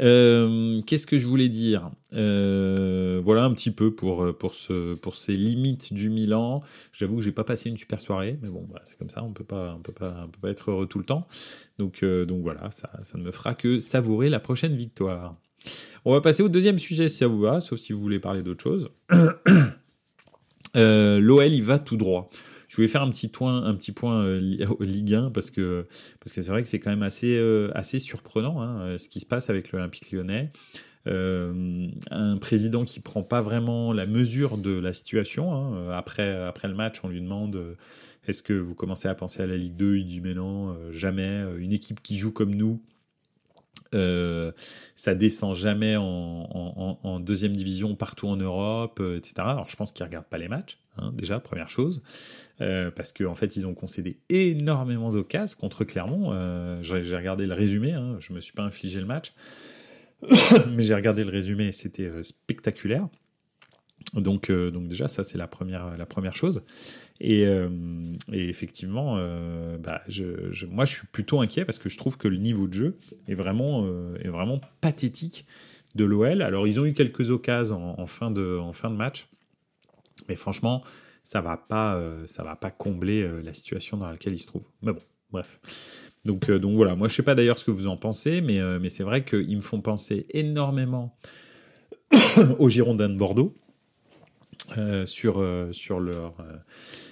Euh, 0.00 0.80
qu'est-ce 0.82 1.08
que 1.08 1.18
je 1.18 1.26
voulais 1.26 1.48
dire? 1.48 1.90
Voilà 2.12 3.44
un 3.44 3.52
petit 3.52 3.72
peu 3.72 3.94
pour, 3.94 4.36
pour, 4.36 4.54
ce, 4.54 4.94
pour 4.94 5.14
ces 5.14 5.36
limites 5.36 5.92
du 5.92 6.08
Milan. 6.08 6.62
J'avoue 6.92 7.16
que 7.16 7.22
j'ai 7.22 7.32
pas 7.32 7.44
passé 7.44 7.68
une 7.68 7.76
super 7.76 8.00
soirée, 8.00 8.38
mais 8.42 8.48
bon, 8.48 8.66
c'est 8.84 8.96
comme 8.96 9.10
ça, 9.10 9.22
on 9.24 9.32
peut 9.32 9.44
pas, 9.44 9.74
on 9.76 9.82
peut 9.82 9.92
pas, 9.92 10.24
on 10.24 10.28
peut 10.28 10.40
pas 10.40 10.50
être 10.50 10.70
heureux 10.70 10.86
tout 10.86 10.98
le 10.98 11.04
temps. 11.04 11.26
Donc, 11.78 12.04
donc 12.04 12.42
voilà, 12.42 12.70
ça, 12.70 12.90
ça 13.02 13.18
ne 13.18 13.24
me 13.24 13.30
fera 13.30 13.54
que 13.54 13.78
savourer 13.78 14.28
la 14.28 14.40
prochaine 14.40 14.76
victoire. 14.76 15.36
On 16.04 16.12
va 16.12 16.20
passer 16.20 16.42
au 16.42 16.48
deuxième 16.48 16.78
sujet 16.78 17.08
si 17.08 17.16
ça 17.16 17.26
vous 17.26 17.40
va, 17.40 17.60
sauf 17.60 17.78
si 17.78 17.92
vous 17.92 18.00
voulez 18.00 18.18
parler 18.18 18.42
d'autre 18.42 18.62
chose. 18.62 18.90
euh, 20.76 21.20
L'OL, 21.20 21.52
il 21.52 21.62
va 21.62 21.78
tout 21.78 21.96
droit. 21.96 22.30
Je 22.68 22.76
voulais 22.76 22.88
faire 22.88 23.02
un 23.02 23.10
petit 23.10 23.28
point, 23.28 23.64
un 23.64 23.74
petit 23.74 23.92
point 23.92 24.22
euh, 24.22 24.40
Ligue 24.80 25.14
1 25.14 25.30
parce 25.30 25.50
que 25.50 25.86
parce 26.20 26.32
que 26.32 26.40
c'est 26.40 26.50
vrai 26.50 26.62
que 26.62 26.68
c'est 26.68 26.80
quand 26.80 26.90
même 26.90 27.02
assez 27.02 27.36
euh, 27.36 27.70
assez 27.74 27.98
surprenant 27.98 28.60
hein, 28.62 28.96
ce 28.98 29.08
qui 29.08 29.20
se 29.20 29.26
passe 29.26 29.50
avec 29.50 29.72
l'Olympique 29.72 30.10
Lyonnais. 30.12 30.50
un 31.06 32.36
président 32.40 32.84
qui 32.84 33.00
prend 33.00 33.22
pas 33.22 33.42
vraiment 33.42 33.92
la 33.92 34.06
mesure 34.06 34.58
de 34.58 34.78
la 34.78 34.92
situation. 34.92 35.54
Hein. 35.54 35.90
Après 35.90 36.30
après 36.42 36.68
le 36.68 36.74
match, 36.74 37.00
on 37.02 37.08
lui 37.08 37.20
demande 37.20 37.76
est-ce 38.26 38.42
que 38.42 38.52
vous 38.52 38.74
commencez 38.74 39.08
à 39.08 39.14
penser 39.14 39.42
à 39.42 39.46
la 39.46 39.56
Ligue 39.56 39.76
2 39.76 39.96
Il 39.96 40.06
dit 40.06 40.20
mais 40.20 40.34
non, 40.34 40.76
jamais. 40.90 41.44
Une 41.58 41.72
équipe 41.72 42.02
qui 42.02 42.18
joue 42.18 42.32
comme 42.32 42.54
nous, 42.54 42.82
euh, 43.94 44.52
ça 44.96 45.14
descend 45.14 45.54
jamais 45.54 45.96
en, 45.96 47.20
deuxième 47.20 47.54
division 47.54 47.94
partout 47.94 48.28
en 48.28 48.36
Europe, 48.36 48.98
euh, 49.00 49.18
etc. 49.18 49.34
Alors 49.38 49.68
je 49.68 49.76
pense 49.76 49.92
qu'ils 49.92 50.04
regardent 50.04 50.26
pas 50.26 50.38
les 50.38 50.48
matchs, 50.48 50.78
hein, 50.98 51.12
déjà 51.14 51.40
première 51.40 51.70
chose, 51.70 52.02
euh, 52.60 52.90
parce 52.90 53.12
qu'en 53.12 53.32
en 53.32 53.34
fait 53.34 53.56
ils 53.56 53.66
ont 53.66 53.74
concédé 53.74 54.18
énormément 54.28 55.10
d'occasions 55.10 55.58
contre 55.58 55.84
Clermont. 55.84 56.32
j'ai 56.82 57.16
regardé 57.16 57.46
le 57.46 57.54
résumé, 57.54 57.92
hein, 57.92 58.16
je 58.20 58.32
me 58.32 58.40
suis 58.40 58.52
pas 58.52 58.62
infligé 58.62 59.00
le 59.00 59.06
match, 59.06 59.32
mais 60.70 60.82
j'ai 60.82 60.94
regardé 60.94 61.24
le 61.24 61.30
résumé, 61.30 61.72
c'était 61.72 62.10
spectaculaire. 62.22 63.08
Donc, 64.14 64.50
donc 64.50 64.88
déjà 64.88 65.06
ça 65.06 65.22
c'est 65.22 65.36
la 65.36 65.46
première 65.46 65.96
la 65.96 66.06
première 66.06 66.34
chose. 66.34 66.62
Euh, 67.24 67.68
et, 68.32 68.48
effectivement, 68.48 69.16
euh, 69.18 69.76
bah, 69.78 70.00
je, 70.08 70.66
moi, 70.66 70.84
je 70.84 70.92
suis 70.94 71.06
plutôt 71.06 71.40
inquiet 71.40 71.64
parce 71.64 71.78
que 71.78 71.88
je 71.88 71.96
trouve 71.96 72.16
que 72.16 72.28
le 72.28 72.36
niveau 72.36 72.66
de 72.66 72.74
jeu 72.74 72.98
est 73.26 73.34
vraiment, 73.34 73.84
euh, 73.84 74.16
est 74.22 74.28
vraiment 74.28 74.60
pathétique 74.80 75.46
de 75.94 76.04
l'OL. 76.04 76.42
Alors, 76.42 76.66
ils 76.66 76.78
ont 76.78 76.84
eu 76.84 76.92
quelques 76.92 77.30
occasions 77.30 77.98
en, 78.00 78.06
fin, 78.06 78.30
de, 78.30 78.58
en 78.58 78.72
fin 78.72 78.90
de 78.90 78.96
match, 78.96 79.28
mais 80.28 80.36
franchement, 80.36 80.82
ça 81.24 81.40
va 81.40 81.56
pas, 81.56 82.00
va 82.38 82.56
pas 82.56 82.70
combler 82.70 83.28
la 83.42 83.52
situation 83.52 83.96
dans 83.96 84.08
laquelle 84.08 84.34
ils 84.34 84.38
se 84.38 84.46
trouvent. 84.46 84.68
Mais 84.82 84.92
bon, 84.92 85.02
bref. 85.30 85.60
Donc, 86.24 86.50
donc 86.50 86.76
voilà, 86.76 86.94
moi 86.94 87.08
je 87.08 87.14
sais 87.14 87.22
pas 87.22 87.34
d'ailleurs 87.34 87.58
ce 87.58 87.64
que 87.64 87.70
vous 87.70 87.86
en 87.86 87.96
pensez, 87.96 88.40
mais, 88.40 88.60
mais 88.78 88.90
c'est 88.90 89.02
vrai 89.02 89.24
qu'ils 89.24 89.56
me 89.56 89.62
font 89.62 89.80
penser 89.80 90.26
énormément 90.30 91.18
aux 92.58 92.68
Girondins 92.68 93.08
de 93.08 93.16
Bordeaux 93.16 93.54
sur, 95.06 95.44
sur 95.72 96.00
leur 96.00 96.34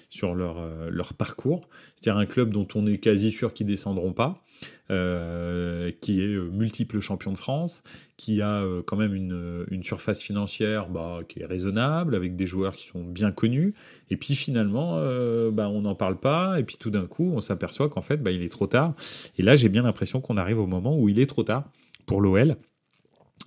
sur 0.08 0.34
leur, 0.34 0.56
leur 0.90 1.14
parcours. 1.14 1.62
C'est-à-dire 1.94 2.18
un 2.18 2.26
club 2.26 2.50
dont 2.50 2.66
on 2.74 2.86
est 2.86 2.98
quasi 2.98 3.30
sûr 3.30 3.52
qu'ils 3.52 3.66
descendront 3.66 4.12
pas. 4.12 4.42
Euh, 4.88 5.90
qui 6.00 6.22
est 6.22 6.34
euh, 6.34 6.48
multiple 6.48 7.00
champion 7.00 7.32
de 7.32 7.36
France, 7.36 7.82
qui 8.16 8.40
a 8.40 8.62
euh, 8.62 8.82
quand 8.86 8.96
même 8.96 9.14
une, 9.14 9.66
une 9.68 9.82
surface 9.82 10.22
financière 10.22 10.88
bah, 10.88 11.22
qui 11.28 11.40
est 11.40 11.44
raisonnable, 11.44 12.14
avec 12.14 12.36
des 12.36 12.46
joueurs 12.46 12.76
qui 12.76 12.86
sont 12.86 13.02
bien 13.02 13.32
connus, 13.32 13.74
et 14.10 14.16
puis 14.16 14.36
finalement, 14.36 15.00
bah, 15.50 15.68
on 15.68 15.82
n'en 15.82 15.96
parle 15.96 16.20
pas, 16.20 16.60
et 16.60 16.62
puis 16.62 16.76
tout 16.78 16.90
d'un 16.90 17.06
coup, 17.06 17.32
on 17.34 17.40
s'aperçoit 17.40 17.88
qu'en 17.88 18.00
fait, 18.00 18.18
bah, 18.18 18.30
il 18.30 18.42
est 18.42 18.48
trop 18.48 18.68
tard. 18.68 18.94
Et 19.38 19.42
là, 19.42 19.56
j'ai 19.56 19.68
bien 19.68 19.82
l'impression 19.82 20.20
qu'on 20.20 20.36
arrive 20.36 20.60
au 20.60 20.68
moment 20.68 20.96
où 20.96 21.08
il 21.08 21.18
est 21.18 21.26
trop 21.26 21.42
tard 21.42 21.64
pour 22.06 22.20
l'OL. 22.20 22.56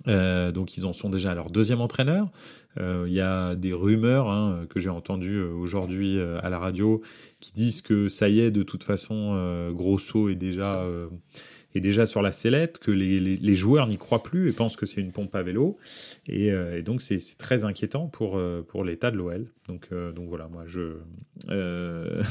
Donc 0.06 0.76
ils 0.76 0.86
en 0.86 0.92
sont 0.92 1.10
déjà 1.10 1.32
à 1.32 1.34
leur 1.34 1.50
deuxième 1.50 1.80
entraîneur. 1.80 2.26
Il 2.78 3.12
y 3.12 3.20
a 3.20 3.56
des 3.56 3.72
rumeurs 3.72 4.30
hein, 4.30 4.66
que 4.70 4.80
j'ai 4.80 4.88
entendues 4.88 5.42
aujourd'hui 5.42 6.20
à 6.20 6.48
la 6.48 6.58
radio 6.58 7.02
qui 7.40 7.52
disent 7.52 7.80
que 7.80 8.08
ça 8.08 8.28
y 8.28 8.40
est, 8.40 8.50
de 8.50 8.62
toute 8.62 8.84
façon, 8.84 9.32
euh, 9.34 9.72
Grosso 9.72 10.28
est 10.28 10.36
déjà, 10.36 10.82
est 11.74 11.80
déjà 11.80 12.06
sur 12.06 12.22
la 12.22 12.32
sellette, 12.32 12.78
que 12.78 12.90
les, 12.90 13.20
les, 13.20 13.54
joueurs 13.54 13.86
n'y 13.86 13.96
croient 13.96 14.22
plus 14.22 14.48
et 14.48 14.52
pensent 14.52 14.76
que 14.76 14.86
c'est 14.86 15.00
une 15.00 15.12
pompe 15.12 15.34
à 15.34 15.42
vélo. 15.42 15.78
Et, 16.26 16.52
euh, 16.52 16.78
et 16.78 16.82
donc, 16.82 17.00
c'est 17.00 17.18
très 17.38 17.64
inquiétant 17.64 18.08
pour, 18.08 18.36
euh, 18.36 18.62
pour 18.66 18.84
l'état 18.84 19.10
de 19.10 19.16
l'OL. 19.16 19.46
Donc, 19.68 19.88
euh, 19.92 20.12
donc 20.12 20.28
voilà, 20.28 20.48
moi, 20.48 20.64
je. 20.66 20.96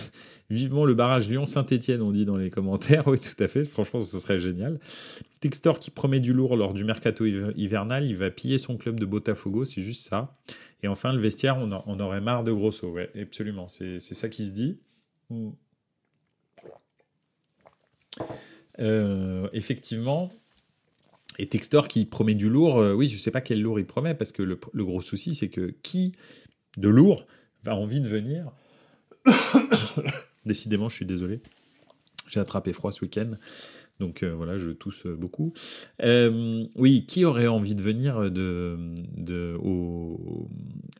vivement 0.50 0.86
le 0.86 0.94
barrage 0.94 1.30
Lyon-Saint-Etienne, 1.30 2.02
on 2.02 2.12
dit 2.12 2.26
dans 2.26 2.38
les 2.38 2.50
commentaires. 2.50 3.04
Oui, 3.10 3.20
tout 3.20 3.42
à 3.42 3.48
fait. 3.48 3.64
Franchement, 3.64 4.02
ce 4.02 4.20
serait 4.20 4.40
génial. 4.40 4.80
Textor 5.40 5.80
qui 5.80 5.90
promet 5.90 6.20
du 6.20 6.34
lourd 6.34 6.56
lors 6.56 6.74
du 6.74 6.84
mercato 6.84 7.26
hivernal, 7.26 8.06
il 8.06 8.16
va 8.16 8.30
piller 8.30 8.58
son 8.58 8.78
club 8.78 9.00
de 9.00 9.06
Botafogo, 9.06 9.66
c'est 9.66 9.82
juste 9.82 10.08
ça. 10.08 10.38
Et 10.84 10.88
enfin, 10.88 11.14
le 11.14 11.20
vestiaire, 11.20 11.58
on, 11.58 11.72
on 11.86 12.00
aurait 12.00 12.22
marre 12.22 12.44
de 12.44 12.52
Grosso. 12.52 12.88
Ouais, 12.92 13.10
absolument. 13.20 13.68
C'est 13.68 14.00
ça 14.00 14.30
qui 14.30 14.44
se 14.44 14.52
dit. 14.52 14.80
Mm. 15.30 15.50
Euh, 18.80 19.48
effectivement, 19.54 20.32
et 21.38 21.48
Textor 21.48 21.88
qui 21.88 22.06
promet 22.06 22.36
du 22.36 22.50
lourd, 22.50 22.80
euh, 22.80 22.94
oui, 22.94 23.10
je 23.10 23.18
sais 23.18 23.32
pas 23.32 23.42
quel 23.42 23.62
lourd 23.62 23.80
il 23.80 23.86
promet, 23.86 24.16
parce 24.16 24.32
que 24.32 24.42
le, 24.42 24.58
gros 24.86 25.02
souci, 25.02 25.36
c'est 25.36 25.50
que 25.50 25.74
qui 25.84 26.14
de 26.78 26.90
lourd 26.90 27.26
va 27.64 27.76
envie 27.76 28.00
de 28.00 28.08
venir 28.08 28.52
Décidément, 30.46 30.90
je 30.90 30.96
suis 30.96 31.06
désolé. 31.06 31.42
J'ai 32.30 32.40
attrapé 32.40 32.74
froid 32.74 32.92
ce 32.92 33.02
week-end. 33.02 33.32
Donc 34.00 34.24
euh, 34.24 34.34
voilà, 34.34 34.58
je 34.58 34.70
tousse 34.72 35.06
beaucoup. 35.06 35.54
Oui, 36.02 37.06
qui 37.06 37.26
aurait 37.26 37.48
envie 37.48 37.76
de 37.76 37.82
venir 37.82 38.32
de, 38.32 38.78
de, 39.18 39.58
au, 39.62 40.48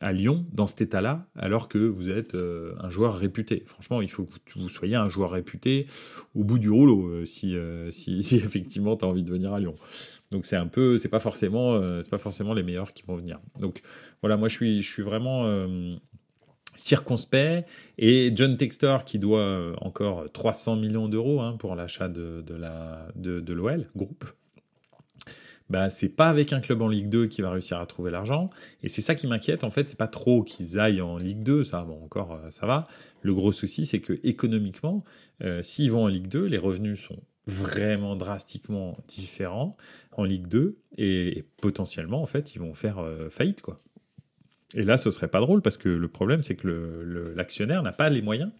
à 0.00 0.12
Lyon 0.12 0.46
dans 0.52 0.66
cet 0.66 0.80
état-là, 0.80 1.26
alors 1.36 1.68
que 1.68 1.78
vous 1.78 2.08
êtes 2.08 2.34
euh, 2.34 2.74
un 2.80 2.88
joueur 2.88 3.16
réputé 3.16 3.62
Franchement, 3.66 4.00
il 4.00 4.10
faut 4.10 4.24
que 4.24 4.58
vous 4.58 4.68
soyez 4.68 4.96
un 4.96 5.08
joueur 5.08 5.30
réputé 5.30 5.86
au 6.34 6.44
bout 6.44 6.58
du 6.58 6.70
rouleau, 6.70 7.24
si, 7.26 7.56
si, 7.90 8.22
si, 8.22 8.36
effectivement 8.36 8.96
tu 8.96 9.04
as 9.04 9.08
envie 9.08 9.24
de 9.24 9.30
venir 9.30 9.52
à 9.52 9.60
Lyon. 9.60 9.74
Donc 10.30 10.46
c'est 10.46 10.56
un 10.56 10.66
peu, 10.66 10.96
c'est 10.96 11.08
pas 11.08 11.20
forcément, 11.20 11.80
c'est 12.02 12.10
pas 12.10 12.18
forcément 12.18 12.54
les 12.54 12.62
meilleurs 12.62 12.92
qui 12.92 13.02
vont 13.02 13.16
venir. 13.16 13.40
Donc 13.58 13.82
voilà, 14.22 14.36
moi 14.36 14.48
je 14.48 14.54
suis, 14.54 14.82
je 14.82 14.88
suis 14.88 15.02
vraiment 15.02 15.44
circonspect 16.80 17.68
et 17.98 18.30
John 18.34 18.56
Textor 18.56 19.04
qui 19.04 19.18
doit 19.18 19.40
euh, 19.40 19.74
encore 19.80 20.30
300 20.32 20.76
millions 20.76 21.08
d'euros 21.08 21.40
hein, 21.40 21.56
pour 21.58 21.74
l'achat 21.74 22.08
de, 22.08 22.44
la, 22.48 23.08
de 23.14 23.52
l'OL 23.52 23.88
groupe. 23.94 24.24
Bah, 25.70 25.88
c'est 25.88 26.08
pas 26.08 26.28
avec 26.28 26.52
un 26.52 26.60
club 26.60 26.82
en 26.82 26.88
Ligue 26.88 27.08
2 27.08 27.28
qui 27.28 27.42
va 27.42 27.50
réussir 27.50 27.78
à 27.78 27.86
trouver 27.86 28.10
l'argent 28.10 28.50
et 28.82 28.88
c'est 28.88 29.00
ça 29.00 29.14
qui 29.14 29.26
m'inquiète 29.26 29.62
en 29.62 29.70
fait 29.70 29.88
c'est 29.88 29.98
pas 29.98 30.08
trop 30.08 30.42
qu'ils 30.42 30.80
aillent 30.80 31.00
en 31.00 31.16
Ligue 31.16 31.44
2 31.44 31.62
ça 31.62 31.84
bon 31.84 32.02
encore 32.02 32.32
euh, 32.32 32.50
ça 32.50 32.66
va 32.66 32.88
le 33.22 33.32
gros 33.34 33.52
souci 33.52 33.86
c'est 33.86 34.00
que 34.00 34.18
économiquement 34.24 35.04
euh, 35.44 35.62
s'ils 35.62 35.92
vont 35.92 36.04
en 36.04 36.08
Ligue 36.08 36.26
2 36.26 36.44
les 36.46 36.58
revenus 36.58 37.00
sont 37.00 37.22
vraiment 37.46 38.16
drastiquement 38.16 38.98
différents 39.06 39.76
en 40.16 40.24
Ligue 40.24 40.48
2 40.48 40.76
et, 40.98 41.44
potentiellement 41.62 42.20
en 42.20 42.26
fait 42.26 42.56
ils 42.56 42.58
vont 42.58 42.74
faire 42.74 43.04
faillite 43.30 43.62
quoi 43.62 43.78
et 44.74 44.82
là, 44.82 44.96
ce 44.96 45.10
serait 45.10 45.28
pas 45.28 45.40
drôle 45.40 45.62
parce 45.62 45.76
que 45.76 45.88
le 45.88 46.08
problème, 46.08 46.42
c'est 46.42 46.54
que 46.54 47.32
l'actionnaire 47.34 47.82
n'a 47.82 47.92
pas 47.92 48.08
les 48.08 48.22
moyens. 48.22 48.52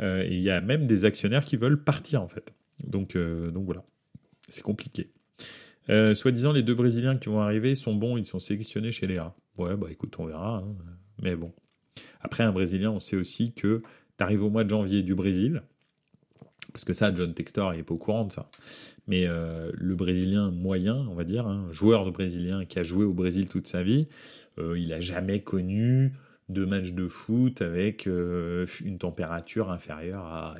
Euh, 0.00 0.22
et 0.22 0.34
il 0.34 0.40
y 0.40 0.50
a 0.50 0.60
même 0.60 0.84
des 0.84 1.04
actionnaires 1.04 1.44
qui 1.44 1.56
veulent 1.56 1.82
partir, 1.82 2.22
en 2.22 2.28
fait. 2.28 2.54
Donc, 2.84 3.16
euh, 3.16 3.50
donc 3.50 3.64
voilà, 3.64 3.84
c'est 4.48 4.62
compliqué. 4.62 5.10
Euh, 5.90 6.14
Soi-disant, 6.14 6.52
les 6.52 6.62
deux 6.62 6.74
Brésiliens 6.74 7.16
qui 7.16 7.28
vont 7.28 7.40
arriver 7.40 7.74
sont 7.74 7.94
bons, 7.94 8.16
ils 8.16 8.26
sont 8.26 8.38
sélectionnés 8.38 8.92
chez 8.92 9.06
les 9.06 9.18
A. 9.18 9.34
Ouais, 9.58 9.76
bah 9.76 9.88
écoute, 9.90 10.14
on 10.18 10.26
verra. 10.26 10.58
Hein. 10.58 10.74
Mais 11.20 11.36
bon. 11.36 11.52
Après, 12.20 12.44
un 12.44 12.52
Brésilien, 12.52 12.90
on 12.90 13.00
sait 13.00 13.16
aussi 13.16 13.52
que 13.52 13.82
tu 14.18 14.24
arrives 14.24 14.42
au 14.42 14.50
mois 14.50 14.64
de 14.64 14.70
janvier 14.70 15.02
du 15.02 15.14
Brésil. 15.14 15.62
Parce 16.72 16.84
que 16.84 16.92
ça, 16.92 17.14
John 17.14 17.34
Textor 17.34 17.72
n'est 17.72 17.82
pas 17.82 17.94
au 17.94 17.98
courant 17.98 18.24
de 18.24 18.32
ça. 18.32 18.48
Mais 19.06 19.26
euh, 19.26 19.70
le 19.74 19.94
Brésilien 19.94 20.50
moyen, 20.50 20.96
on 21.10 21.14
va 21.14 21.24
dire, 21.24 21.46
un 21.46 21.64
hein, 21.64 21.72
joueur 21.72 22.06
de 22.06 22.10
Brésilien 22.10 22.64
qui 22.64 22.78
a 22.78 22.82
joué 22.82 23.04
au 23.04 23.12
Brésil 23.12 23.48
toute 23.48 23.66
sa 23.66 23.82
vie, 23.82 24.06
euh, 24.58 24.78
il 24.78 24.88
n'a 24.88 25.00
jamais 25.00 25.40
connu 25.40 26.12
de 26.48 26.64
match 26.64 26.92
de 26.92 27.06
foot 27.06 27.62
avec 27.62 28.06
une 28.06 28.98
température 28.98 29.70
inférieure 29.70 30.26
à 30.26 30.56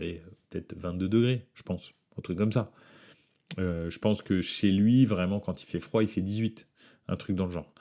peut-être 0.49 0.75
22 0.77 1.09
degrés, 1.09 1.47
je 1.55 1.63
pense, 1.63 1.93
un 2.19 2.23
truc 2.23 2.39
comme 2.39 2.53
ça. 2.53 2.73
Euh, 3.59 3.91
je 3.91 3.99
pense 3.99 4.23
que 4.23 4.41
chez 4.41 4.71
lui, 4.71 5.05
vraiment, 5.05 5.41
quand 5.41 5.63
il 5.63 5.67
fait 5.67 5.81
froid, 5.81 6.03
il 6.03 6.09
fait 6.09 6.23
18, 6.23 6.69
un 7.09 7.17
truc 7.17 7.37
dans 7.37 7.47
le 7.47 7.51
genre. 7.51 7.73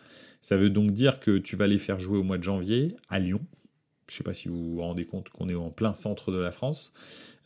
Ça 0.41 0.57
veut 0.57 0.69
donc 0.69 0.91
dire 0.91 1.19
que 1.19 1.37
tu 1.37 1.55
vas 1.55 1.67
les 1.67 1.79
faire 1.79 1.99
jouer 1.99 2.17
au 2.17 2.23
mois 2.23 2.37
de 2.37 2.43
janvier 2.43 2.95
à 3.09 3.19
Lyon. 3.19 3.41
Je 4.07 4.15
ne 4.15 4.17
sais 4.17 4.23
pas 4.23 4.33
si 4.33 4.49
vous 4.49 4.75
vous 4.75 4.81
rendez 4.81 5.05
compte 5.05 5.29
qu'on 5.29 5.47
est 5.47 5.55
en 5.55 5.69
plein 5.69 5.93
centre 5.93 6.31
de 6.31 6.37
la 6.37 6.51
France, 6.51 6.91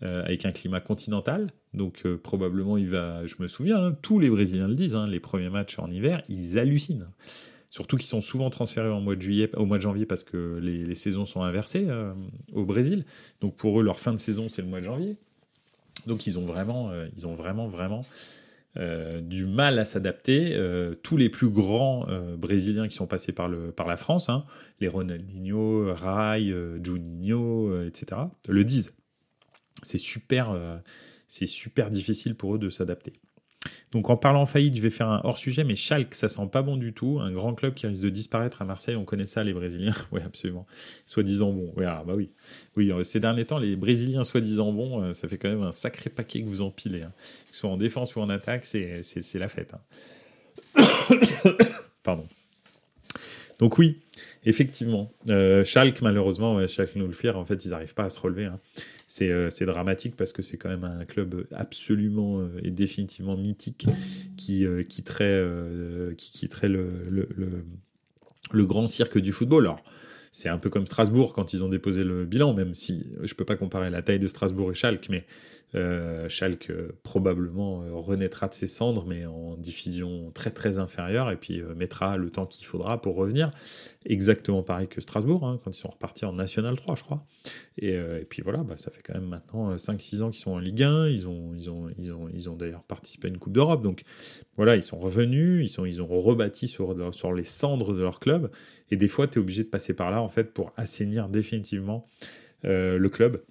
avec 0.02 0.46
un 0.46 0.52
climat 0.52 0.80
continental. 0.80 1.52
Donc 1.76 2.08
probablement, 2.24 2.78
il 2.78 2.88
va. 2.88 3.28
Je 3.28 3.36
me 3.40 3.48
souviens, 3.48 3.78
hein, 3.78 3.98
tous 4.02 4.20
les 4.20 4.32
Brésiliens 4.32 4.68
le 4.68 4.74
disent. 4.74 4.96
Hein, 4.96 5.08
les 5.08 5.20
premiers 5.20 5.50
matchs 5.50 5.78
en 5.78 5.90
hiver, 5.92 6.24
ils 6.28 6.58
hallucinent. 6.58 7.08
Surtout 7.76 7.98
qu'ils 7.98 8.06
sont 8.06 8.22
souvent 8.22 8.50
transférés 8.50 8.88
au 8.88 9.02
mois 9.02 9.18
de 9.18 9.82
janvier 9.82 10.06
parce 10.06 10.24
que 10.24 10.60
les, 10.62 10.96
saisons 10.96 11.26
sont 11.26 11.42
inversées 11.42 11.88
euh, 11.90 12.14
au 12.54 12.64
Brésil. 12.64 13.04
Donc 13.42 13.58
pour 13.58 13.82
eux, 13.82 13.84
leur 13.84 14.00
fin 14.00 14.14
de 14.14 14.18
saison, 14.18 14.48
c'est 14.48 14.62
le 14.62 14.70
mois 14.70 14.80
de 14.80 14.86
janvier. 14.86 15.18
Donc 16.06 16.28
ils 16.28 16.38
ont 16.38 16.46
vraiment, 16.46 16.92
euh, 16.92 17.08
vraiment, 17.36 17.68
vraiment 17.68 18.06
euh, 18.78 19.22
du 19.22 19.46
mal 19.46 19.80
à 19.80 19.86
s'adapter. 19.86 20.58
tous 21.04 21.18
les 21.18 21.30
plus 21.30 21.50
grands 21.50 22.06
brésiliens 22.38 22.88
qui 22.88 22.96
sont 22.96 23.08
passés 23.08 23.32
par 23.32 23.48
la 23.50 23.98
France, 23.98 24.30
hein, 24.30 24.46
les 24.80 24.88
Ronaldinho, 24.88 25.94
Rai, 25.94 26.54
Juninho, 26.84 27.84
etc., 27.84 28.22
le 28.48 28.64
disent. 28.64 28.94
C'est 29.84 29.98
super, 29.98 30.58
c'est 31.28 31.48
super 31.48 31.90
difficile 31.90 32.36
pour 32.36 32.56
eux 32.56 32.60
de 32.60 32.70
s'adapter. 32.70 33.14
Donc 33.92 34.10
en 34.10 34.18
parlant 34.18 34.46
faillite, 34.46 34.76
je 34.76 34.82
vais 34.82 34.90
faire 34.90 35.10
un 35.10 35.22
hors 35.24 35.38
sujet, 35.38 35.64
mais 35.64 35.76
Schalke, 35.76 36.14
ça 36.16 36.28
sent 36.28 36.48
pas 36.52 36.62
bon 36.62 36.78
du 36.78 36.94
tout. 36.94 37.20
Un 37.22 37.32
grand 37.32 37.54
club 37.54 37.74
qui 37.74 37.88
risque 37.88 38.02
de 38.02 38.10
disparaître 38.10 38.62
à 38.62 38.66
Marseille, 38.66 38.96
on 38.96 39.06
connaît 39.06 39.26
ça, 39.26 39.44
les 39.44 39.54
Brésiliens. 39.54 39.96
oui, 40.12 40.22
absolument. 40.26 40.66
Soi-disant 41.06 41.52
bon. 41.52 41.74
Oui, 41.78 41.86
ah, 41.86 42.04
bah 42.06 42.14
oui. 42.16 42.30
Oui, 42.76 42.92
euh, 42.92 43.04
ces 43.04 43.20
derniers 43.20 43.46
temps, 43.46 43.58
les 43.58 43.76
Brésiliens 43.76 44.24
soi-disant 44.24 44.72
bons, 44.72 45.02
euh, 45.02 45.14
ça 45.14 45.28
fait 45.28 45.38
quand 45.38 45.50
même 45.50 45.64
un 45.64 45.72
sacré 45.72 46.10
paquet 46.10 46.42
que 46.42 46.48
vous 46.48 46.62
empilez. 46.62 47.04
Hein. 47.04 47.14
Que 47.50 47.56
ce 47.56 47.62
soit 47.62 47.70
en 47.70 47.78
défense 47.78 48.16
ou 48.16 48.22
en 48.22 48.30
attaque, 48.30 48.66
c'est 48.66 49.02
la 49.36 49.50
fête. 49.50 49.74
Hein. 49.74 51.16
Pardon. 52.04 52.28
Donc 53.60 53.78
oui, 53.78 54.02
effectivement. 54.44 55.12
Euh, 55.30 55.64
Schalke, 55.64 56.02
malheureusement, 56.02 56.68
Schalke 56.68 56.96
nous 56.96 57.08
le 57.08 57.14
fier, 57.14 57.38
en 57.38 57.46
fait, 57.46 57.64
ils 57.64 57.70
n'arrivent 57.70 57.94
pas 57.94 58.06
à 58.06 58.10
se 58.10 58.20
relever. 58.20 58.46
Hein. 58.46 58.60
Euh, 59.22 59.50
c'est 59.52 59.66
dramatique 59.66 60.16
parce 60.16 60.34
que 60.34 60.42
c'est 60.42 60.58
quand 60.58 60.70
même 60.70 60.84
un 60.84 61.06
club 61.06 61.46
absolument 61.54 62.40
euh, 62.40 62.50
et 62.64 62.72
définitivement 62.72 63.38
mythique 63.38 63.86
qui 64.36 64.66
euh, 64.66 64.84
quitterait, 64.84 65.46
qui 66.18 66.32
quitterait 66.32 66.70
le, 66.70 66.90
le, 67.10 67.28
le, 68.52 68.66
grand 68.66 68.88
cirque 68.88 69.20
du 69.20 69.32
football. 69.32 69.66
Alors, 69.66 69.84
c'est 70.32 70.50
un 70.50 70.58
peu 70.58 70.70
comme 70.70 70.88
Strasbourg 70.88 71.34
quand 71.34 71.54
ils 71.54 71.64
ont 71.64 71.70
déposé 71.70 72.04
le 72.04 72.26
bilan, 72.26 72.54
même 72.54 72.74
si 72.74 73.06
je 73.22 73.34
peux 73.36 73.46
pas 73.46 73.56
comparer 73.56 73.90
la 73.90 74.02
taille 74.02 74.20
de 74.20 74.28
Strasbourg 74.28 74.72
et 74.72 74.76
Schalke, 74.76 75.08
mais 75.10 75.26
euh, 75.76 76.30
Schalke 76.30 76.70
euh, 76.70 76.98
probablement 77.04 77.84
euh, 77.84 77.94
renaîtra 77.94 78.48
de 78.48 78.54
ses 78.54 78.68
cendres, 78.68 79.06
mais 79.06 79.26
en 79.26 79.58
diffusion 79.58 80.32
très 80.32 80.52
très 80.52 80.80
inférieure, 80.80 81.32
et 81.32 81.38
puis 81.38 81.62
mettra 81.76 82.16
le 82.18 82.30
temps 82.30 82.46
qu'il 82.46 82.66
faudra 82.66 83.02
pour 83.02 83.16
revenir. 83.16 83.52
Exactement 84.06 84.64
pareil 84.64 84.88
que 84.88 85.02
Strasbourg, 85.02 85.46
hein, 85.46 85.60
quand 85.64 85.72
ils 85.72 85.80
sont 85.80 85.90
repartis 85.90 86.26
en 86.26 86.34
National 86.34 86.76
3, 86.76 86.96
je 86.96 87.04
crois. 87.04 87.26
Et, 87.78 87.98
puis 88.30 88.42
voilà, 88.42 88.64
bah, 88.64 88.78
ça 88.78 88.92
fait 88.92 89.02
quand 89.02 89.16
même 89.16 89.28
maintenant 89.28 89.76
5-6 89.76 90.22
ans 90.22 90.30
qu'ils 90.30 90.42
sont 90.42 90.52
en 90.52 90.60
Ligue 90.60 90.84
1, 90.84 91.08
ils 91.10 91.28
ont, 91.28 91.54
ils 91.56 91.70
ont, 91.70 91.90
ils 91.98 92.14
ont, 92.14 92.30
ils 92.34 92.50
ont 92.50 92.56
d'ailleurs 92.56 92.84
participé 92.84 93.28
à 93.28 93.30
une 93.30 93.38
Coupe 93.38 93.54
d'Europe, 93.54 93.82
donc 93.82 94.04
voilà, 94.56 94.76
ils 94.76 94.84
sont 94.84 94.98
revenus, 94.98 95.66
ils, 95.66 95.70
sont, 95.70 95.86
ils 95.86 96.02
ont 96.02 96.08
rebâti 96.08 96.68
sur, 96.68 96.96
sur 97.14 97.34
les 97.34 97.44
cendres 97.44 97.94
de 97.94 98.02
leur 98.02 98.20
club, 98.20 98.52
et 98.92 98.96
des 98.96 99.08
fois, 99.08 99.28
tu 99.28 99.40
es 99.40 99.42
obligé 99.42 99.64
de 99.64 99.70
passer 99.70 99.94
par 99.94 100.12
là, 100.12 100.22
en 100.22 100.30
fait, 100.30 100.54
pour 100.54 100.72
assainir 100.78 101.28
définitivement 101.28 102.08
le 102.64 103.08
club 103.10 103.44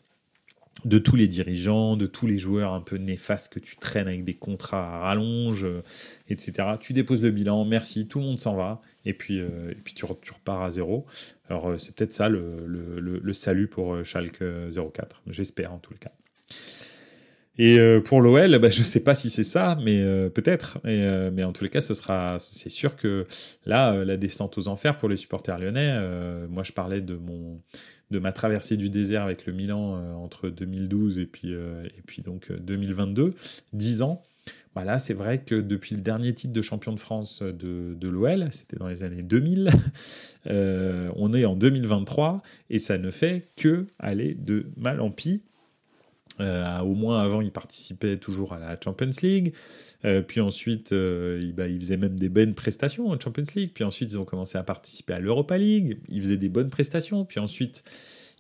de 0.85 0.99
tous 0.99 1.17
les 1.17 1.29
dirigeants, 1.29 1.97
de 1.97 2.07
tous 2.07 2.27
les 2.27 2.39
joueurs 2.39 2.73
un 2.75 2.81
peu 2.81 2.97
néfastes 2.97 3.53
que 3.53 3.59
tu 3.59 3.77
traînes 3.77 4.09
avec 4.09 4.25
des 4.25 4.35
contrats 4.35 4.97
à 4.97 4.99
rallonge, 4.99 5.65
euh, 5.65 5.83
etc. 6.29 6.69
Tu 6.81 6.93
déposes 6.93 7.23
le 7.23 7.31
bilan, 7.31 7.65
merci, 7.65 8.07
tout 8.07 8.19
le 8.19 8.27
monde 8.27 8.41
s'en 8.41 8.55
va, 8.55 8.83
et 9.05 9.15
puis, 9.15 9.41
euh, 9.41 9.71
et 9.71 9.77
puis 9.83 9.95
tu, 9.95 10.05
repars 10.05 10.63
à 10.63 10.71
zéro. 10.71 11.07
Alors 11.49 11.71
euh, 11.71 11.79
c'est 11.79 11.95
peut-être 11.95 12.13
ça 12.13 12.29
le, 12.29 13.33
salut 13.33 13.69
pour 13.69 14.05
Schalke 14.05 14.43
04, 14.71 15.23
j'espère 15.29 15.73
en 15.73 15.79
tous 15.79 15.93
les 15.93 15.99
cas. 15.99 16.13
Et 17.57 17.79
pour 18.05 18.21
l'OL, 18.21 18.59
bah, 18.59 18.69
je 18.69 18.81
ne 18.81 18.85
sais 18.85 18.99
pas 18.99 19.15
si 19.15 19.31
c'est 19.31 19.45
ça, 19.45 19.79
mais 19.81 20.03
peut-être. 20.31 20.79
mais 20.85 21.45
en 21.45 21.53
tous 21.53 21.63
les 21.63 21.71
cas, 21.71 21.81
ce 21.81 21.95
sera, 21.95 22.37
c'est 22.41 22.69
sûr 22.69 22.97
que 22.97 23.27
là, 23.65 24.05
la 24.05 24.17
descente 24.17 24.59
aux 24.59 24.67
enfers 24.67 24.97
pour 24.97 25.09
les 25.09 25.17
supporters 25.17 25.61
lyonnais. 25.61 26.01
moi, 26.49 26.65
je 26.65 26.73
parlais 26.73 27.01
de 27.01 27.15
mon 27.15 27.61
de 28.11 28.19
ma 28.19 28.33
traversée 28.33 28.77
du 28.77 28.91
désert 28.91 29.23
avec 29.23 29.47
le 29.47 29.53
Milan 29.53 29.97
euh, 29.97 30.15
entre 30.15 30.49
2012 30.49 31.19
et 31.19 31.27
puis, 31.27 31.55
euh, 31.55 31.85
et 31.97 32.03
puis 32.03 32.23
donc 32.23 32.53
2022, 32.53 33.23
euh, 33.23 33.33
10 33.73 34.03
ans. 34.03 34.23
Voilà, 34.75 34.99
c'est 34.99 35.15
vrai 35.15 35.41
que 35.43 35.55
depuis 35.55 35.95
le 35.95 36.03
dernier 36.03 36.35
titre 36.35 36.53
de 36.53 36.63
champion 36.63 36.93
de 36.93 37.01
France 37.01 37.43
de, 37.43 37.95
de 37.95 38.09
l'OL, 38.09 38.49
c'était 38.51 38.77
dans 38.77 38.89
les 38.89 39.05
années 39.05 39.23
2000, 39.23 39.71
on 40.47 41.33
est 41.33 41.45
en 41.45 41.55
2023 41.55 42.43
et 42.71 42.79
ça 42.81 42.99
ne 42.99 43.11
fait 43.11 43.49
que 43.57 43.87
aller 43.99 44.35
de 44.35 44.67
mal 44.77 45.01
en 45.01 45.11
pis. 45.11 45.43
Au 46.41 46.95
moins 46.95 47.23
avant, 47.23 47.41
il 47.41 47.51
participait 47.51 48.17
toujours 48.17 48.53
à 48.53 48.59
la 48.59 48.79
Champions 48.83 49.11
League. 49.23 49.53
puis 50.27 50.41
ensuite, 50.41 50.91
il, 50.93 51.53
bah, 51.57 51.67
faisaient 51.69 51.97
même 51.97 52.19
des 52.19 52.29
bonnes 52.29 52.55
prestations 52.55 53.09
en 53.09 53.19
Champions 53.19 53.45
League. 53.55 53.71
Puis 53.75 53.85
ensuite, 53.85 54.13
ils 54.13 54.19
ont 54.19 54.25
commencé 54.25 54.59
à 54.59 54.63
participer 54.63 55.15
à 55.15 55.21
l'Europa 55.21 55.59
League. 55.59 55.99
Ils 56.09 56.21
faisaient 56.21 56.37
des 56.37 56.49
bonnes 56.49 56.71
prestations. 56.71 57.25
Puis 57.25 57.41
ensuite, 57.41 57.85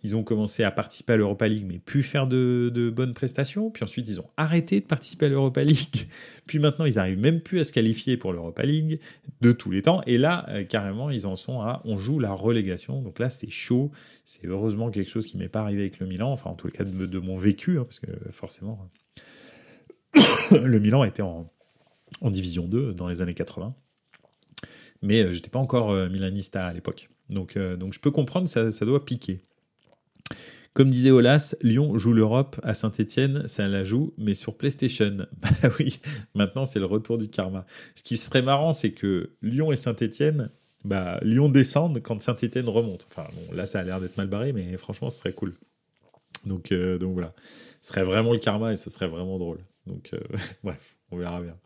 ils 0.04 0.14
ont 0.14 0.22
commencé 0.22 0.62
à 0.62 0.70
participer 0.70 1.14
à 1.14 1.16
l'Europa 1.16 1.48
League, 1.48 1.64
mais 1.66 1.78
plus 1.78 2.02
faire 2.02 2.26
de, 2.26 2.92
bonnes 2.94 3.14
prestations. 3.14 3.70
Puis 3.70 3.84
ensuite, 3.84 4.06
ils 4.06 4.20
ont 4.20 4.28
arrêté 4.36 4.80
de 4.80 4.84
participer 4.84 5.26
à 5.26 5.28
l'Europa 5.30 5.64
League. 5.64 6.08
Puis 6.46 6.58
maintenant, 6.58 6.84
ils 6.84 6.96
n'arrivent 6.96 7.18
même 7.18 7.40
plus 7.40 7.58
à 7.58 7.64
se 7.64 7.72
qualifier 7.72 8.18
pour 8.18 8.34
l'Europa 8.34 8.64
League 8.64 9.00
de 9.40 9.52
tous 9.52 9.70
les 9.70 9.80
temps. 9.80 10.02
Et 10.06 10.18
là, 10.18 10.44
euh, 10.50 10.62
carrément, 10.64 11.08
ils 11.08 11.26
en 11.26 11.36
sont 11.36 11.62
à 11.62 11.80
on 11.86 11.98
joue 11.98 12.18
la 12.18 12.32
relégation. 12.32 13.00
Donc 13.00 13.18
là, 13.18 13.30
c'est 13.30 13.48
chaud. 13.48 13.92
C'est 14.26 14.46
heureusement 14.46 14.90
quelque 14.90 15.10
chose 15.10 15.26
qui 15.26 15.38
m'est 15.38 15.48
pas 15.48 15.62
arrivé 15.62 15.80
avec 15.80 15.98
le 15.98 16.06
Milan. 16.06 16.30
Enfin, 16.30 16.50
en 16.50 16.54
tout 16.54 16.68
cas, 16.68 16.84
de, 16.84 17.18
mon 17.18 17.38
vécu, 17.38 17.78
hein, 17.78 17.84
parce 17.84 17.98
que 17.98 18.12
forcément, 18.30 18.90
le 20.52 20.78
Milan 20.80 21.04
était 21.04 21.22
en, 21.22 21.50
Division 22.22 22.66
2 22.66 22.92
dans 22.92 23.08
les 23.08 23.22
années 23.22 23.34
80 23.34 23.74
mais 25.02 25.22
euh, 25.22 25.32
j'étais 25.32 25.50
pas 25.50 25.58
encore 25.58 25.90
euh, 25.90 26.08
milanista 26.08 26.66
à 26.66 26.72
l'époque. 26.72 27.10
Donc, 27.28 27.56
je 27.56 27.98
peux 27.98 28.10
comprendre, 28.10 28.48
ça 28.48 28.84
doit 28.84 29.04
piquer. 29.04 29.42
Comme 30.74 30.90
disait 30.90 31.12
Olas, 31.12 31.54
Lyon 31.62 31.96
joue 31.98 32.12
l'Europe 32.12 32.60
à 32.64 32.74
Saint-Etienne, 32.74 33.46
ça 33.46 33.68
la 33.68 33.84
joue, 33.84 34.12
mais 34.18 34.34
sur 34.34 34.56
PlayStation. 34.56 35.26
Bah 35.40 35.70
oui, 35.78 36.00
maintenant 36.34 36.64
c'est 36.64 36.80
le 36.80 36.86
retour 36.86 37.16
du 37.16 37.28
karma. 37.28 37.64
Ce 37.94 38.02
qui 38.02 38.16
serait 38.16 38.42
marrant, 38.42 38.72
c'est 38.72 38.90
que 38.90 39.30
Lyon 39.40 39.70
et 39.70 39.76
Saint-Etienne, 39.76 40.50
bah, 40.84 41.20
Lyon 41.22 41.48
descendent 41.48 42.02
quand 42.02 42.20
Saint-Etienne 42.20 42.68
remonte. 42.68 43.06
Enfin, 43.08 43.28
bon, 43.34 43.54
là 43.54 43.66
ça 43.66 43.78
a 43.78 43.84
l'air 43.84 44.00
d'être 44.00 44.16
mal 44.16 44.26
barré, 44.26 44.52
mais 44.52 44.76
franchement, 44.76 45.10
ce 45.10 45.20
serait 45.20 45.32
cool. 45.32 45.54
Donc, 46.44 46.72
euh, 46.72 46.98
voilà. 47.00 47.34
Ce 47.80 47.90
serait 47.90 48.04
vraiment 48.04 48.32
le 48.32 48.38
karma 48.38 48.72
et 48.72 48.76
ce 48.76 48.90
serait 48.90 49.08
vraiment 49.08 49.38
drôle. 49.38 49.58
Donc, 49.86 50.10
euh, 50.12 50.18
bref, 50.64 50.96
on 51.12 51.16
verra 51.16 51.40
bien. 51.40 51.56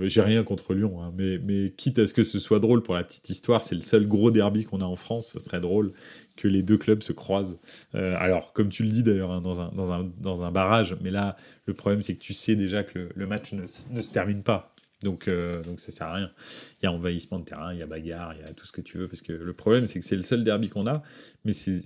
J'ai 0.00 0.22
rien 0.22 0.42
contre 0.42 0.72
Lyon, 0.72 1.02
hein, 1.02 1.12
mais, 1.14 1.38
mais 1.38 1.70
quitte 1.70 1.98
à 1.98 2.06
ce 2.06 2.14
que 2.14 2.24
ce 2.24 2.38
soit 2.38 2.60
drôle 2.60 2.82
pour 2.82 2.94
la 2.94 3.04
petite 3.04 3.28
histoire, 3.28 3.62
c'est 3.62 3.74
le 3.74 3.82
seul 3.82 4.08
gros 4.08 4.30
derby 4.30 4.64
qu'on 4.64 4.80
a 4.80 4.86
en 4.86 4.96
France, 4.96 5.32
ce 5.32 5.38
serait 5.38 5.60
drôle 5.60 5.92
que 6.36 6.48
les 6.48 6.62
deux 6.62 6.78
clubs 6.78 7.02
se 7.02 7.12
croisent. 7.12 7.60
Euh, 7.94 8.16
alors, 8.18 8.52
comme 8.52 8.68
tu 8.68 8.82
le 8.82 8.90
dis 8.90 9.02
d'ailleurs, 9.02 9.30
hein, 9.30 9.40
dans, 9.40 9.60
un, 9.60 9.70
dans, 9.72 9.92
un, 9.92 10.10
dans 10.18 10.42
un 10.42 10.50
barrage, 10.50 10.96
mais 11.00 11.10
là, 11.10 11.36
le 11.66 11.74
problème, 11.74 12.02
c'est 12.02 12.14
que 12.14 12.20
tu 12.20 12.34
sais 12.34 12.56
déjà 12.56 12.84
que 12.84 13.10
le, 13.14 13.26
match 13.26 13.52
ne, 13.52 13.66
se 13.66 14.10
termine 14.10 14.42
pas. 14.42 14.74
Donc, 15.02 15.26
euh, 15.28 15.62
donc 15.62 15.80
ça 15.80 15.90
sert 15.90 16.06
à 16.06 16.14
rien. 16.14 16.30
Il 16.80 16.84
y 16.84 16.86
a 16.86 16.92
envahissement 16.92 17.38
de 17.38 17.44
terrain, 17.44 17.72
il 17.72 17.78
y 17.78 17.82
a 17.82 17.86
bagarre, 17.86 18.34
il 18.34 18.40
y 18.40 18.44
a 18.44 18.52
tout 18.52 18.66
ce 18.66 18.72
que 18.72 18.80
tu 18.80 18.98
veux. 18.98 19.08
Parce 19.08 19.22
que 19.22 19.32
le 19.32 19.52
problème, 19.52 19.86
c'est 19.86 19.98
que 19.98 20.04
c'est 20.04 20.16
le 20.16 20.22
seul 20.22 20.44
derby 20.44 20.68
qu'on 20.68 20.86
a. 20.86 21.02
Mais 21.44 21.52
c'est 21.52 21.82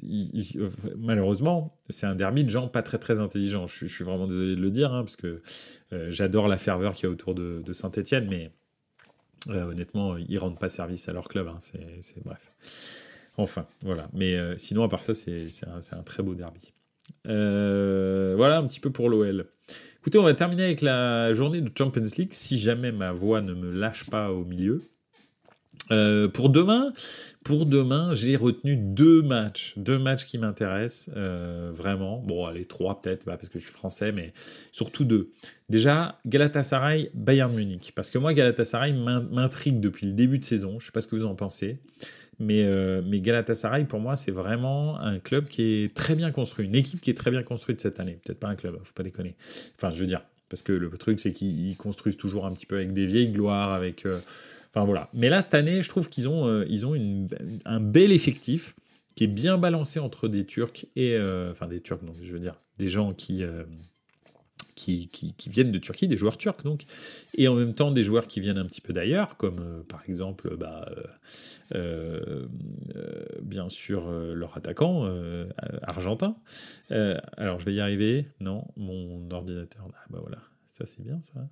malheureusement, 0.99 1.79
c'est 1.89 2.07
un 2.07 2.15
derby 2.15 2.45
de 2.45 2.51
gens 2.51 2.69
pas 2.69 2.83
très 2.83 2.99
très 2.99 3.21
intelligents. 3.21 3.67
Je, 3.67 3.87
suis 3.87 4.05
vraiment 4.05 4.27
désolé 4.27 4.55
de 4.55 4.61
le 4.61 4.71
dire, 4.71 4.93
hein, 4.93 5.03
parce 5.03 5.17
que 5.17 5.41
euh, 5.93 6.11
j'adore 6.11 6.49
la 6.49 6.59
ferveur 6.59 6.95
qu'il 6.95 7.05
y 7.05 7.07
a 7.07 7.11
autour 7.11 7.35
de, 7.35 7.63
de 7.65 7.73
Saint-Etienne, 7.73 8.27
mais 8.29 8.51
honnêtement, 9.49 10.17
ils 10.17 10.39
rendent 10.39 10.59
pas 10.59 10.69
service 10.69 11.09
à 11.09 11.13
leur 11.13 11.29
club. 11.29 11.49
Hein. 11.49 11.59
C'est 11.61 12.25
bref. 12.25 12.51
Enfin, 13.37 13.67
voilà. 13.83 14.09
Mais 14.13 14.35
euh, 14.35 14.55
sinon, 14.57 14.83
à 14.83 14.89
part 14.89 15.03
ça, 15.03 15.15
c'est 15.15 15.49
un, 15.67 16.03
très 16.03 16.23
beau 16.23 16.35
derby. 16.35 16.73
Euh, 17.27 18.35
voilà 18.37 18.59
un 18.59 18.67
petit 18.67 18.81
peu 18.81 18.91
pour 18.91 19.09
l'OL. 19.09 19.47
Écoutez, 19.99 20.19
on 20.19 20.23
va 20.23 20.35
terminer 20.35 20.65
avec 20.65 20.81
la 20.81 21.35
journée 21.35 21.61
de 21.61 21.71
Champions 21.77 22.03
League, 22.17 22.33
si 22.33 22.59
jamais 22.59 22.93
ma 22.93 23.13
voix 23.13 23.41
ne 23.43 23.55
me 23.55 23.71
lâche 23.71 24.09
pas 24.09 24.31
au 24.33 24.45
milieu. 24.45 24.83
Euh, 25.93 26.27
pour 26.27 26.49
demain, 26.49 26.93
pour 27.45 27.67
demain, 27.67 28.15
j'ai 28.15 28.35
retenu 28.35 28.77
deux 28.77 29.23
matchs, 29.23 29.75
deux 29.77 29.99
matchs 29.99 30.25
qui 30.25 30.39
m'intéressent 30.39 31.11
vraiment. 31.15 32.19
Bon, 32.21 32.47
allez 32.47 32.65
trois 32.65 33.01
peut-être, 33.01 33.27
bah, 33.27 33.37
parce 33.37 33.49
que 33.49 33.59
je 33.59 33.65
suis 33.65 33.75
français, 33.75 34.13
mais 34.13 34.33
surtout 34.73 35.05
deux. 35.05 35.33
Déjà, 35.69 36.21
Galatasaray, 36.27 37.11
Bayern 37.15 37.53
Munich, 37.53 37.93
parce 37.95 38.11
que 38.11 38.19
moi, 38.19 38.33
Galatasaray 38.33 38.93
m'intrigue 38.93 39.81
depuis 39.81 40.07
le 40.07 40.13
début 40.13 40.39
de 40.39 40.45
saison. 40.45 40.79
Je 40.79 40.87
sais 40.87 40.93
pas 40.93 41.01
ce 41.01 41.09
que 41.09 41.17
vous 41.17 41.27
en 41.27 41.35
pensez. 41.35 41.81
Mais, 42.39 42.65
euh, 42.65 43.03
mais 43.05 43.21
Galatasaray, 43.21 43.85
pour 43.85 44.01
moi, 44.01 44.17
c'est 44.17 44.31
vraiment 44.31 45.01
un 45.01 45.19
club 45.19 45.49
qui 45.49 45.63
est 45.63 45.95
très 45.95 46.15
bien 46.15 46.31
construit, 46.31 46.67
une 46.67 46.75
équipe 46.75 47.01
qui 47.01 47.11
est 47.11 47.15
très 47.15 47.31
bien 47.31 47.43
construite 47.43 47.81
cette 47.81 47.99
année. 47.99 48.19
Peut-être 48.25 48.41
pas 48.41 48.49
un 48.49 48.57
club, 48.57 48.79
faut 48.83 48.93
pas 48.93 49.03
déconner. 49.03 49.37
Enfin, 49.77 49.91
je 49.91 49.99
veux 49.99 50.07
dire, 50.07 50.23
parce 50.49 50.63
que 50.63 50.73
le 50.73 50.91
truc, 50.91 51.19
c'est 51.19 51.33
qu'ils 51.33 51.77
construisent 51.77 52.17
toujours 52.17 52.47
un 52.47 52.53
petit 52.53 52.67
peu 52.67 52.77
avec 52.77 52.93
des 52.93 53.07
vieilles 53.07 53.31
gloires, 53.31 53.73
avec. 53.73 54.05
Euh, 54.05 54.19
enfin 54.75 54.85
voilà. 54.85 55.09
Mais 55.15 55.29
là, 55.29 55.41
cette 55.41 55.55
année, 55.55 55.83
je 55.83 55.89
trouve 55.89 56.09
qu'ils 56.09 56.29
ont, 56.29 56.47
euh, 56.47 56.67
ils 56.69 56.85
ont 56.85 56.95
un 57.65 57.81
bel 57.81 58.13
effectif 58.13 58.77
qui 59.15 59.25
est 59.25 59.29
bien 59.29 59.57
balancé 59.57 59.99
entre 59.99 60.29
des 60.29 60.45
Turcs 60.45 60.87
et. 60.95 61.19
enfin, 61.51 61.69
des 61.69 61.81
Turcs, 61.81 62.03
non, 62.03 62.15
je 62.23 62.33
veux 62.33 62.41
dire, 62.41 62.61
des 62.79 62.89
gens 62.89 63.15
qui 63.15 63.43
qui, 64.77 65.35
viennent 65.49 65.73
de 65.73 65.79
Turquie, 65.79 66.07
des 66.07 66.17
joueurs 66.17 66.37
turcs 66.37 66.63
donc, 66.63 66.85
et 67.35 67.49
en 67.49 67.55
même 67.55 67.75
temps 67.75 67.91
des 67.91 68.05
joueurs 68.05 68.29
qui 68.29 68.41
viennent 68.41 68.59
un 68.59 68.67
petit 68.67 68.81
peu 68.81 68.93
d'ailleurs, 68.93 69.37
comme 69.37 69.59
euh, 69.59 69.83
par 69.83 70.03
exemple, 70.09 70.57
bah, 70.57 70.89
euh, 71.75 72.47
euh, 72.95 73.27
bien 73.43 73.69
sûr, 73.69 74.09
leur 74.11 74.57
attaquant 74.57 75.11
argentin. 75.83 76.37
alors 76.91 77.59
je 77.59 77.65
vais 77.65 77.75
y 77.75 77.81
arriver, 77.81 78.29
non, 78.39 78.65
mon 78.77 79.29
ordinateur, 79.31 79.89
ah, 79.93 80.07
bah 80.11 80.19
voilà, 80.21 80.39
ça 80.71 80.87
c'est 80.87 81.03
bien 81.03 81.21
ça. 81.23 81.49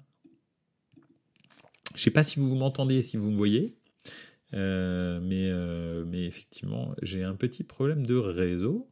Je 1.94 2.02
sais 2.02 2.10
pas 2.10 2.22
si 2.22 2.40
vous 2.40 2.54
m'entendez, 2.54 3.02
si 3.02 3.16
vous 3.16 3.30
me 3.30 3.37
voyez. 3.37 3.76
Mais, 4.54 5.52
mais 6.06 6.24
effectivement, 6.24 6.94
j'ai 7.02 7.22
un 7.24 7.34
petit 7.34 7.64
problème 7.64 8.06
de 8.06 8.16
réseau. 8.16 8.88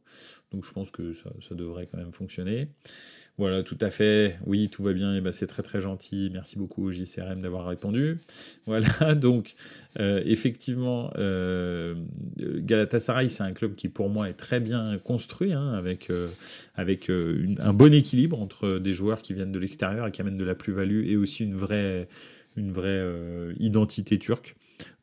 Donc 0.53 0.65
je 0.65 0.71
pense 0.71 0.91
que 0.91 1.13
ça, 1.13 1.31
devrait 1.51 1.87
quand 1.91 1.97
même 1.97 2.13
fonctionner. 2.13 2.69
Voilà, 3.39 3.63
tout 3.63 3.77
à 3.81 3.89
fait. 3.89 4.37
Oui, 4.45 4.69
tout 4.69 4.83
va 4.83 4.93
bien. 4.93 5.15
Et 5.15 5.21
ben, 5.21 5.31
c'est 5.31 5.47
très 5.47 5.63
très 5.63 5.79
gentil. 5.79 6.29
Merci 6.31 6.59
beaucoup 6.59 6.85
au 6.85 6.91
JCRM 6.91 7.41
d'avoir 7.41 7.65
répondu. 7.65 8.19
Voilà, 8.65 9.15
donc 9.15 9.55
euh, 9.99 10.21
effectivement, 10.25 11.11
euh, 11.17 11.95
Galatasaray, 12.37 13.29
c'est 13.29 13.43
un 13.43 13.51
club 13.51 13.75
qui 13.75 13.89
pour 13.89 14.09
moi 14.09 14.29
est 14.29 14.35
très 14.35 14.59
bien 14.59 14.97
construit, 15.03 15.53
hein, 15.53 15.73
avec, 15.73 16.09
euh, 16.09 16.27
avec 16.75 17.09
un 17.09 17.73
bon 17.73 17.93
équilibre 17.93 18.39
entre 18.39 18.77
des 18.77 18.93
joueurs 18.93 19.21
qui 19.21 19.33
viennent 19.33 19.51
de 19.51 19.59
l'extérieur 19.59 20.07
et 20.07 20.11
qui 20.11 20.21
amènent 20.21 20.37
de 20.37 20.43
la 20.43 20.55
plus-value 20.55 21.07
et 21.07 21.17
aussi 21.17 21.43
une 21.43 21.55
vraie, 21.55 22.07
une 22.55 22.71
vraie 22.71 23.03
identité 23.59 24.19
turque. 24.19 24.55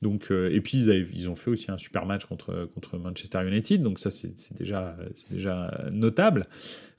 Donc, 0.03 0.31
et 0.31 0.61
puis 0.61 0.79
ils, 0.79 1.29
ont 1.29 1.35
fait 1.35 1.51
aussi 1.51 1.71
un 1.71 1.77
super 1.77 2.07
match 2.07 2.25
contre, 2.25 2.69
contre 2.75 2.97
Manchester 2.97 3.47
United, 3.47 3.83
donc 3.83 3.99
ça 3.99 4.11
c'est 4.11 4.33
déjà, 4.59 4.97
déjà 5.31 5.71
notable. 5.93 6.47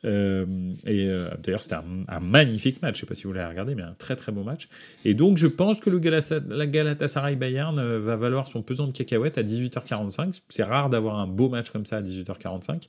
Euh, 0.03 0.45
et 0.85 1.07
euh, 1.07 1.29
d'ailleurs, 1.43 1.61
c'était 1.61 1.75
un, 1.75 2.19
magnifique 2.19 2.81
match. 2.81 2.95
Je 2.95 2.97
ne 2.97 3.01
sais 3.01 3.05
pas 3.07 3.15
si 3.15 3.23
vous 3.25 3.33
l'avez 3.33 3.49
regardé, 3.49 3.75
mais 3.75 3.83
un 3.83 3.93
très 3.97 4.15
très 4.15 4.31
beau 4.31 4.43
match. 4.43 4.67
Et 5.05 5.13
donc, 5.13 5.37
je 5.37 5.47
pense 5.47 5.79
que 5.79 5.89
le 5.89 6.01
la 6.49 6.67
Galatasaray 6.67 7.35
Bayern 7.35 7.77
euh, 7.77 7.99
va 7.99 8.15
valoir 8.15 8.47
son 8.47 8.61
pesant 8.63 8.87
de 8.87 8.91
cacahuètes 8.91 9.37
à 9.37 9.43
18h45. 9.43 10.41
C'est 10.49 10.63
rare 10.63 10.89
d'avoir 10.89 11.19
un 11.19 11.27
beau 11.27 11.49
match 11.49 11.69
comme 11.69 11.85
ça 11.85 11.97
à 11.97 12.01
18h45. 12.01 12.87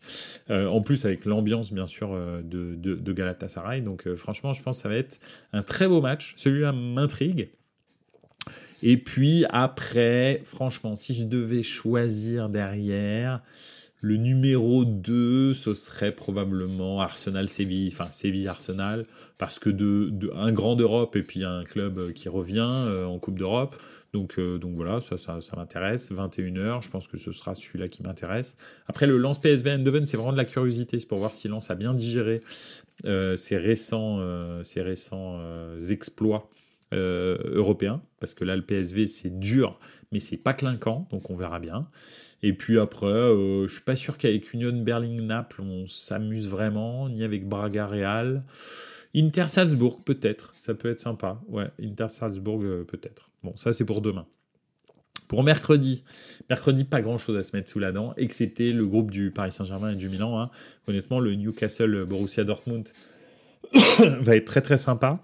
en 0.50 0.80
plus, 0.80 1.04
avec 1.04 1.24
l'ambiance, 1.24 1.72
bien 1.72 1.86
sûr, 1.86 2.16
de, 2.42 2.74
de, 2.74 2.94
de 2.94 3.12
Galatasaray. 3.12 3.82
Donc, 3.82 4.12
franchement, 4.14 4.52
je 4.52 4.62
pense 4.62 4.76
que 4.76 4.82
ça 4.82 4.88
va 4.88 4.96
être 4.96 5.18
un 5.52 5.62
très 5.62 5.88
beau 5.88 6.00
match. 6.00 6.34
Celui-là 6.36 6.72
m'intrigue. 6.72 7.50
Et 8.82 8.96
puis 8.96 9.44
après, 9.50 10.42
franchement, 10.44 10.96
si 10.96 11.14
je 11.14 11.24
devais 11.24 11.62
choisir 11.62 12.48
derrière, 12.48 13.40
le 14.00 14.16
numéro 14.16 14.84
2, 14.84 15.54
ce 15.54 15.74
serait 15.74 16.10
probablement 16.10 17.00
Arsenal-Séville, 17.00 17.90
enfin 17.92 18.10
Séville-Arsenal, 18.10 19.06
parce 19.38 19.60
que 19.60 19.70
de, 19.70 20.32
un 20.34 20.50
grand 20.50 20.74
d'Europe 20.74 21.14
et 21.14 21.22
puis 21.22 21.44
un 21.44 21.62
club 21.62 22.12
qui 22.12 22.28
revient 22.28 22.66
euh, 22.68 23.04
en 23.04 23.20
Coupe 23.20 23.38
d'Europe. 23.38 23.76
Donc, 24.12 24.38
donc 24.38 24.74
voilà, 24.74 25.00
ça, 25.00 25.38
m'intéresse. 25.56 26.12
21h, 26.12 26.82
je 26.82 26.90
pense 26.90 27.06
que 27.06 27.16
ce 27.16 27.32
sera 27.32 27.54
celui-là 27.54 27.88
qui 27.88 28.02
m'intéresse. 28.02 28.58
Après, 28.86 29.06
le 29.06 29.16
lance 29.16 29.40
PSV 29.40 29.70
Eindhoven, 29.70 30.04
c'est 30.04 30.18
vraiment 30.18 30.32
de 30.32 30.36
la 30.36 30.44
curiosité. 30.44 30.98
C'est 30.98 31.08
pour 31.08 31.16
voir 31.16 31.32
si 31.32 31.48
Lance 31.48 31.70
a 31.70 31.76
bien 31.76 31.94
digéré 31.94 32.42
ces 33.04 33.56
récents, 33.56 34.20
ces 34.64 34.82
récents 34.82 35.40
exploits 35.88 36.50
européens. 36.92 38.02
Parce 38.20 38.34
que 38.34 38.44
là, 38.44 38.56
le 38.56 38.62
PSV, 38.62 39.06
c'est 39.06 39.38
dur, 39.38 39.78
mais 40.12 40.20
c'est 40.20 40.36
pas 40.36 40.54
clinquant. 40.54 41.08
Donc 41.10 41.30
on 41.30 41.36
verra 41.36 41.58
bien. 41.58 41.88
Et 42.42 42.52
puis 42.52 42.78
après, 42.78 43.06
euh, 43.06 43.68
je 43.68 43.72
suis 43.72 43.82
pas 43.82 43.94
sûr 43.94 44.18
qu'avec 44.18 44.52
Union 44.52 44.72
Berlin-Naples, 44.72 45.62
on 45.62 45.86
s'amuse 45.86 46.48
vraiment, 46.48 47.08
ni 47.08 47.22
avec 47.22 47.48
Braga 47.48 47.86
Real. 47.86 48.44
Inter 49.14 49.46
Salzbourg, 49.46 50.02
peut-être, 50.02 50.54
ça 50.58 50.74
peut 50.74 50.90
être 50.90 51.00
sympa. 51.00 51.40
Ouais, 51.48 51.70
Inter 51.82 52.08
Salzbourg, 52.08 52.60
euh, 52.62 52.84
peut-être. 52.84 53.30
Bon, 53.44 53.56
ça 53.56 53.72
c'est 53.72 53.84
pour 53.84 54.00
demain. 54.00 54.26
Pour 55.28 55.44
mercredi, 55.44 56.02
mercredi, 56.50 56.84
pas 56.84 57.00
grand 57.00 57.16
chose 57.16 57.36
à 57.36 57.42
se 57.42 57.54
mettre 57.56 57.70
sous 57.70 57.78
la 57.78 57.92
dent, 57.92 58.12
excepté 58.16 58.72
le 58.72 58.86
groupe 58.86 59.10
du 59.10 59.30
Paris 59.30 59.52
Saint-Germain 59.52 59.92
et 59.92 59.96
du 59.96 60.08
Milan. 60.08 60.38
Hein. 60.38 60.50
Honnêtement, 60.88 61.20
le 61.20 61.34
Newcastle 61.34 62.04
Borussia 62.04 62.44
Dortmund 62.44 62.88
va 64.20 64.36
être 64.36 64.44
très 64.44 64.60
très 64.60 64.76
sympa. 64.76 65.20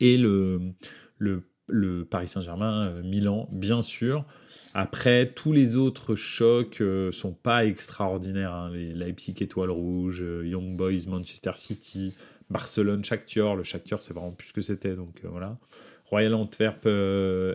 Et 0.00 0.16
le, 0.16 0.72
le, 1.18 2.04
Paris 2.04 2.28
Saint-Germain, 2.28 2.88
euh, 2.88 3.02
Milan, 3.02 3.48
bien 3.52 3.82
sûr. 3.82 4.26
Après, 4.74 5.26
tous 5.26 5.52
les 5.52 5.76
autres 5.76 6.14
chocs 6.14 6.80
euh, 6.80 7.12
sont 7.12 7.32
pas 7.32 7.66
extraordinaires. 7.66 8.52
Hein. 8.52 8.70
Les 8.72 8.94
Leipzig 8.94 9.34
Étoile 9.40 9.70
Rouge, 9.70 10.22
euh, 10.22 10.46
Young 10.46 10.76
Boys, 10.76 11.06
Manchester 11.08 11.52
City, 11.56 12.14
Barcelone, 12.48 13.04
Shakhtar. 13.04 13.54
Le 13.54 13.64
Shakhtar, 13.64 14.00
c'est 14.00 14.14
vraiment 14.14 14.32
plus 14.32 14.48
ce 14.48 14.52
que 14.52 14.62
c'était. 14.62 14.96
Donc 14.96 15.20
euh, 15.24 15.28
voilà. 15.28 15.58
Royal 16.06 16.34
Antwerp, 16.34 16.86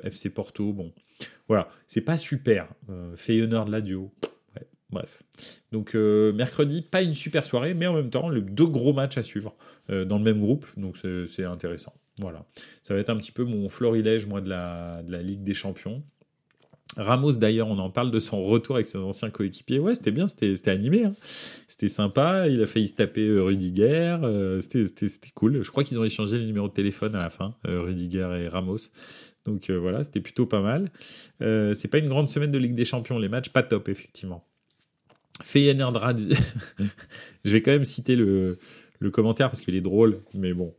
FC 0.04 0.30
Porto. 0.32 0.74
Bon, 0.74 0.92
voilà. 1.48 1.70
C'est 1.88 2.02
pas 2.02 2.18
super. 2.18 2.68
Feyenoord 3.16 3.66
de 3.66 3.72
la 3.72 3.82
duo. 3.82 4.12
Bref. 4.90 5.24
Donc 5.72 5.94
mercredi, 5.96 6.82
pas 6.82 7.02
une 7.02 7.14
super 7.14 7.44
soirée, 7.44 7.74
mais 7.74 7.88
en 7.88 7.94
même 7.94 8.10
temps, 8.10 8.30
le 8.30 8.42
deux 8.42 8.68
gros 8.68 8.94
matchs 8.94 9.18
à 9.18 9.24
suivre 9.24 9.56
dans 9.90 10.18
le 10.18 10.24
même 10.24 10.40
groupe. 10.40 10.66
Donc 10.78 10.98
c'est 11.28 11.46
intéressant. 11.46 11.94
Voilà. 12.20 12.46
Ça 12.82 12.94
va 12.94 13.00
être 13.00 13.10
un 13.10 13.18
petit 13.18 13.32
peu 13.32 13.44
mon 13.44 13.70
florilège, 13.70 14.26
moi, 14.26 14.42
de 14.42 14.50
la, 14.50 15.04
de 15.04 15.12
la 15.12 15.22
Ligue 15.22 15.44
des 15.44 15.54
Champions. 15.54 16.04
Ramos, 16.96 17.34
d'ailleurs, 17.34 17.68
on 17.68 17.78
en 17.78 17.90
parle 17.90 18.12
de 18.12 18.20
son 18.20 18.44
retour 18.44 18.76
avec 18.76 18.88
ses 18.88 18.98
anciens 18.98 19.30
coéquipiers. 19.30 19.80
Ouais, 19.80 19.94
c'était 19.94 20.12
bien, 20.12 20.28
c'était 20.28 20.72
animé. 20.72 21.04
Hein. 21.04 21.14
C'était 21.68 21.90
sympa. 21.90 22.48
Il 22.48 22.62
a 22.62 22.66
failli 22.66 22.88
se 22.88 22.96
taper 22.96 23.28
euh, 23.28 23.44
Rudiger. 23.44 24.18
Euh, 24.24 24.62
c'était 24.62 25.08
cool. 25.36 25.64
Je 25.64 25.70
crois 25.70 25.84
qu'ils 25.84 26.00
ont 26.00 26.04
échangé 26.06 26.38
les 26.38 26.46
numéros 26.46 26.70
de 26.70 26.74
téléphone 26.74 27.14
à 27.16 27.20
la 27.20 27.30
fin, 27.30 27.56
euh, 27.68 27.82
Rudiger 27.82 28.30
et 28.40 28.48
Ramos. 28.48 28.78
Donc 29.46 29.70
voilà, 29.70 30.04
c'était 30.04 30.20
plutôt 30.20 30.46
pas 30.46 30.62
mal. 30.62 30.92
c'est 31.40 31.88
pas 31.90 32.00
une 32.00 32.10
grande 32.10 32.28
semaine 32.28 32.52
de 32.52 32.58
Ligue 32.58 32.76
des 32.76 32.84
Champions. 32.84 33.18
Les 33.18 33.30
matchs, 33.30 33.48
pas 33.48 33.64
top, 33.64 33.88
effectivement. 33.88 34.46
Feyenoord 35.44 36.00
Je 37.46 37.52
vais 37.52 37.62
quand 37.62 37.72
même 37.72 37.86
citer 37.86 38.16
le, 38.16 38.58
commentaire 39.12 39.50
parce 39.50 39.62
qu'il 39.62 39.76
est 39.76 39.82
drôle, 39.82 40.20
mais 40.34 40.54
bon. 40.54 40.74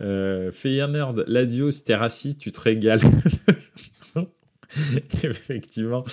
Euh, 0.00 0.50
Feyenoord, 0.52 1.24
Lazio, 1.26 1.70
c'était 1.70 1.94
raciste, 1.94 2.40
tu 2.40 2.52
te 2.52 2.60
régales. 2.60 3.00
effectivement, 5.22 6.04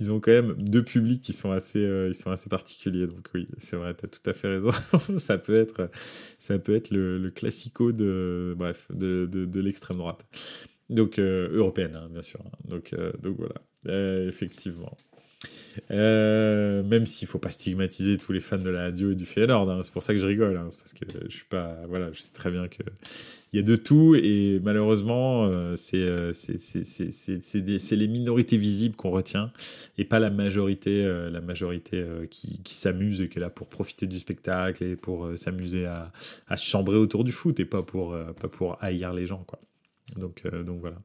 ils 0.00 0.12
ont 0.12 0.20
quand 0.20 0.32
même 0.32 0.54
deux 0.58 0.84
publics 0.84 1.22
qui 1.22 1.32
sont 1.32 1.50
assez, 1.50 1.84
euh, 1.84 2.08
ils 2.08 2.14
sont 2.14 2.30
assez 2.30 2.48
particuliers. 2.48 3.06
Donc 3.06 3.28
oui, 3.34 3.48
c'est 3.58 3.76
vrai, 3.76 3.94
tu 3.94 4.04
as 4.04 4.08
tout 4.08 4.28
à 4.28 4.32
fait 4.32 4.48
raison. 4.48 4.70
ça 5.18 5.38
peut 5.38 5.58
être, 5.58 5.90
ça 6.38 6.58
peut 6.58 6.74
être 6.74 6.90
le, 6.90 7.18
le 7.18 7.30
classico 7.30 7.92
de, 7.92 8.54
bref, 8.56 8.88
de, 8.92 9.26
de, 9.26 9.60
l'extrême 9.60 9.98
droite. 9.98 10.24
Donc 10.90 11.18
euh, 11.18 11.48
européenne, 11.52 11.96
hein, 11.96 12.08
bien 12.10 12.22
sûr. 12.22 12.40
Donc, 12.64 12.92
euh, 12.92 13.12
donc 13.22 13.38
voilà, 13.38 14.28
effectivement. 14.28 14.96
Même 15.90 17.06
s'il 17.06 17.28
faut 17.28 17.38
pas 17.38 17.50
stigmatiser 17.50 18.18
tous 18.18 18.32
les 18.32 18.40
fans 18.40 18.58
de 18.58 18.70
la 18.70 18.82
radio 18.82 19.12
et 19.12 19.14
du 19.14 19.26
Feyenoord, 19.26 19.70
hein, 19.70 19.80
c'est 19.82 19.92
pour 19.92 20.02
ça 20.02 20.12
que 20.12 20.18
je 20.18 20.26
rigole, 20.26 20.56
hein, 20.56 20.68
c'est 20.70 20.78
parce 20.78 20.92
que 20.92 21.04
je 21.28 21.34
suis 21.34 21.46
pas, 21.48 21.76
voilà, 21.88 22.10
je 22.12 22.20
sais 22.20 22.32
très 22.32 22.50
bien 22.50 22.68
que 22.68 22.82
il 23.52 23.58
y 23.58 23.60
a 23.60 23.62
de 23.62 23.76
tout 23.76 24.14
et 24.14 24.60
malheureusement, 24.62 25.44
euh, 25.44 25.76
euh, 25.94 26.32
c'est 26.32 27.96
les 27.96 28.08
minorités 28.08 28.56
visibles 28.56 28.96
qu'on 28.96 29.10
retient 29.10 29.52
et 29.98 30.06
pas 30.06 30.18
la 30.18 30.30
majorité, 30.30 31.04
euh, 31.04 31.28
la 31.28 31.42
majorité 31.42 32.02
qui, 32.30 32.62
qui 32.62 32.74
s'amuse 32.74 33.20
et 33.20 33.28
qui 33.28 33.38
est 33.38 33.42
là 33.42 33.50
pour 33.50 33.68
profiter 33.68 34.06
du 34.06 34.18
spectacle 34.18 34.82
et 34.82 34.96
pour 34.96 35.36
s'amuser 35.36 35.84
à, 35.84 36.12
à 36.48 36.56
se 36.56 36.64
chambrer 36.64 36.96
autour 36.96 37.24
du 37.24 37.32
foot 37.32 37.60
et 37.60 37.66
pas 37.66 37.82
pour, 37.82 38.16
pas 38.40 38.48
pour 38.48 38.82
haïr 38.82 39.12
les 39.12 39.26
gens. 39.26 39.44
Quoi. 39.46 39.60
Donc, 40.16 40.46
donc 40.64 40.80
voilà. 40.80 40.96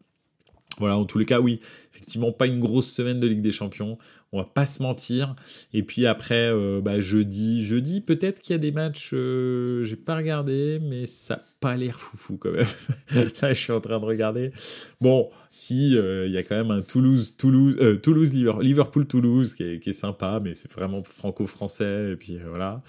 Voilà, 0.78 0.98
en 0.98 1.06
tous 1.06 1.18
les 1.18 1.26
cas, 1.26 1.40
oui, 1.40 1.60
effectivement, 1.92 2.32
pas 2.32 2.48
une 2.48 2.60
grosse 2.60 2.92
semaine 2.92 3.20
de 3.20 3.28
Ligue 3.28 3.42
des 3.42 3.52
Champions 3.52 3.98
on 4.32 4.40
va 4.40 4.44
pas 4.44 4.66
se 4.66 4.84
mentir. 4.84 5.36
Et 5.74 5.84
puis 5.84 6.06
après, 6.06 6.50
euh, 6.52 6.82
bah, 6.82 7.00
jeudi, 7.00 7.64
jeudi, 7.64 8.02
peut-être 8.02 8.42
qu'il 8.42 8.54
y 8.54 8.56
a 8.56 8.60
des 8.60 8.72
matchs, 8.72 9.12
euh, 9.14 9.84
j'ai 9.84 9.96
pas 9.96 10.18
regardé, 10.18 10.80
mais 10.82 11.06
ça 11.06 11.36
n'a 11.36 11.44
pas 11.60 11.78
l'air 11.78 12.00
foufou 12.00 12.38
quand 12.38 12.52
même. 12.52 12.68
Là, 13.42 13.54
je 13.54 13.60
suis 13.60 13.72
en 13.72 13.80
train 13.80 14.00
de 14.00 14.06
regarder. 14.06 14.52
Bon, 15.00 15.30
si, 15.52 15.98
euh, 15.98 16.28
il 16.28 16.34
y 16.34 16.38
a 16.38 16.44
quand 16.44 16.56
même 16.56 16.72
un 16.72 16.82
Toulouse, 16.82 17.36
Toulouse, 17.38 18.02
Toulouse, 18.02 18.34
Liverpool, 18.34 19.08
Toulouse 19.08 19.56
qui 19.56 19.64
est, 19.64 19.80
qui 19.80 19.92
est 19.92 19.94
sympa, 19.94 20.42
mais 20.44 20.54
c'est 20.54 20.72
vraiment 20.72 21.04
franco-français. 21.04 22.12
Et 22.12 22.16
puis 22.16 22.38
voilà. 22.50 22.84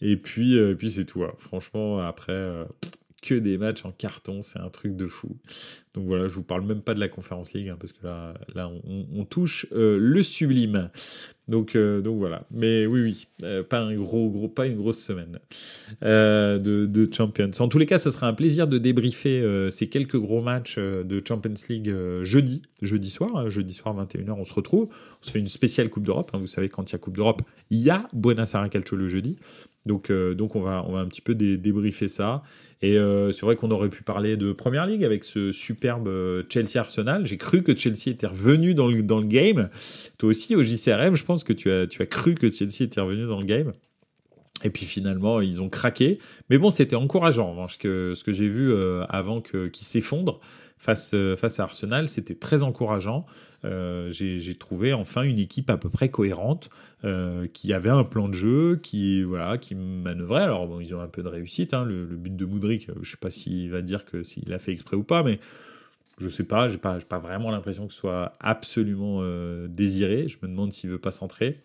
Et 0.00 0.16
puis, 0.16 0.58
puis 0.76 0.90
c'est 0.90 1.04
tout. 1.04 1.22
Hein. 1.22 1.32
Franchement, 1.38 2.00
après 2.00 2.66
que 3.20 3.34
des 3.34 3.58
matchs 3.58 3.84
en 3.84 3.92
carton, 3.92 4.42
c'est 4.42 4.58
un 4.58 4.68
truc 4.68 4.96
de 4.96 5.06
fou. 5.06 5.36
Donc 5.94 6.06
voilà, 6.06 6.28
je 6.28 6.34
vous 6.34 6.42
parle 6.42 6.64
même 6.64 6.82
pas 6.82 6.94
de 6.94 7.00
la 7.00 7.08
Conférence 7.08 7.52
League, 7.52 7.68
hein, 7.68 7.76
parce 7.78 7.92
que 7.92 8.06
là, 8.06 8.34
là 8.54 8.70
on, 8.84 9.24
touche 9.24 9.66
euh, 9.72 9.98
le 9.98 10.22
sublime. 10.22 10.90
Donc, 11.48 11.74
euh, 11.74 12.00
donc 12.00 12.18
voilà. 12.18 12.46
Mais 12.52 12.86
oui, 12.86 13.02
oui, 13.02 13.26
euh, 13.42 13.64
pas 13.64 13.80
un 13.80 13.94
gros, 13.96 14.30
gros, 14.30 14.48
pas 14.48 14.66
une 14.66 14.76
grosse 14.76 15.02
semaine 15.02 15.40
de, 16.00 16.86
de, 16.86 17.08
Champions. 17.12 17.50
En 17.58 17.68
tous 17.68 17.78
les 17.78 17.86
cas, 17.86 17.98
ça 17.98 18.10
sera 18.10 18.28
un 18.28 18.34
plaisir 18.34 18.68
de 18.68 18.78
débriefer 18.78 19.68
ces 19.70 19.88
quelques 19.88 20.18
gros 20.18 20.42
matchs 20.42 20.78
de 20.78 21.22
Champions 21.26 21.54
League 21.68 21.92
jeudi, 22.22 22.62
jeudi 22.82 23.10
soir, 23.10 23.36
hein, 23.36 23.48
jeudi 23.48 23.74
soir 23.74 23.96
21h, 23.96 24.30
on 24.30 24.44
se 24.44 24.54
retrouve. 24.54 24.90
On 25.22 25.26
se 25.26 25.32
fait 25.32 25.38
une 25.38 25.48
spéciale 25.48 25.90
Coupe 25.90 26.04
d'Europe. 26.04 26.30
Hein. 26.32 26.38
vous 26.38 26.46
savez, 26.46 26.68
quand 26.68 26.90
il 26.90 26.92
y 26.92 26.96
a 26.96 26.98
Coupe 26.98 27.16
d'Europe, 27.16 27.42
il 27.70 27.78
y 27.78 27.90
a 27.90 28.08
Buenos 28.12 28.54
Aires 28.54 28.68
Calcio 28.70 28.96
le 28.96 29.08
jeudi. 29.08 29.36
Donc, 29.86 30.10
euh, 30.10 30.34
donc 30.34 30.56
on, 30.56 30.60
va, 30.60 30.84
on 30.86 30.92
va 30.92 31.00
un 31.00 31.06
petit 31.06 31.22
peu 31.22 31.34
débriefer 31.34 32.08
ça. 32.08 32.42
Et 32.82 32.98
euh, 32.98 33.32
c'est 33.32 33.46
vrai 33.46 33.56
qu'on 33.56 33.70
aurait 33.70 33.88
pu 33.88 34.02
parler 34.02 34.36
de 34.36 34.52
Première 34.52 34.86
Ligue 34.86 35.04
avec 35.04 35.24
ce 35.24 35.52
superbe 35.52 36.08
euh, 36.08 36.42
Chelsea-Arsenal. 36.48 37.26
J'ai 37.26 37.38
cru 37.38 37.62
que 37.62 37.76
Chelsea 37.76 38.08
était 38.08 38.26
revenu 38.26 38.74
dans 38.74 38.88
le, 38.88 39.02
dans 39.02 39.20
le 39.20 39.26
game. 39.26 39.70
Toi 40.18 40.30
aussi, 40.30 40.54
au 40.54 40.62
JCRM, 40.62 41.16
je 41.16 41.24
pense 41.24 41.44
que 41.44 41.52
tu 41.52 41.70
as, 41.70 41.86
tu 41.86 42.02
as 42.02 42.06
cru 42.06 42.34
que 42.34 42.50
Chelsea 42.50 42.82
était 42.82 43.00
revenu 43.00 43.26
dans 43.26 43.40
le 43.40 43.46
game. 43.46 43.72
Et 44.62 44.68
puis 44.68 44.84
finalement, 44.84 45.40
ils 45.40 45.62
ont 45.62 45.70
craqué. 45.70 46.18
Mais 46.50 46.58
bon, 46.58 46.68
c'était 46.68 46.96
encourageant. 46.96 47.48
En 47.48 47.50
revanche, 47.52 47.78
que, 47.78 48.12
ce 48.14 48.22
que 48.24 48.32
j'ai 48.32 48.48
vu 48.48 48.74
avant 49.08 49.40
qu'ils 49.40 49.70
s'effondrent 49.72 50.40
face, 50.76 51.14
face 51.38 51.60
à 51.60 51.62
Arsenal, 51.62 52.10
c'était 52.10 52.34
très 52.34 52.62
encourageant. 52.62 53.24
Euh, 53.64 54.10
j'ai 54.10 54.54
trouvé 54.54 54.92
enfin 54.92 55.22
une 55.22 55.38
équipe 55.38 55.68
à 55.68 55.76
peu 55.76 55.90
près 55.90 56.08
cohérente 56.08 56.70
euh, 57.04 57.46
qui 57.52 57.72
avait 57.74 57.90
un 57.90 58.04
plan 58.04 58.28
de 58.28 58.34
jeu, 58.34 58.76
qui 58.82 59.22
voilà, 59.22 59.58
qui 59.58 59.74
manœuvrait. 59.74 60.42
Alors 60.42 60.66
bon, 60.66 60.80
ils 60.80 60.94
ont 60.94 61.00
un 61.00 61.08
peu 61.08 61.22
de 61.22 61.28
réussite. 61.28 61.74
Hein. 61.74 61.84
Le, 61.84 62.04
but 62.04 62.34
de 62.34 62.44
Moudric, 62.44 62.88
euh, 62.88 62.94
je 63.02 63.10
sais 63.10 63.16
pas 63.16 63.30
s'il 63.30 63.70
va 63.70 63.82
dire 63.82 64.04
que 64.04 64.22
s'il 64.22 64.52
a 64.52 64.58
fait 64.58 64.72
exprès 64.72 64.96
ou 64.96 65.02
pas, 65.02 65.22
mais 65.22 65.38
je 66.18 66.28
sais 66.28 66.44
pas. 66.44 66.68
J'ai 66.68 66.78
pas, 66.78 66.98
pas 67.00 67.18
vraiment 67.18 67.50
l'impression 67.50 67.86
que 67.86 67.92
ce 67.92 68.00
soit 68.00 68.36
absolument 68.40 69.22
désiré. 69.68 70.28
Je 70.28 70.38
me 70.42 70.48
demande 70.48 70.72
s'il 70.72 70.90
veut 70.90 70.98
pas 70.98 71.10
centrer. 71.10 71.60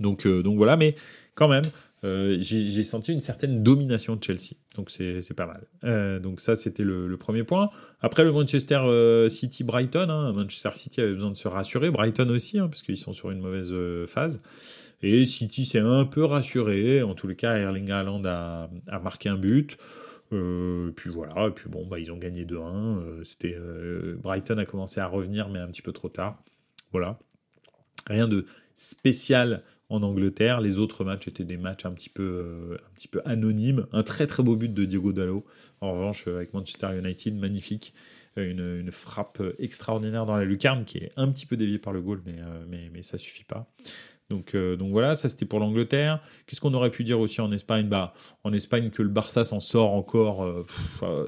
Donc 0.00 0.26
voilà, 0.26 0.76
mais 0.76 0.94
quand 1.34 1.48
même, 1.48 1.64
euh, 2.04 2.36
j'ai 2.40 2.82
senti 2.84 3.12
une 3.12 3.20
certaine 3.20 3.62
domination 3.62 4.16
de 4.16 4.22
Chelsea. 4.22 4.54
Donc 4.76 4.90
c'est 4.90 5.34
pas 5.34 5.46
mal. 5.46 5.66
Euh, 5.84 6.20
donc 6.20 6.40
ça, 6.40 6.54
c'était 6.54 6.84
le, 6.84 7.16
premier 7.16 7.42
point. 7.42 7.70
Après 8.00 8.22
le 8.22 8.32
Manchester 8.32 8.80
euh, 8.84 9.28
City-Brighton, 9.28 10.08
hein, 10.08 10.32
Manchester 10.32 10.70
City 10.74 11.00
avait 11.00 11.14
besoin 11.14 11.30
de 11.30 11.36
se 11.36 11.48
rassurer. 11.48 11.90
Brighton 11.90 12.28
aussi, 12.30 12.58
hein, 12.58 12.68
parce 12.68 12.82
qu'ils 12.82 12.96
sont 12.96 13.12
sur 13.12 13.30
une 13.30 13.40
mauvaise 13.40 13.72
phase. 14.06 14.40
Et 15.02 15.26
City 15.26 15.64
s'est 15.64 15.80
un 15.80 16.04
peu 16.04 16.24
rassuré. 16.24 17.02
En 17.02 17.14
tous 17.14 17.26
les 17.26 17.36
cas, 17.36 17.56
Erling 17.56 17.90
Haaland 17.90 18.22
a, 18.24 18.70
a 18.88 18.98
marqué 19.00 19.28
un 19.28 19.36
but. 19.36 19.76
Euh, 20.32 20.92
puis 20.94 21.08
voilà, 21.08 21.50
puis 21.50 21.70
bon, 21.70 21.86
bah, 21.86 21.98
ils 21.98 22.12
ont 22.12 22.18
gagné 22.18 22.44
2-1. 22.44 23.24
C'était 23.24 23.56
Brighton 24.22 24.58
a 24.58 24.64
commencé 24.64 25.00
à 25.00 25.06
revenir, 25.06 25.48
mais 25.48 25.58
un 25.58 25.68
petit 25.68 25.82
peu 25.82 25.92
trop 25.92 26.08
tard. 26.08 26.42
Voilà. 26.92 27.18
Rien 28.06 28.28
de 28.28 28.46
spécial 28.74 29.64
en 29.90 30.02
Angleterre. 30.02 30.60
Les 30.60 30.78
autres 30.78 31.04
matchs 31.04 31.28
étaient 31.28 31.44
des 31.44 31.56
matchs 31.56 31.86
un 31.86 31.92
petit 31.92 32.10
peu, 32.10 32.22
euh, 32.22 32.74
un 32.74 32.94
petit 32.94 33.08
peu 33.08 33.20
anonymes. 33.24 33.86
Un 33.92 34.02
très 34.02 34.26
très 34.26 34.42
beau 34.42 34.56
but 34.56 34.72
de 34.72 34.84
Diego 34.84 35.12
Dallo. 35.12 35.44
En 35.80 35.92
revanche, 35.92 36.24
euh, 36.28 36.36
avec 36.36 36.54
Manchester 36.54 36.88
United, 36.98 37.36
magnifique. 37.36 37.94
Euh, 38.38 38.80
une, 38.80 38.92
frappe 38.92 39.42
extraordinaire 39.58 40.26
dans 40.26 40.36
la 40.36 40.44
lucarne 40.44 40.84
qui 40.84 40.98
est 40.98 41.12
un 41.16 41.28
petit 41.28 41.46
peu 41.46 41.56
déviée 41.56 41.78
par 41.78 41.92
le 41.92 42.00
goal, 42.00 42.22
mais, 42.24 42.36
mais, 42.68 42.90
mais 42.92 43.02
ça 43.02 43.18
suffit 43.18 43.44
pas. 43.44 43.70
Donc, 44.30 44.54
donc 44.54 44.90
voilà, 44.90 45.14
ça 45.14 45.28
c'était 45.28 45.46
pour 45.46 45.58
l'Angleterre. 45.58 46.22
Qu'est-ce 46.46 46.60
qu'on 46.60 46.74
aurait 46.74 46.90
pu 46.90 47.02
dire 47.02 47.18
aussi 47.18 47.40
en 47.40 47.50
Espagne? 47.50 47.88
Bah, 47.88 48.12
en 48.44 48.52
Espagne 48.52 48.90
que 48.90 49.02
le 49.02 49.08
Barça 49.08 49.44
s'en 49.44 49.60
sort 49.60 49.92
encore 49.92 50.66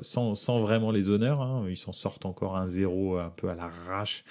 sans, 0.03 0.35
sans, 0.35 0.59
vraiment 0.61 0.91
les 0.91 1.09
honneurs. 1.09 1.41
Hein. 1.41 1.65
Ils 1.69 1.79
s'en 1.79 1.93
sortent 1.93 2.27
encore 2.27 2.57
un 2.57 2.67
0 2.67 3.19
un 3.19 3.31
peu 3.31 3.49
à 3.49 3.55
l'arrache 3.55 4.25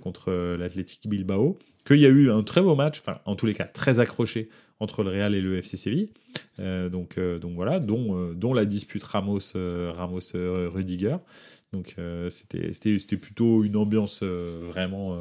contre 0.00 0.32
l'Athletic 0.58 1.06
Bilbao. 1.06 1.58
Qu'il 1.84 1.98
y 1.98 2.06
a 2.06 2.10
eu 2.10 2.30
un 2.30 2.42
très 2.42 2.62
beau 2.62 2.74
match, 2.74 3.00
enfin 3.00 3.20
en 3.24 3.34
tous 3.34 3.46
les 3.46 3.54
cas 3.54 3.64
très 3.64 3.98
accroché 3.98 4.48
entre 4.82 5.04
le 5.04 5.10
Real 5.10 5.34
et 5.34 5.40
le 5.40 5.58
FC 5.58 5.76
Séville. 5.76 6.10
Euh, 6.58 6.88
donc, 6.88 7.16
euh, 7.16 7.38
donc 7.38 7.54
voilà, 7.54 7.78
dont, 7.78 8.16
euh, 8.16 8.34
dont 8.34 8.52
la 8.52 8.64
dispute 8.64 9.02
Ramos, 9.04 9.52
Ramos 9.54 10.20
Rudiger. 10.34 11.16
Donc 11.72 11.96
c'était 12.28 13.16
plutôt 13.16 13.64
une 13.64 13.76
ambiance 13.76 14.22
vraiment 14.22 15.18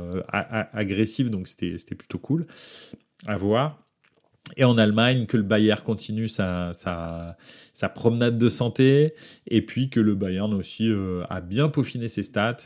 agressive, 0.74 1.30
donc 1.30 1.48
c'était 1.48 1.96
plutôt 1.96 2.20
cool 2.20 2.46
à 3.26 3.38
voir. 3.38 3.88
Et 4.58 4.64
en 4.64 4.78
Allemagne, 4.78 5.28
que 5.28 5.38
le 5.38 5.44
Bayern 5.44 5.82
continue 5.82 6.28
sa, 6.28 6.74
sa, 6.74 7.90
promenade 7.90 8.38
de 8.38 8.50
santé, 8.50 9.14
et 9.48 9.66
puis 9.66 9.90
que 9.90 10.00
le 10.00 10.16
Bayern 10.16 10.54
aussi 10.54 10.90
euh, 10.90 11.24
a 11.30 11.42
bien 11.42 11.70
peaufiné 11.70 12.08
ses 12.10 12.24
stats. 12.24 12.58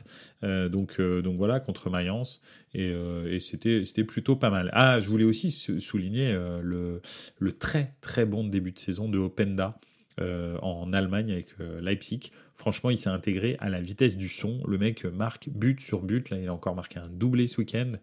Euh, 0.44 0.68
donc, 0.70 0.96
euh, 1.00 1.22
donc 1.22 1.38
voilà, 1.38 1.60
contre 1.60 1.90
Mayence. 1.90 2.42
Et, 2.74 2.94
et 3.30 3.40
c'était 3.40 4.04
plutôt 4.04 4.36
pas 4.36 4.50
mal. 4.50 4.70
Ah, 4.74 5.00
je 5.00 5.08
voulais 5.08 5.24
aussi 5.24 5.50
souligner 5.50 6.34
le, 6.34 7.02
le, 7.40 7.52
très 7.54 7.96
très 8.02 8.26
bon 8.26 8.44
début 8.44 8.74
de 8.74 8.80
saison 8.80 9.08
de 9.08 9.18
Openda. 9.18 9.80
en 10.20 10.92
Allemagne 10.92 11.32
avec 11.32 11.56
Leipzig. 11.80 12.32
Franchement, 12.54 12.90
il 12.90 12.98
s'est 12.98 13.10
intégré 13.10 13.56
à 13.62 13.70
la 13.70 13.80
vitesse 13.80 14.18
du 14.18 14.28
son. 14.28 14.62
Le 14.68 14.78
mec 14.78 15.06
marque 15.06 15.48
but 15.50 15.80
sur 15.80 16.02
but. 16.02 16.30
Là, 16.32 16.38
il 16.38 16.50
a 16.50 16.54
encore 16.54 16.76
marqué 16.76 17.00
un 17.00 17.08
doublé 17.08 17.48
ce 17.48 17.60
week-end. 17.62 17.94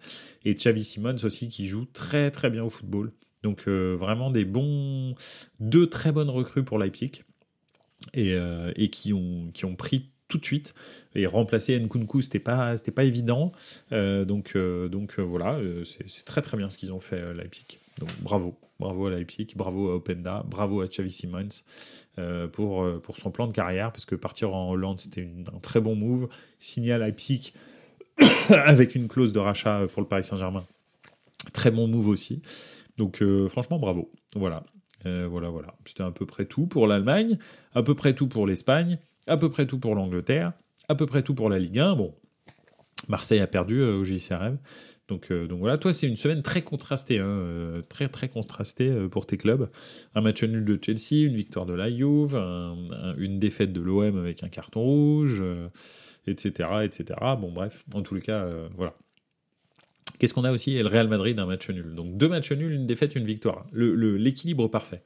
Et 0.47 0.55
Xavi 0.55 0.85
Simons 0.85 1.23
aussi 1.23 1.51
qui 1.51 1.69
joue 1.69 1.85
très 1.93 2.31
très 2.31 2.49
bien 2.49 2.65
au 2.65 2.71
football. 2.71 3.13
Donc 3.43 3.65
euh, 3.67 3.97
vraiment 3.99 4.31
des 4.31 4.45
bons, 4.45 5.15
deux 5.61 5.89
très 5.89 6.13
bonnes 6.13 6.31
recrues 6.31 6.65
pour 6.65 6.79
Leipzig. 6.79 7.23
Et, 8.15 8.35
euh, 8.35 8.73
qui, 8.91 9.13
ont, 9.13 9.77
pris 9.77 10.11
tout 10.27 10.39
de 10.39 10.45
suite. 10.45 10.75
Et 11.15 11.27
remplacer 11.27 11.79
Nkunku 11.79 12.23
c'était 12.23 12.41
pas 12.41 12.77
c'était 12.77 12.91
pas 12.91 13.05
évident. 13.05 13.53
Euh, 13.93 14.25
donc 14.25 14.57
donc 14.57 15.19
voilà 15.21 15.59
c'est 15.85 16.25
très 16.25 16.43
très 16.43 16.57
bien 16.57 16.69
ce 16.69 16.79
qu'ils 16.79 16.93
ont 16.93 17.01
fait 17.01 17.35
Leipzig. 17.35 17.79
Donc 17.99 18.11
bravo. 18.21 18.59
Bravo 18.81 19.07
à 19.07 19.11
Leipzig 19.11 19.49
bravo 19.55 19.91
à 19.91 19.95
Openda 19.95 20.45
bravo 20.49 20.81
à 20.81 20.89
Xavi 20.89 21.13
Simons 21.13 21.63
pour 22.53 23.17
son 23.17 23.31
plan 23.31 23.47
de 23.47 23.53
carrière. 23.53 23.93
Parce 23.93 24.05
que 24.05 24.17
partir 24.17 24.53
en 24.55 24.71
Hollande 24.71 25.01
c'était 25.01 25.29
un 25.55 25.59
très 25.61 25.81
bon 25.81 25.95
move. 25.95 26.29
Signer 26.59 26.93
à 26.93 26.99
Leipzig 26.99 27.53
avec 28.49 28.97
une 28.97 29.07
clause 29.07 29.33
de 29.33 29.39
rachat 29.39 29.87
pour 29.93 30.03
le 30.03 30.09
Paris 30.09 30.25
Saint-Germain 30.25 30.65
très 31.53 31.71
bon 31.71 31.89
move 31.89 32.09
aussi 32.09 32.43
donc 32.97 33.23
euh, 33.23 33.49
franchement, 33.49 33.79
bravo. 33.79 34.11
Voilà. 34.35 34.65
Euh, 35.07 35.27
voilà, 35.29 35.49
voilà. 35.49 35.75
C'était 35.85 36.03
à 36.03 36.11
peu 36.11 36.27
près 36.27 36.45
tout 36.45 36.67
pour 36.67 36.87
l'Allemagne, 36.87 37.39
à 37.75 37.83
peu 37.83 37.95
près 37.95 38.15
tout 38.15 38.29
pour 38.29 38.47
l'Espagne, 38.47 38.99
à 39.27 39.37
peu 39.37 39.51
près 39.51 39.67
tout 39.67 39.79
pour 39.79 39.95
l'Angleterre, 39.95 40.53
à 40.89 40.95
peu 40.95 41.07
près 41.07 41.23
tout 41.23 41.35
pour 41.35 41.49
la 41.49 41.59
Ligue 41.59 41.79
1. 41.79 41.97
Bon, 41.97 42.15
Marseille 43.09 43.41
a 43.41 43.47
perdu 43.47 43.81
euh, 43.81 43.97
au 43.97 44.05
JCRM. 44.05 44.59
Donc, 45.09 45.31
donc 45.31 45.59
voilà, 45.59 45.77
toi, 45.77 45.93
c'est 45.93 46.07
une 46.07 46.17
semaine 46.17 46.41
très 46.41 46.63
contrastée, 46.63 47.19
hein, 47.19 47.83
très 47.91 48.09
très 48.09 48.29
contrastée 48.29 48.91
pour 49.11 49.27
tes 49.27 49.37
clubs. 49.37 49.69
Un 50.15 50.23
match 50.23 50.43
nul 50.43 50.65
de 50.65 50.79
Chelsea, 50.83 51.27
une 51.27 51.35
victoire 51.35 51.67
de 51.67 51.75
la 51.75 51.91
Juve, 51.91 52.35
une 53.19 53.39
défaite 53.39 53.75
de 53.75 53.83
l'OM 53.83 54.17
avec 54.17 54.43
un 54.43 54.49
carton 54.49 54.81
rouge, 54.81 55.43
etc., 56.27 56.69
etc. 56.85 57.19
Bon, 57.39 57.53
bref, 57.53 57.85
en 57.93 58.01
tous 58.01 58.15
les 58.15 58.23
cas, 58.23 58.49
voilà. 58.75 58.95
Qu'est-ce 60.23 60.35
qu'on 60.35 60.45
a 60.45 60.53
aussi 60.53 60.77
Et 60.77 60.83
le 60.85 60.89
Real 60.89 61.09
Madrid, 61.09 61.37
un 61.41 61.47
match 61.47 61.69
nul. 61.69 61.97
Donc 61.97 62.17
deux 62.17 62.29
matchs 62.29 62.53
nuls, 62.53 62.71
une 62.71 62.87
défaite, 62.87 63.17
une 63.17 63.25
victoire. 63.25 63.67
L'équilibre 63.73 64.69
parfait 64.69 65.03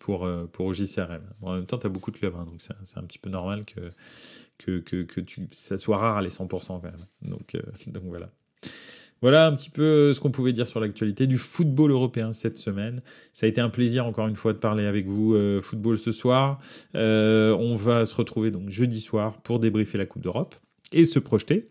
pour, 0.00 0.24
euh, 0.24 0.46
pour 0.50 0.74
JCRM. 0.74 1.22
en 1.42 1.54
même 1.54 1.64
temps, 1.64 1.78
tu 1.78 1.86
as 1.86 1.90
beaucoup 1.90 2.10
de 2.10 2.18
clubs, 2.18 2.34
hein, 2.36 2.44
donc 2.44 2.60
c'est 2.82 2.98
un 2.98 3.04
petit 3.04 3.20
peu 3.20 3.30
normal 3.30 3.64
que, 3.64 4.82
ça 5.52 5.78
soit 5.78 5.98
rare 5.98 6.22
les 6.22 6.30
100% 6.30 6.66
quand 6.66 6.82
même. 6.82 7.06
Donc, 7.22 7.54
euh, 7.54 7.60
donc 7.86 8.02
voilà. 8.06 8.32
Voilà 9.22 9.46
un 9.46 9.54
petit 9.54 9.70
peu 9.70 10.12
ce 10.12 10.18
qu'on 10.18 10.32
pouvait 10.32 10.52
dire 10.52 10.66
sur 10.66 10.80
l'actualité 10.80 11.28
du 11.28 11.38
football 11.38 11.92
européen 11.92 12.32
cette 12.32 12.58
semaine. 12.58 13.00
Ça 13.32 13.46
a 13.46 13.48
été 13.48 13.60
un 13.60 13.70
plaisir 13.70 14.06
encore 14.06 14.26
une 14.26 14.34
fois 14.34 14.54
de 14.54 14.58
parler 14.58 14.86
avec 14.86 15.06
vous 15.06 15.34
euh, 15.34 15.60
football 15.60 15.98
ce 15.98 16.10
soir. 16.10 16.58
on 16.94 17.76
va 17.76 18.06
se 18.06 18.14
retrouver 18.16 18.50
donc 18.50 18.70
jeudi 18.70 19.00
soir 19.00 19.40
pour 19.42 19.60
débriefer 19.60 19.98
la 19.98 20.06
Coupe 20.06 20.22
d'Europe 20.22 20.56
et 20.90 21.04
se 21.04 21.20
projeter 21.20 21.68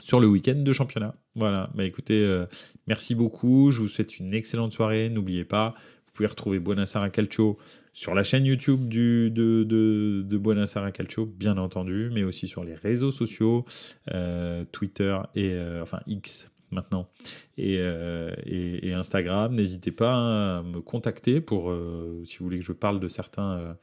sur 0.00 0.18
le 0.18 0.26
week-end 0.26 0.56
de 0.56 0.72
championnat. 0.72 1.14
Voilà, 1.40 1.70
bah 1.74 1.84
écoutez, 1.86 2.22
euh, 2.22 2.44
merci 2.86 3.14
beaucoup, 3.14 3.70
je 3.70 3.80
vous 3.80 3.88
souhaite 3.88 4.18
une 4.18 4.34
excellente 4.34 4.74
soirée, 4.74 5.08
n'oubliez 5.08 5.46
pas, 5.46 5.74
vous 6.04 6.12
pouvez 6.12 6.26
retrouver 6.26 6.58
Buonasera 6.58 7.08
Calcio 7.08 7.56
sur 7.94 8.14
la 8.14 8.24
chaîne 8.24 8.44
YouTube 8.44 8.90
de, 8.90 9.30
de, 9.30 10.90
Calcio, 10.90 11.24
bien 11.24 11.56
entendu, 11.56 12.10
mais 12.12 12.24
aussi 12.24 12.46
sur 12.46 12.62
les 12.62 12.74
réseaux 12.74 13.10
sociaux, 13.10 13.64
euh, 14.12 14.66
Twitter 14.70 15.16
et, 15.34 15.52
euh, 15.54 15.82
enfin 15.82 16.00
X 16.06 16.50
maintenant, 16.72 17.08
et, 17.56 17.76
et, 17.76 18.88
et 18.88 18.92
Instagram. 18.92 19.54
N'hésitez 19.54 19.92
pas 19.92 20.58
à 20.58 20.62
me 20.62 20.82
contacter 20.82 21.40
pour, 21.40 21.74
si 22.26 22.36
vous 22.36 22.44
voulez 22.44 22.58
que 22.58 22.66
je 22.66 22.72
parle 22.72 23.00
de 23.00 23.08
certains... 23.08 23.78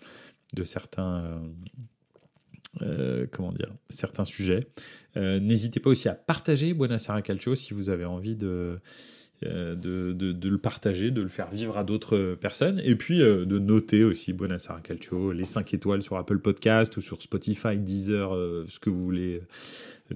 de 0.56 0.64
certains 0.64 1.42
euh, 2.82 3.26
comment 3.32 3.52
dire, 3.52 3.74
certains 3.90 4.26
sujets. 4.26 4.68
Euh, 5.16 5.40
n'hésitez 5.40 5.80
pas 5.80 5.90
aussi 5.90 6.10
à 6.10 6.14
partager 6.14 6.74
Buonasera 6.74 7.22
Calcio 7.22 7.56
si 7.56 7.74
vous 7.74 7.90
avez 7.90 8.06
envie 8.06 8.36
de, 8.36 8.80
euh, 9.46 9.76
de, 9.76 10.12
de, 10.14 10.50
le 10.50 10.58
partager, 10.58 11.12
de 11.12 11.22
le 11.22 11.28
faire 11.28 11.50
vivre 11.50 11.78
à 11.78 11.84
d'autres 11.84 12.36
personnes, 12.40 12.82
et 12.84 12.96
puis 12.96 13.20
de 13.20 13.60
noter 13.60 14.04
aussi 14.04 14.34
Buonasera 14.34 14.82
Calcio, 14.82 15.32
les 15.32 15.46
5 15.46 15.74
étoiles 15.74 16.02
sur 16.02 16.18
Apple 16.18 16.40
Podcast 16.40 16.98
ou 16.98 17.02
sur 17.02 17.22
Spotify, 17.22 17.80
Deezer, 17.80 18.32
ce 18.68 18.80
que 18.80 18.90
vous 18.90 19.04
voulez, 19.04 19.42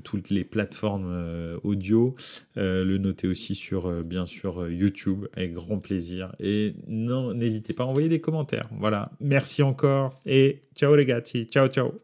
toutes 0.03 0.29
les 0.29 0.43
plateformes 0.43 1.59
audio, 1.63 2.15
le 2.55 2.97
noter 2.97 3.27
aussi 3.27 3.55
sur, 3.55 4.03
bien 4.03 4.25
sûr, 4.25 4.69
YouTube, 4.69 5.25
avec 5.33 5.53
grand 5.53 5.79
plaisir, 5.79 6.35
et 6.39 6.75
non, 6.87 7.33
n'hésitez 7.33 7.73
pas 7.73 7.83
à 7.83 7.87
envoyer 7.87 8.09
des 8.09 8.21
commentaires. 8.21 8.69
Voilà, 8.79 9.11
merci 9.19 9.63
encore, 9.63 10.19
et 10.25 10.61
ciao 10.75 10.95
les 10.95 11.05
gars, 11.05 11.21
ciao 11.21 11.67
ciao 11.67 12.01